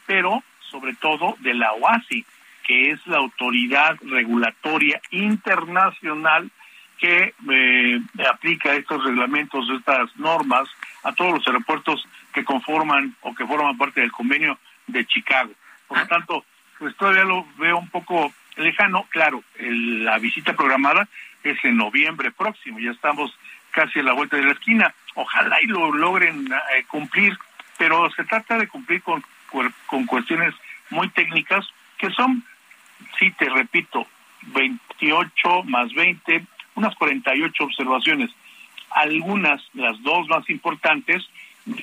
pero 0.06 0.42
sobre 0.70 0.94
todo 0.94 1.36
de 1.40 1.54
la 1.54 1.72
OASI, 1.72 2.24
que 2.64 2.90
es 2.90 3.06
la 3.06 3.18
autoridad 3.18 3.96
regulatoria 4.02 5.00
internacional 5.10 6.50
que 6.98 7.34
eh, 7.50 8.00
aplica 8.30 8.74
estos 8.74 9.04
reglamentos, 9.04 9.68
estas 9.70 10.16
normas 10.16 10.68
a 11.02 11.12
todos 11.12 11.34
los 11.34 11.46
aeropuertos 11.46 12.06
que 12.32 12.44
conforman 12.44 13.14
o 13.22 13.34
que 13.34 13.46
forman 13.46 13.76
parte 13.76 14.00
del 14.00 14.12
convenio 14.12 14.58
de 14.86 15.04
Chicago. 15.06 15.50
Por 15.88 15.98
lo 15.98 16.06
tanto, 16.06 16.44
pues 16.78 16.96
todavía 16.96 17.24
lo 17.24 17.46
veo 17.58 17.78
un 17.78 17.88
poco 17.88 18.32
lejano, 18.56 19.06
claro, 19.10 19.42
la 19.58 20.18
visita 20.18 20.54
programada 20.54 21.08
es 21.42 21.62
en 21.64 21.76
noviembre 21.76 22.30
próximo, 22.30 22.78
ya 22.78 22.90
estamos 22.90 23.36
casi 23.70 24.00
a 24.00 24.04
la 24.04 24.12
vuelta 24.12 24.36
de 24.36 24.44
la 24.44 24.52
esquina, 24.52 24.94
ojalá 25.14 25.60
y 25.62 25.66
lo 25.66 25.92
logren 25.92 26.46
eh, 26.46 26.84
cumplir, 26.88 27.36
pero 27.76 28.10
se 28.12 28.24
trata 28.24 28.58
de 28.58 28.68
cumplir 28.68 29.02
con, 29.02 29.22
con 29.86 30.06
cuestiones 30.06 30.54
muy 30.90 31.08
técnicas 31.08 31.66
que 31.98 32.10
son, 32.10 32.44
sí 33.18 33.30
te 33.32 33.48
repito, 33.48 34.06
28 34.46 35.64
más 35.64 35.92
20, 35.92 36.44
unas 36.74 36.94
48 36.96 37.64
observaciones. 37.64 38.30
algunas, 38.90 39.62
las 39.74 40.00
dos 40.02 40.28
más 40.28 40.48
importantes 40.50 41.24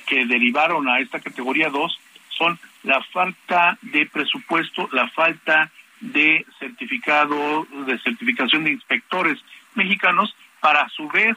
que 0.06 0.24
derivaron 0.26 0.88
a 0.88 1.00
esta 1.00 1.20
categoría 1.20 1.68
2 1.68 2.00
son 2.30 2.58
la 2.84 3.02
falta 3.02 3.78
de 3.82 4.06
presupuesto, 4.06 4.88
la 4.92 5.08
falta 5.08 5.70
de 6.02 6.44
certificado, 6.58 7.66
de 7.86 7.98
certificación 8.00 8.64
de 8.64 8.72
inspectores 8.72 9.38
mexicanos 9.74 10.34
para 10.60 10.82
a 10.82 10.88
su 10.88 11.08
vez 11.08 11.36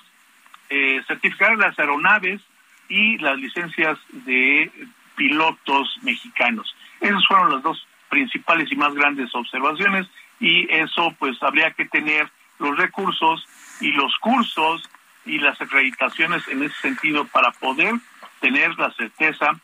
eh, 0.69 1.01
certificar 1.07 1.57
las 1.57 1.77
aeronaves 1.77 2.41
y 2.89 3.17
las 3.19 3.37
licencias 3.37 3.97
de 4.09 4.71
pilotos 5.15 5.97
mexicanos. 6.01 6.75
Esas 6.99 7.25
fueron 7.27 7.51
las 7.51 7.63
dos 7.63 7.87
principales 8.09 8.71
y 8.71 8.75
más 8.75 8.93
grandes 8.93 9.33
observaciones 9.33 10.07
y 10.39 10.67
eso 10.73 11.15
pues 11.19 11.41
habría 11.41 11.71
que 11.71 11.85
tener 11.85 12.29
los 12.59 12.77
recursos 12.77 13.47
y 13.81 13.91
los 13.91 14.15
cursos 14.17 14.89
y 15.25 15.39
las 15.39 15.59
acreditaciones 15.61 16.47
en 16.47 16.63
ese 16.63 16.75
sentido 16.81 17.25
para 17.25 17.51
poder 17.51 17.93
tener 18.39 18.77
la 18.77 18.91
certeza 18.91 19.59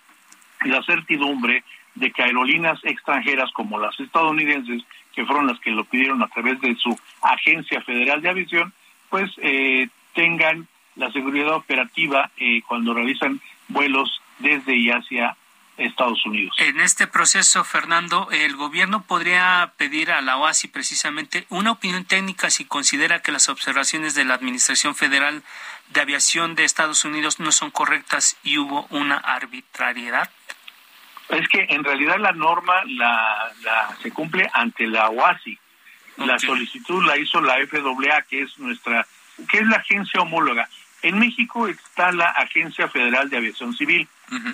y 0.63 0.69
la 0.69 0.83
certidumbre 0.83 1.63
de 1.95 2.11
que 2.11 2.23
aerolíneas 2.23 2.79
extranjeras 2.83 3.51
como 3.51 3.79
las 3.79 3.99
estadounidenses, 3.99 4.83
que 5.13 5.25
fueron 5.25 5.47
las 5.47 5.59
que 5.59 5.71
lo 5.71 5.83
pidieron 5.85 6.23
a 6.23 6.27
través 6.27 6.59
de 6.61 6.75
su 6.75 6.97
Agencia 7.21 7.81
Federal 7.81 8.21
de 8.21 8.29
Aviación, 8.29 8.73
pues 9.09 9.29
eh, 9.37 9.89
tengan 10.13 10.67
la 10.95 11.11
seguridad 11.11 11.53
operativa 11.55 12.31
eh, 12.37 12.61
cuando 12.67 12.93
realizan 12.93 13.41
vuelos 13.67 14.21
desde 14.39 14.75
y 14.75 14.89
hacia 14.89 15.35
Estados 15.77 16.25
Unidos. 16.25 16.55
En 16.59 16.79
este 16.79 17.07
proceso, 17.07 17.63
Fernando, 17.63 18.29
el 18.31 18.55
gobierno 18.55 19.03
podría 19.03 19.73
pedir 19.77 20.11
a 20.11 20.21
la 20.21 20.37
OASI 20.37 20.67
precisamente 20.67 21.45
una 21.49 21.71
opinión 21.71 22.05
técnica 22.05 22.49
si 22.49 22.65
considera 22.65 23.21
que 23.21 23.31
las 23.31 23.49
observaciones 23.49 24.13
de 24.13 24.25
la 24.25 24.35
Administración 24.35 24.95
Federal 24.95 25.43
de 25.89 26.01
Aviación 26.01 26.55
de 26.55 26.65
Estados 26.65 27.03
Unidos 27.05 27.39
no 27.39 27.51
son 27.51 27.71
correctas 27.71 28.37
y 28.43 28.57
hubo 28.57 28.87
una 28.89 29.17
arbitrariedad. 29.17 30.29
Es 31.31 31.47
que 31.47 31.65
en 31.69 31.83
realidad 31.83 32.17
la 32.19 32.33
norma 32.33 32.83
la, 32.85 33.51
se 34.01 34.11
cumple 34.11 34.49
ante 34.53 34.87
la 34.87 35.09
OASI. 35.09 35.57
La 36.17 36.37
solicitud 36.37 37.03
la 37.05 37.17
hizo 37.17 37.41
la 37.41 37.55
FAA, 37.65 38.21
que 38.23 38.41
es 38.41 38.59
nuestra, 38.59 39.07
que 39.49 39.59
es 39.59 39.65
la 39.65 39.77
agencia 39.77 40.21
homóloga. 40.21 40.67
En 41.01 41.17
México 41.17 41.67
está 41.67 42.11
la 42.11 42.29
Agencia 42.29 42.87
Federal 42.87 43.29
de 43.29 43.37
Aviación 43.37 43.73
Civil, 43.73 44.07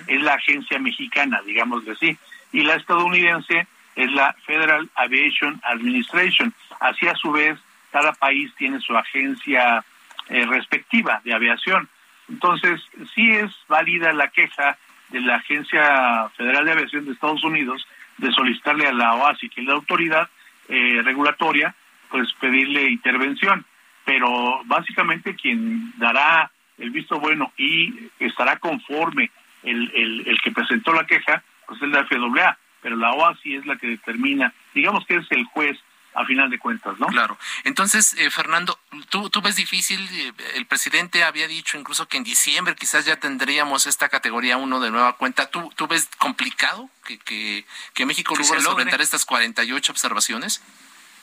es 0.06 0.22
la 0.22 0.34
agencia 0.34 0.78
mexicana, 0.78 1.42
digamos 1.44 1.86
así, 1.88 2.16
y 2.52 2.62
la 2.62 2.76
estadounidense 2.76 3.66
es 3.96 4.10
la 4.12 4.34
Federal 4.46 4.88
Aviation 4.94 5.60
Administration. 5.64 6.54
Así 6.80 7.06
a 7.06 7.14
su 7.16 7.32
vez, 7.32 7.58
cada 7.90 8.12
país 8.12 8.50
tiene 8.56 8.80
su 8.80 8.96
agencia 8.96 9.84
eh, 10.28 10.46
respectiva 10.46 11.20
de 11.24 11.34
aviación. 11.34 11.88
Entonces, 12.28 12.80
sí 13.14 13.30
es 13.30 13.50
válida 13.68 14.12
la 14.12 14.28
queja 14.28 14.78
de 15.10 15.20
la 15.20 15.36
Agencia 15.36 16.28
Federal 16.36 16.64
de 16.64 16.72
Aviación 16.72 17.04
de 17.04 17.12
Estados 17.12 17.42
Unidos 17.44 17.86
de 18.18 18.32
solicitarle 18.32 18.86
a 18.86 18.92
la 18.92 19.14
OASI, 19.14 19.48
que 19.48 19.60
es 19.60 19.66
la 19.66 19.74
autoridad 19.74 20.28
eh, 20.68 21.00
regulatoria, 21.02 21.74
pues 22.10 22.32
pedirle 22.40 22.90
intervención. 22.90 23.64
Pero 24.04 24.62
básicamente 24.64 25.34
quien 25.34 25.92
dará 25.98 26.50
el 26.78 26.90
visto 26.90 27.20
bueno 27.20 27.52
y 27.56 28.10
estará 28.18 28.56
conforme 28.58 29.30
el, 29.62 29.90
el, 30.26 30.40
que 30.42 30.52
presentó 30.52 30.92
la 30.92 31.04
queja, 31.04 31.42
pues 31.66 31.82
es 31.82 31.88
la 31.88 32.06
FAA, 32.06 32.58
pero 32.80 32.96
la 32.96 33.12
OASI 33.12 33.56
es 33.56 33.66
la 33.66 33.76
que 33.76 33.88
determina, 33.88 34.52
digamos 34.74 35.04
que 35.04 35.16
es 35.16 35.26
el 35.30 35.44
juez 35.44 35.76
a 36.18 36.24
final 36.24 36.50
de 36.50 36.58
cuentas, 36.58 36.98
¿no? 36.98 37.06
Claro. 37.06 37.38
Entonces, 37.62 38.14
eh, 38.18 38.28
Fernando, 38.30 38.78
¿tú, 39.08 39.30
¿tú 39.30 39.40
ves 39.40 39.54
difícil? 39.54 40.00
Eh, 40.10 40.32
el 40.56 40.66
presidente 40.66 41.22
había 41.22 41.46
dicho 41.46 41.78
incluso 41.78 42.08
que 42.08 42.16
en 42.16 42.24
diciembre 42.24 42.74
quizás 42.74 43.04
ya 43.04 43.20
tendríamos 43.20 43.86
esta 43.86 44.08
categoría 44.08 44.56
1 44.56 44.80
de 44.80 44.90
nueva 44.90 45.12
cuenta. 45.12 45.48
¿Tú, 45.48 45.72
tú 45.76 45.86
ves 45.86 46.08
complicado 46.18 46.90
que, 47.06 47.18
que, 47.18 47.64
que 47.94 48.04
México 48.04 48.34
logre 48.34 48.60
solventar 48.60 49.00
estas 49.00 49.24
48 49.24 49.92
observaciones? 49.92 50.60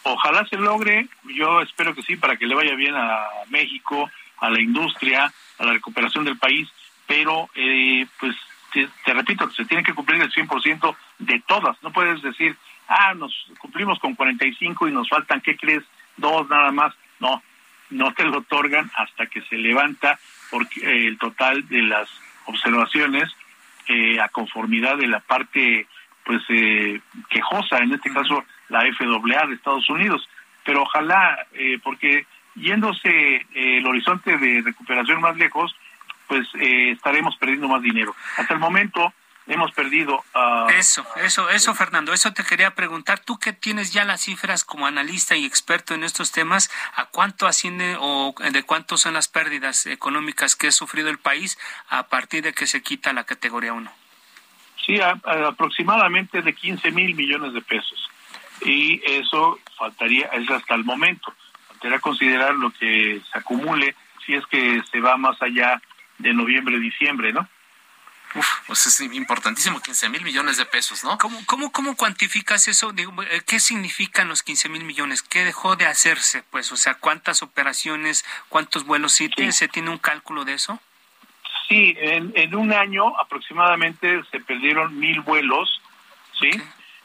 Ojalá 0.04 0.46
se 0.48 0.56
logre, 0.56 1.10
yo 1.24 1.62
espero 1.62 1.94
que 1.94 2.04
sí, 2.04 2.16
para 2.16 2.38
que 2.38 2.46
le 2.46 2.56
vaya 2.56 2.76
bien 2.76 2.96
a 2.96 3.26
México, 3.50 4.10
a 4.38 4.50
la 4.50 4.62
industria, 4.62 5.34
a 5.58 5.66
la 5.66 5.74
recuperación 5.74 6.24
del 6.24 6.38
país, 6.38 6.70
pero 7.06 7.50
eh, 7.56 8.06
pues 8.20 8.36
te, 8.72 9.14
repito, 9.14 9.50
se 9.52 9.66
tiene 9.66 9.84
que 9.84 9.94
cumplir 9.94 10.22
el 10.22 10.32
100% 10.32 10.96
de 11.20 11.42
todas, 11.48 11.82
no 11.82 11.92
puedes 11.92 12.22
decir, 12.22 12.56
ah, 12.88 13.14
nos 13.14 13.34
cumplimos 13.60 14.00
con 14.00 14.16
45 14.16 14.88
y 14.88 14.92
nos 14.92 15.10
faltan, 15.10 15.42
¿qué 15.42 15.56
crees? 15.56 15.84
Dos 16.18 16.50
nada 16.50 16.72
más, 16.72 16.94
no, 17.20 17.42
no 17.90 18.14
te 18.14 18.24
lo 18.24 18.40
otorgan 18.40 18.90
hasta 18.96 19.26
que 19.28 19.42
se 19.42 19.58
levanta 19.58 20.20
porque, 20.50 20.82
eh, 20.82 21.08
el 21.08 21.18
total 21.18 21.68
de 21.68 21.82
las 21.82 22.10
observaciones 22.46 23.30
eh, 23.88 24.20
a 24.20 24.30
conformidad 24.30 24.98
de 24.98 25.08
la 25.08 25.20
parte 25.20 25.88
pues 26.24 26.42
eh, 26.50 27.00
quejosa, 27.30 27.78
en 27.78 27.94
este 27.94 28.12
caso 28.12 28.44
la 28.70 28.82
FAA 28.82 29.48
de 29.48 29.56
Estados 29.56 29.90
Unidos. 29.90 30.28
Pero 30.64 30.82
ojalá, 30.82 31.46
eh, 31.54 31.80
porque 31.84 32.26
yéndose 32.56 33.10
eh, 33.10 33.46
el 33.54 33.86
horizonte 33.86 34.38
de 34.38 34.62
recuperación 34.62 35.22
más 35.22 35.38
lejos, 35.38 35.76
pues 36.28 36.48
eh, 36.60 36.92
estaremos 36.92 37.38
perdiendo 37.38 37.68
más 37.68 37.82
dinero. 37.82 38.16
Hasta 38.38 38.56
el 38.56 38.60
momento 38.60 39.14
hemos 39.48 39.72
perdido. 39.72 40.24
Uh... 40.34 40.70
Eso, 40.70 41.06
eso, 41.18 41.50
eso, 41.50 41.76
Fernando, 41.76 42.14
eso 42.14 42.34
te 42.34 42.44
quería 42.44 42.76
preguntar. 42.76 43.20
Tú 43.20 43.38
que 43.38 43.54
tienes 43.54 43.94
ya 43.94 44.06
las 44.06 44.22
cifras 44.22 44.64
como 44.64 44.88
analista 44.88 45.36
y 45.36 45.46
experto 45.46 45.94
en 45.94 46.04
estos 46.04 46.32
temas, 46.32 46.72
¿a 46.96 47.06
cuánto 47.06 47.48
asciende 47.48 47.98
o 48.00 48.34
de 48.52 48.64
cuánto 48.64 48.98
son 48.98 49.14
las 49.14 49.28
pérdidas 49.28 49.86
económicas 49.86 50.56
que 50.56 50.68
ha 50.68 50.72
sufrido 50.72 51.10
el 51.10 51.20
país 51.20 51.58
a 51.90 52.08
partir 52.08 52.44
de 52.44 52.54
que 52.54 52.68
se 52.68 52.82
quita 52.82 53.14
la 53.14 53.24
categoría 53.24 53.74
1? 53.74 53.92
Sí, 54.86 55.00
aproximadamente 55.02 56.42
de 56.42 56.54
15 56.54 56.92
mil 56.92 57.16
millones 57.16 57.54
de 57.54 57.62
pesos. 57.62 58.10
Y 58.62 59.02
eso 59.06 59.60
faltaría, 59.78 60.28
es 60.28 60.50
hasta 60.50 60.76
el 60.76 60.84
momento. 60.84 61.34
Faltaría 61.68 62.00
considerar 62.00 62.56
lo 62.56 62.72
que 62.72 63.22
se 63.32 63.38
acumule 63.38 63.96
si 64.26 64.34
es 64.36 64.46
que 64.48 64.82
se 64.92 65.00
va 65.00 65.18
más 65.18 65.42
allá 65.42 65.82
de 66.18 66.34
noviembre, 66.34 66.80
diciembre, 66.80 67.34
¿no? 67.34 67.48
Uf, 68.36 68.48
pues 68.68 68.86
es 68.86 69.00
importantísimo, 69.00 69.82
15 69.82 70.10
mil 70.10 70.22
millones 70.22 70.58
de 70.58 70.66
pesos, 70.66 71.06
¿no? 71.06 71.18
¿Cómo, 71.18 71.40
cómo, 71.46 71.72
cómo 71.72 71.96
cuantificas 71.96 72.68
eso? 72.68 72.94
Eh, 72.98 73.42
¿Qué 73.48 73.62
significan 73.62 74.28
los 74.28 74.44
15 74.44 74.68
mil 74.68 74.84
millones? 74.84 75.22
¿Qué 75.22 75.46
dejó 75.46 75.78
de 75.78 75.86
hacerse? 75.86 76.44
Pues, 76.52 76.70
o 76.74 76.76
sea, 76.76 76.96
¿cuántas 76.96 77.42
operaciones, 77.42 78.26
cuántos 78.50 78.86
vuelos? 78.86 79.14
¿Sí, 79.14 79.30
¿Se 79.52 79.70
tiene 79.70 79.90
un 79.90 80.00
cálculo 80.00 80.44
de 80.44 80.54
eso? 80.54 80.82
Sí, 81.70 81.96
en, 81.98 82.54
un 82.56 82.74
año 82.74 83.18
aproximadamente 83.18 84.22
se 84.30 84.42
perdieron 84.42 85.00
mil 85.00 85.22
vuelos, 85.22 85.82
¿sí? 86.40 86.52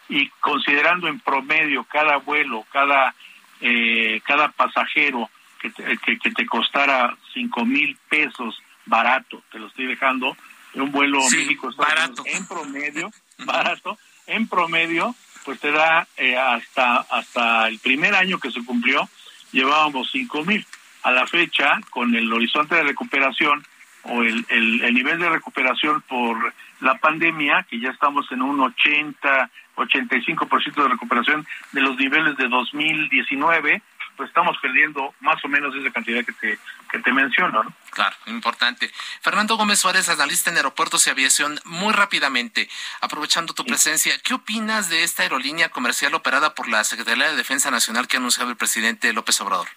Y 0.08 0.28
considerando 0.40 1.06
en 1.06 1.20
promedio 1.20 1.84
cada 1.84 2.16
vuelo, 2.16 2.66
cada, 2.72 3.14
eh, 3.60 4.20
cada 4.26 4.48
pasajero 4.48 5.30
que 5.60 5.70
te, 5.70 5.96
que, 5.98 6.30
te 6.30 6.46
costara 6.46 7.16
cinco 7.32 7.64
mil 7.64 7.96
pesos 8.08 8.60
barato, 8.84 9.42
te 9.52 9.58
lo 9.58 9.68
estoy 9.68 9.86
dejando, 9.86 10.36
un 10.74 10.92
vuelo 10.92 11.20
México 11.30 11.70
barato. 11.76 12.22
en 12.26 12.46
promedio, 12.46 13.12
barato, 13.38 13.98
en 14.26 14.48
promedio, 14.48 15.14
pues 15.44 15.58
te 15.60 15.70
da 15.70 16.06
eh, 16.16 16.36
hasta, 16.36 16.96
hasta 16.96 17.68
el 17.68 17.78
primer 17.78 18.14
año 18.14 18.38
que 18.38 18.50
se 18.50 18.64
cumplió, 18.64 19.08
llevábamos 19.52 20.10
cinco 20.10 20.44
mil. 20.44 20.64
A 21.02 21.12
la 21.12 21.26
fecha, 21.26 21.80
con 21.88 22.14
el 22.14 22.30
horizonte 22.30 22.74
de 22.74 22.82
recuperación, 22.82 23.64
o 24.02 24.22
el, 24.22 24.44
el, 24.50 24.94
nivel 24.94 25.18
de 25.18 25.30
recuperación 25.30 26.02
por 26.02 26.52
la 26.80 26.98
pandemia, 26.98 27.66
que 27.68 27.80
ya 27.80 27.90
estamos 27.90 28.30
en 28.32 28.42
un 28.42 28.60
80, 28.60 29.50
85% 29.76 30.82
de 30.82 30.88
recuperación 30.88 31.46
de 31.72 31.80
los 31.80 31.96
niveles 31.96 32.36
de 32.36 32.48
2019, 32.48 33.82
pues 34.20 34.28
estamos 34.28 34.58
perdiendo 34.60 35.14
más 35.20 35.42
o 35.42 35.48
menos 35.48 35.74
esa 35.74 35.90
cantidad 35.90 36.22
que 36.22 36.32
te, 36.32 36.58
que 36.92 36.98
te 36.98 37.10
menciono. 37.10 37.62
¿no? 37.62 37.72
Claro, 37.88 38.14
importante. 38.26 38.90
Fernando 39.22 39.56
Gómez 39.56 39.78
Suárez, 39.78 40.10
analista 40.10 40.50
en 40.50 40.58
aeropuertos 40.58 41.06
y 41.06 41.10
aviación, 41.10 41.58
muy 41.64 41.94
rápidamente, 41.94 42.68
aprovechando 43.00 43.54
tu 43.54 43.64
presencia, 43.64 44.12
¿qué 44.22 44.34
opinas 44.34 44.90
de 44.90 45.04
esta 45.04 45.22
aerolínea 45.22 45.70
comercial 45.70 46.12
operada 46.12 46.54
por 46.54 46.68
la 46.68 46.84
Secretaría 46.84 47.30
de 47.30 47.36
Defensa 47.36 47.70
Nacional 47.70 48.08
que 48.08 48.18
ha 48.18 48.20
anunciado 48.20 48.50
el 48.50 48.58
presidente 48.58 49.10
López 49.14 49.40
Obrador? 49.40 49.68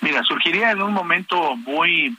Mira, 0.00 0.22
surgiría 0.22 0.70
en 0.70 0.80
un 0.80 0.94
momento 0.94 1.54
muy 1.54 2.16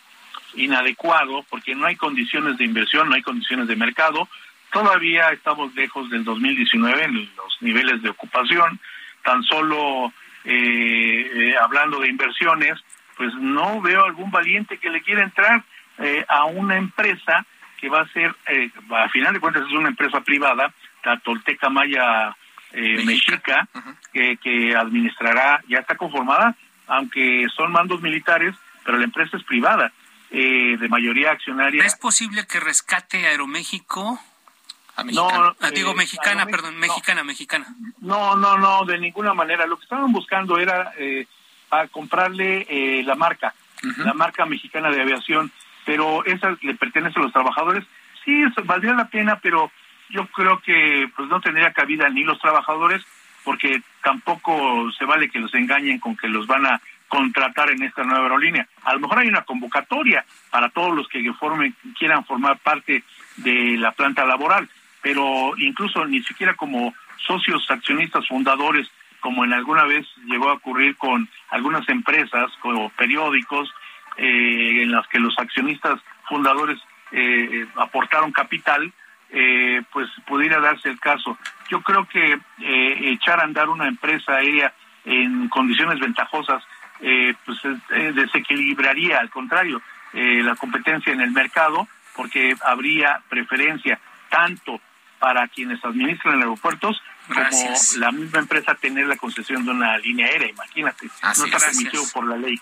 inadecuado 0.53 1.43
porque 1.49 1.73
no 1.73 1.87
hay 1.87 1.95
condiciones 1.95 2.59
de 2.59 2.65
inversión, 2.65 3.09
no 3.09 3.15
hay 3.15 3.23
condiciones 3.23 3.67
de 3.67 3.75
mercado. 3.75 4.29
Todavía 4.71 5.31
estamos 5.31 5.73
lejos 5.73 6.07
del 6.11 6.23
2019 6.23 7.03
en 7.03 7.15
los 7.35 7.61
niveles 7.61 8.03
de 8.03 8.09
ocupación. 8.09 8.79
Tan 9.23 9.41
solo 9.41 10.13
eh, 10.45 11.31
eh, 11.33 11.55
hablando 11.61 11.99
de 11.99 12.09
inversiones, 12.09 12.79
pues 13.17 13.33
no 13.35 13.81
veo 13.81 14.03
algún 14.03 14.31
valiente 14.31 14.77
que 14.77 14.89
le 14.89 15.01
quiera 15.01 15.23
entrar 15.23 15.63
eh, 15.97 16.25
a 16.27 16.45
una 16.45 16.77
empresa 16.77 17.45
que 17.77 17.89
va 17.89 18.01
a 18.01 18.07
ser, 18.09 18.33
a 18.91 19.09
final 19.09 19.33
de 19.33 19.39
cuentas 19.39 19.63
es 19.67 19.73
una 19.73 19.89
empresa 19.89 20.21
privada, 20.21 20.73
la 21.03 21.19
Tolteca 21.19 21.69
Maya 21.69 22.35
Mexica, 22.73 23.67
que, 24.11 24.37
que 24.37 24.75
administrará, 24.75 25.61
ya 25.67 25.79
está 25.79 25.95
conformada, 25.95 26.55
aunque 26.87 27.47
son 27.55 27.71
mandos 27.71 28.01
militares, 28.01 28.55
pero 28.83 28.97
la 28.97 29.03
empresa 29.03 29.37
es 29.37 29.43
privada 29.43 29.91
eh, 30.31 30.77
de 30.77 30.89
mayoría 30.89 31.31
accionaria. 31.31 31.83
¿Es 31.85 31.95
posible 31.95 32.45
que 32.47 32.59
rescate 32.59 33.25
Aeroméxico? 33.27 34.19
No, 35.03 35.27
ah, 35.29 35.71
digo 35.73 35.91
eh, 35.91 35.95
mexicana, 35.95 36.45
perdón, 36.45 36.77
mexicana, 36.77 37.23
mexicana. 37.23 37.67
No, 37.99 38.35
no, 38.35 38.57
no, 38.57 38.85
de 38.85 38.97
ninguna 38.97 39.33
manera. 39.33 39.65
Lo 39.65 39.77
que 39.77 39.83
estaban 39.83 40.11
buscando 40.11 40.57
era 40.57 40.93
eh, 40.97 41.27
a 41.71 41.87
comprarle 41.87 42.65
eh, 42.69 43.03
la 43.03 43.15
marca, 43.15 43.53
la 43.97 44.13
marca 44.13 44.45
mexicana 44.45 44.89
de 44.89 45.01
aviación, 45.01 45.51
pero 45.85 46.23
esa 46.25 46.55
le 46.61 46.75
pertenece 46.75 47.19
a 47.19 47.23
los 47.23 47.33
trabajadores. 47.33 47.83
Sí, 48.23 48.43
valdría 48.63 48.93
la 48.93 49.09
pena, 49.09 49.39
pero 49.41 49.71
yo 50.09 50.27
creo 50.27 50.61
que 50.61 51.09
pues 51.15 51.27
no 51.27 51.41
tendría 51.41 51.73
cabida 51.73 52.09
ni 52.09 52.23
los 52.23 52.39
trabajadores, 52.39 53.03
porque 53.43 53.81
tampoco 54.01 54.91
se 54.97 55.05
vale 55.05 55.29
que 55.29 55.39
los 55.39 55.53
engañen 55.53 55.99
con 55.99 56.15
que 56.15 56.27
los 56.27 56.47
van 56.47 56.65
a 56.65 56.81
contratar 57.07 57.69
en 57.69 57.83
esta 57.83 58.03
nueva 58.03 58.23
aerolínea. 58.23 58.67
A 58.83 58.93
lo 58.93 58.99
mejor 58.99 59.19
hay 59.19 59.27
una 59.27 59.43
convocatoria 59.43 60.25
para 60.49 60.69
todos 60.69 60.95
los 60.95 61.07
que 61.07 61.21
formen, 61.33 61.75
quieran 61.97 62.25
formar 62.25 62.57
parte 62.59 63.03
de 63.37 63.77
la 63.77 63.91
planta 63.91 64.25
laboral, 64.25 64.69
pero 65.05 65.53
incluso 65.57 66.03
ni 66.07 66.23
siquiera 66.23 66.55
como 66.55 66.91
socios 67.27 67.63
accionistas 67.69 68.27
fundadores, 68.27 68.89
como 69.19 69.45
en 69.45 69.53
alguna 69.53 69.83
vez 69.83 70.03
llegó 70.25 70.49
a 70.49 70.53
ocurrir 70.53 70.95
con 70.97 71.29
algunas 71.51 71.87
empresas 71.89 72.51
o 72.63 72.89
periódicos, 72.97 73.71
eh, 74.17 74.81
en 74.81 74.91
las 74.91 75.07
que 75.09 75.19
los 75.19 75.37
accionistas 75.37 76.01
fundadores 76.27 76.79
eh, 77.11 77.67
aportaron 77.75 78.31
capital, 78.31 78.91
eh, 79.29 79.83
pues 79.93 80.09
pudiera 80.25 80.59
darse 80.59 80.89
el 80.89 80.99
caso. 80.99 81.37
Yo 81.69 81.83
creo 81.83 82.07
que 82.07 82.39
echar 83.11 83.39
a 83.41 83.43
andar 83.43 83.69
una 83.69 83.87
empresa 83.87 84.37
aérea 84.37 84.73
en 85.05 85.49
condiciones 85.49 85.99
ventajosas 85.99 86.63
pues 87.45 87.59
desequilibraría, 88.15 89.19
al 89.19 89.29
contrario, 89.29 89.83
la 90.13 90.55
competencia 90.55 91.13
en 91.13 91.21
el 91.21 91.29
mercado, 91.29 91.87
porque 92.15 92.55
habría 92.63 93.21
preferencia 93.29 93.99
tanto 94.29 94.81
para 95.19 95.47
quienes 95.47 95.83
administran 95.83 96.39
aeropuertos 96.39 97.01
como 97.27 97.75
la 97.97 98.11
misma 98.11 98.39
empresa 98.39 98.75
tener 98.75 99.07
la 99.07 99.17
concesión 99.17 99.65
de 99.65 99.71
una 99.71 99.97
línea 99.97 100.27
aérea, 100.27 100.49
imagínate. 100.49 101.09
no 101.23 101.45
está 101.45 101.57
permitido 101.57 102.03
por 102.13 102.27
la 102.27 102.37
ley. 102.37 102.59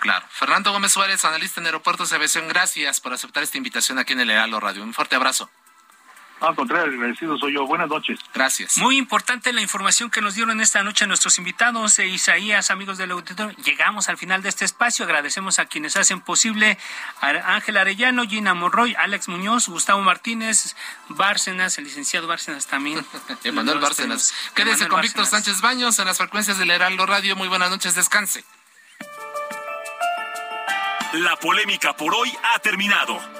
Claro. 0.00 0.24
Fernando 0.30 0.72
Gómez 0.72 0.92
Suárez, 0.92 1.24
analista 1.24 1.60
en 1.60 1.66
aeropuertos 1.66 2.10
de 2.10 2.16
aviación, 2.16 2.48
gracias 2.48 3.00
por 3.00 3.12
aceptar 3.12 3.42
esta 3.42 3.58
invitación 3.58 3.98
aquí 3.98 4.14
en 4.14 4.20
el 4.20 4.30
Heraldo 4.30 4.58
Radio. 4.58 4.82
Un 4.82 4.94
fuerte 4.94 5.14
abrazo. 5.14 5.50
Al 6.40 6.54
contrario, 6.54 6.94
agradecido 6.94 7.36
soy 7.36 7.54
yo. 7.54 7.66
Buenas 7.66 7.88
noches. 7.88 8.18
Gracias. 8.32 8.78
Muy 8.78 8.96
importante 8.96 9.52
la 9.52 9.60
información 9.60 10.10
que 10.10 10.22
nos 10.22 10.34
dieron 10.34 10.60
esta 10.60 10.82
noche 10.82 11.06
nuestros 11.06 11.38
invitados, 11.38 11.98
e 11.98 12.06
Isaías, 12.06 12.70
amigos 12.70 12.96
del 12.98 13.10
auditorio. 13.10 13.54
Llegamos 13.62 14.08
al 14.08 14.16
final 14.16 14.42
de 14.42 14.48
este 14.48 14.64
espacio. 14.64 15.04
Agradecemos 15.04 15.58
a 15.58 15.66
quienes 15.66 15.96
hacen 15.96 16.20
posible 16.20 16.78
a 17.20 17.54
Ángel 17.54 17.76
Arellano, 17.76 18.24
Gina 18.26 18.54
Morroy, 18.54 18.94
Alex 18.94 19.28
Muñoz, 19.28 19.68
Gustavo 19.68 20.00
Martínez, 20.00 20.76
Bárcenas, 21.08 21.76
el 21.78 21.84
licenciado 21.84 22.26
Bárcenas 22.26 22.66
también. 22.66 23.04
Emanuel 23.44 23.78
Bárcenas. 23.78 24.32
Quédese 24.54 24.88
con 24.88 25.02
Víctor 25.02 25.26
Sánchez 25.26 25.60
Baños 25.60 25.98
en 25.98 26.06
las 26.06 26.18
frecuencias 26.18 26.58
del 26.58 26.70
Heraldo 26.70 27.04
Radio. 27.04 27.36
Muy 27.36 27.48
buenas 27.48 27.70
noches, 27.70 27.94
descanse. 27.94 28.44
La 31.12 31.36
polémica 31.36 31.94
por 31.96 32.14
hoy 32.14 32.32
ha 32.54 32.58
terminado. 32.60 33.39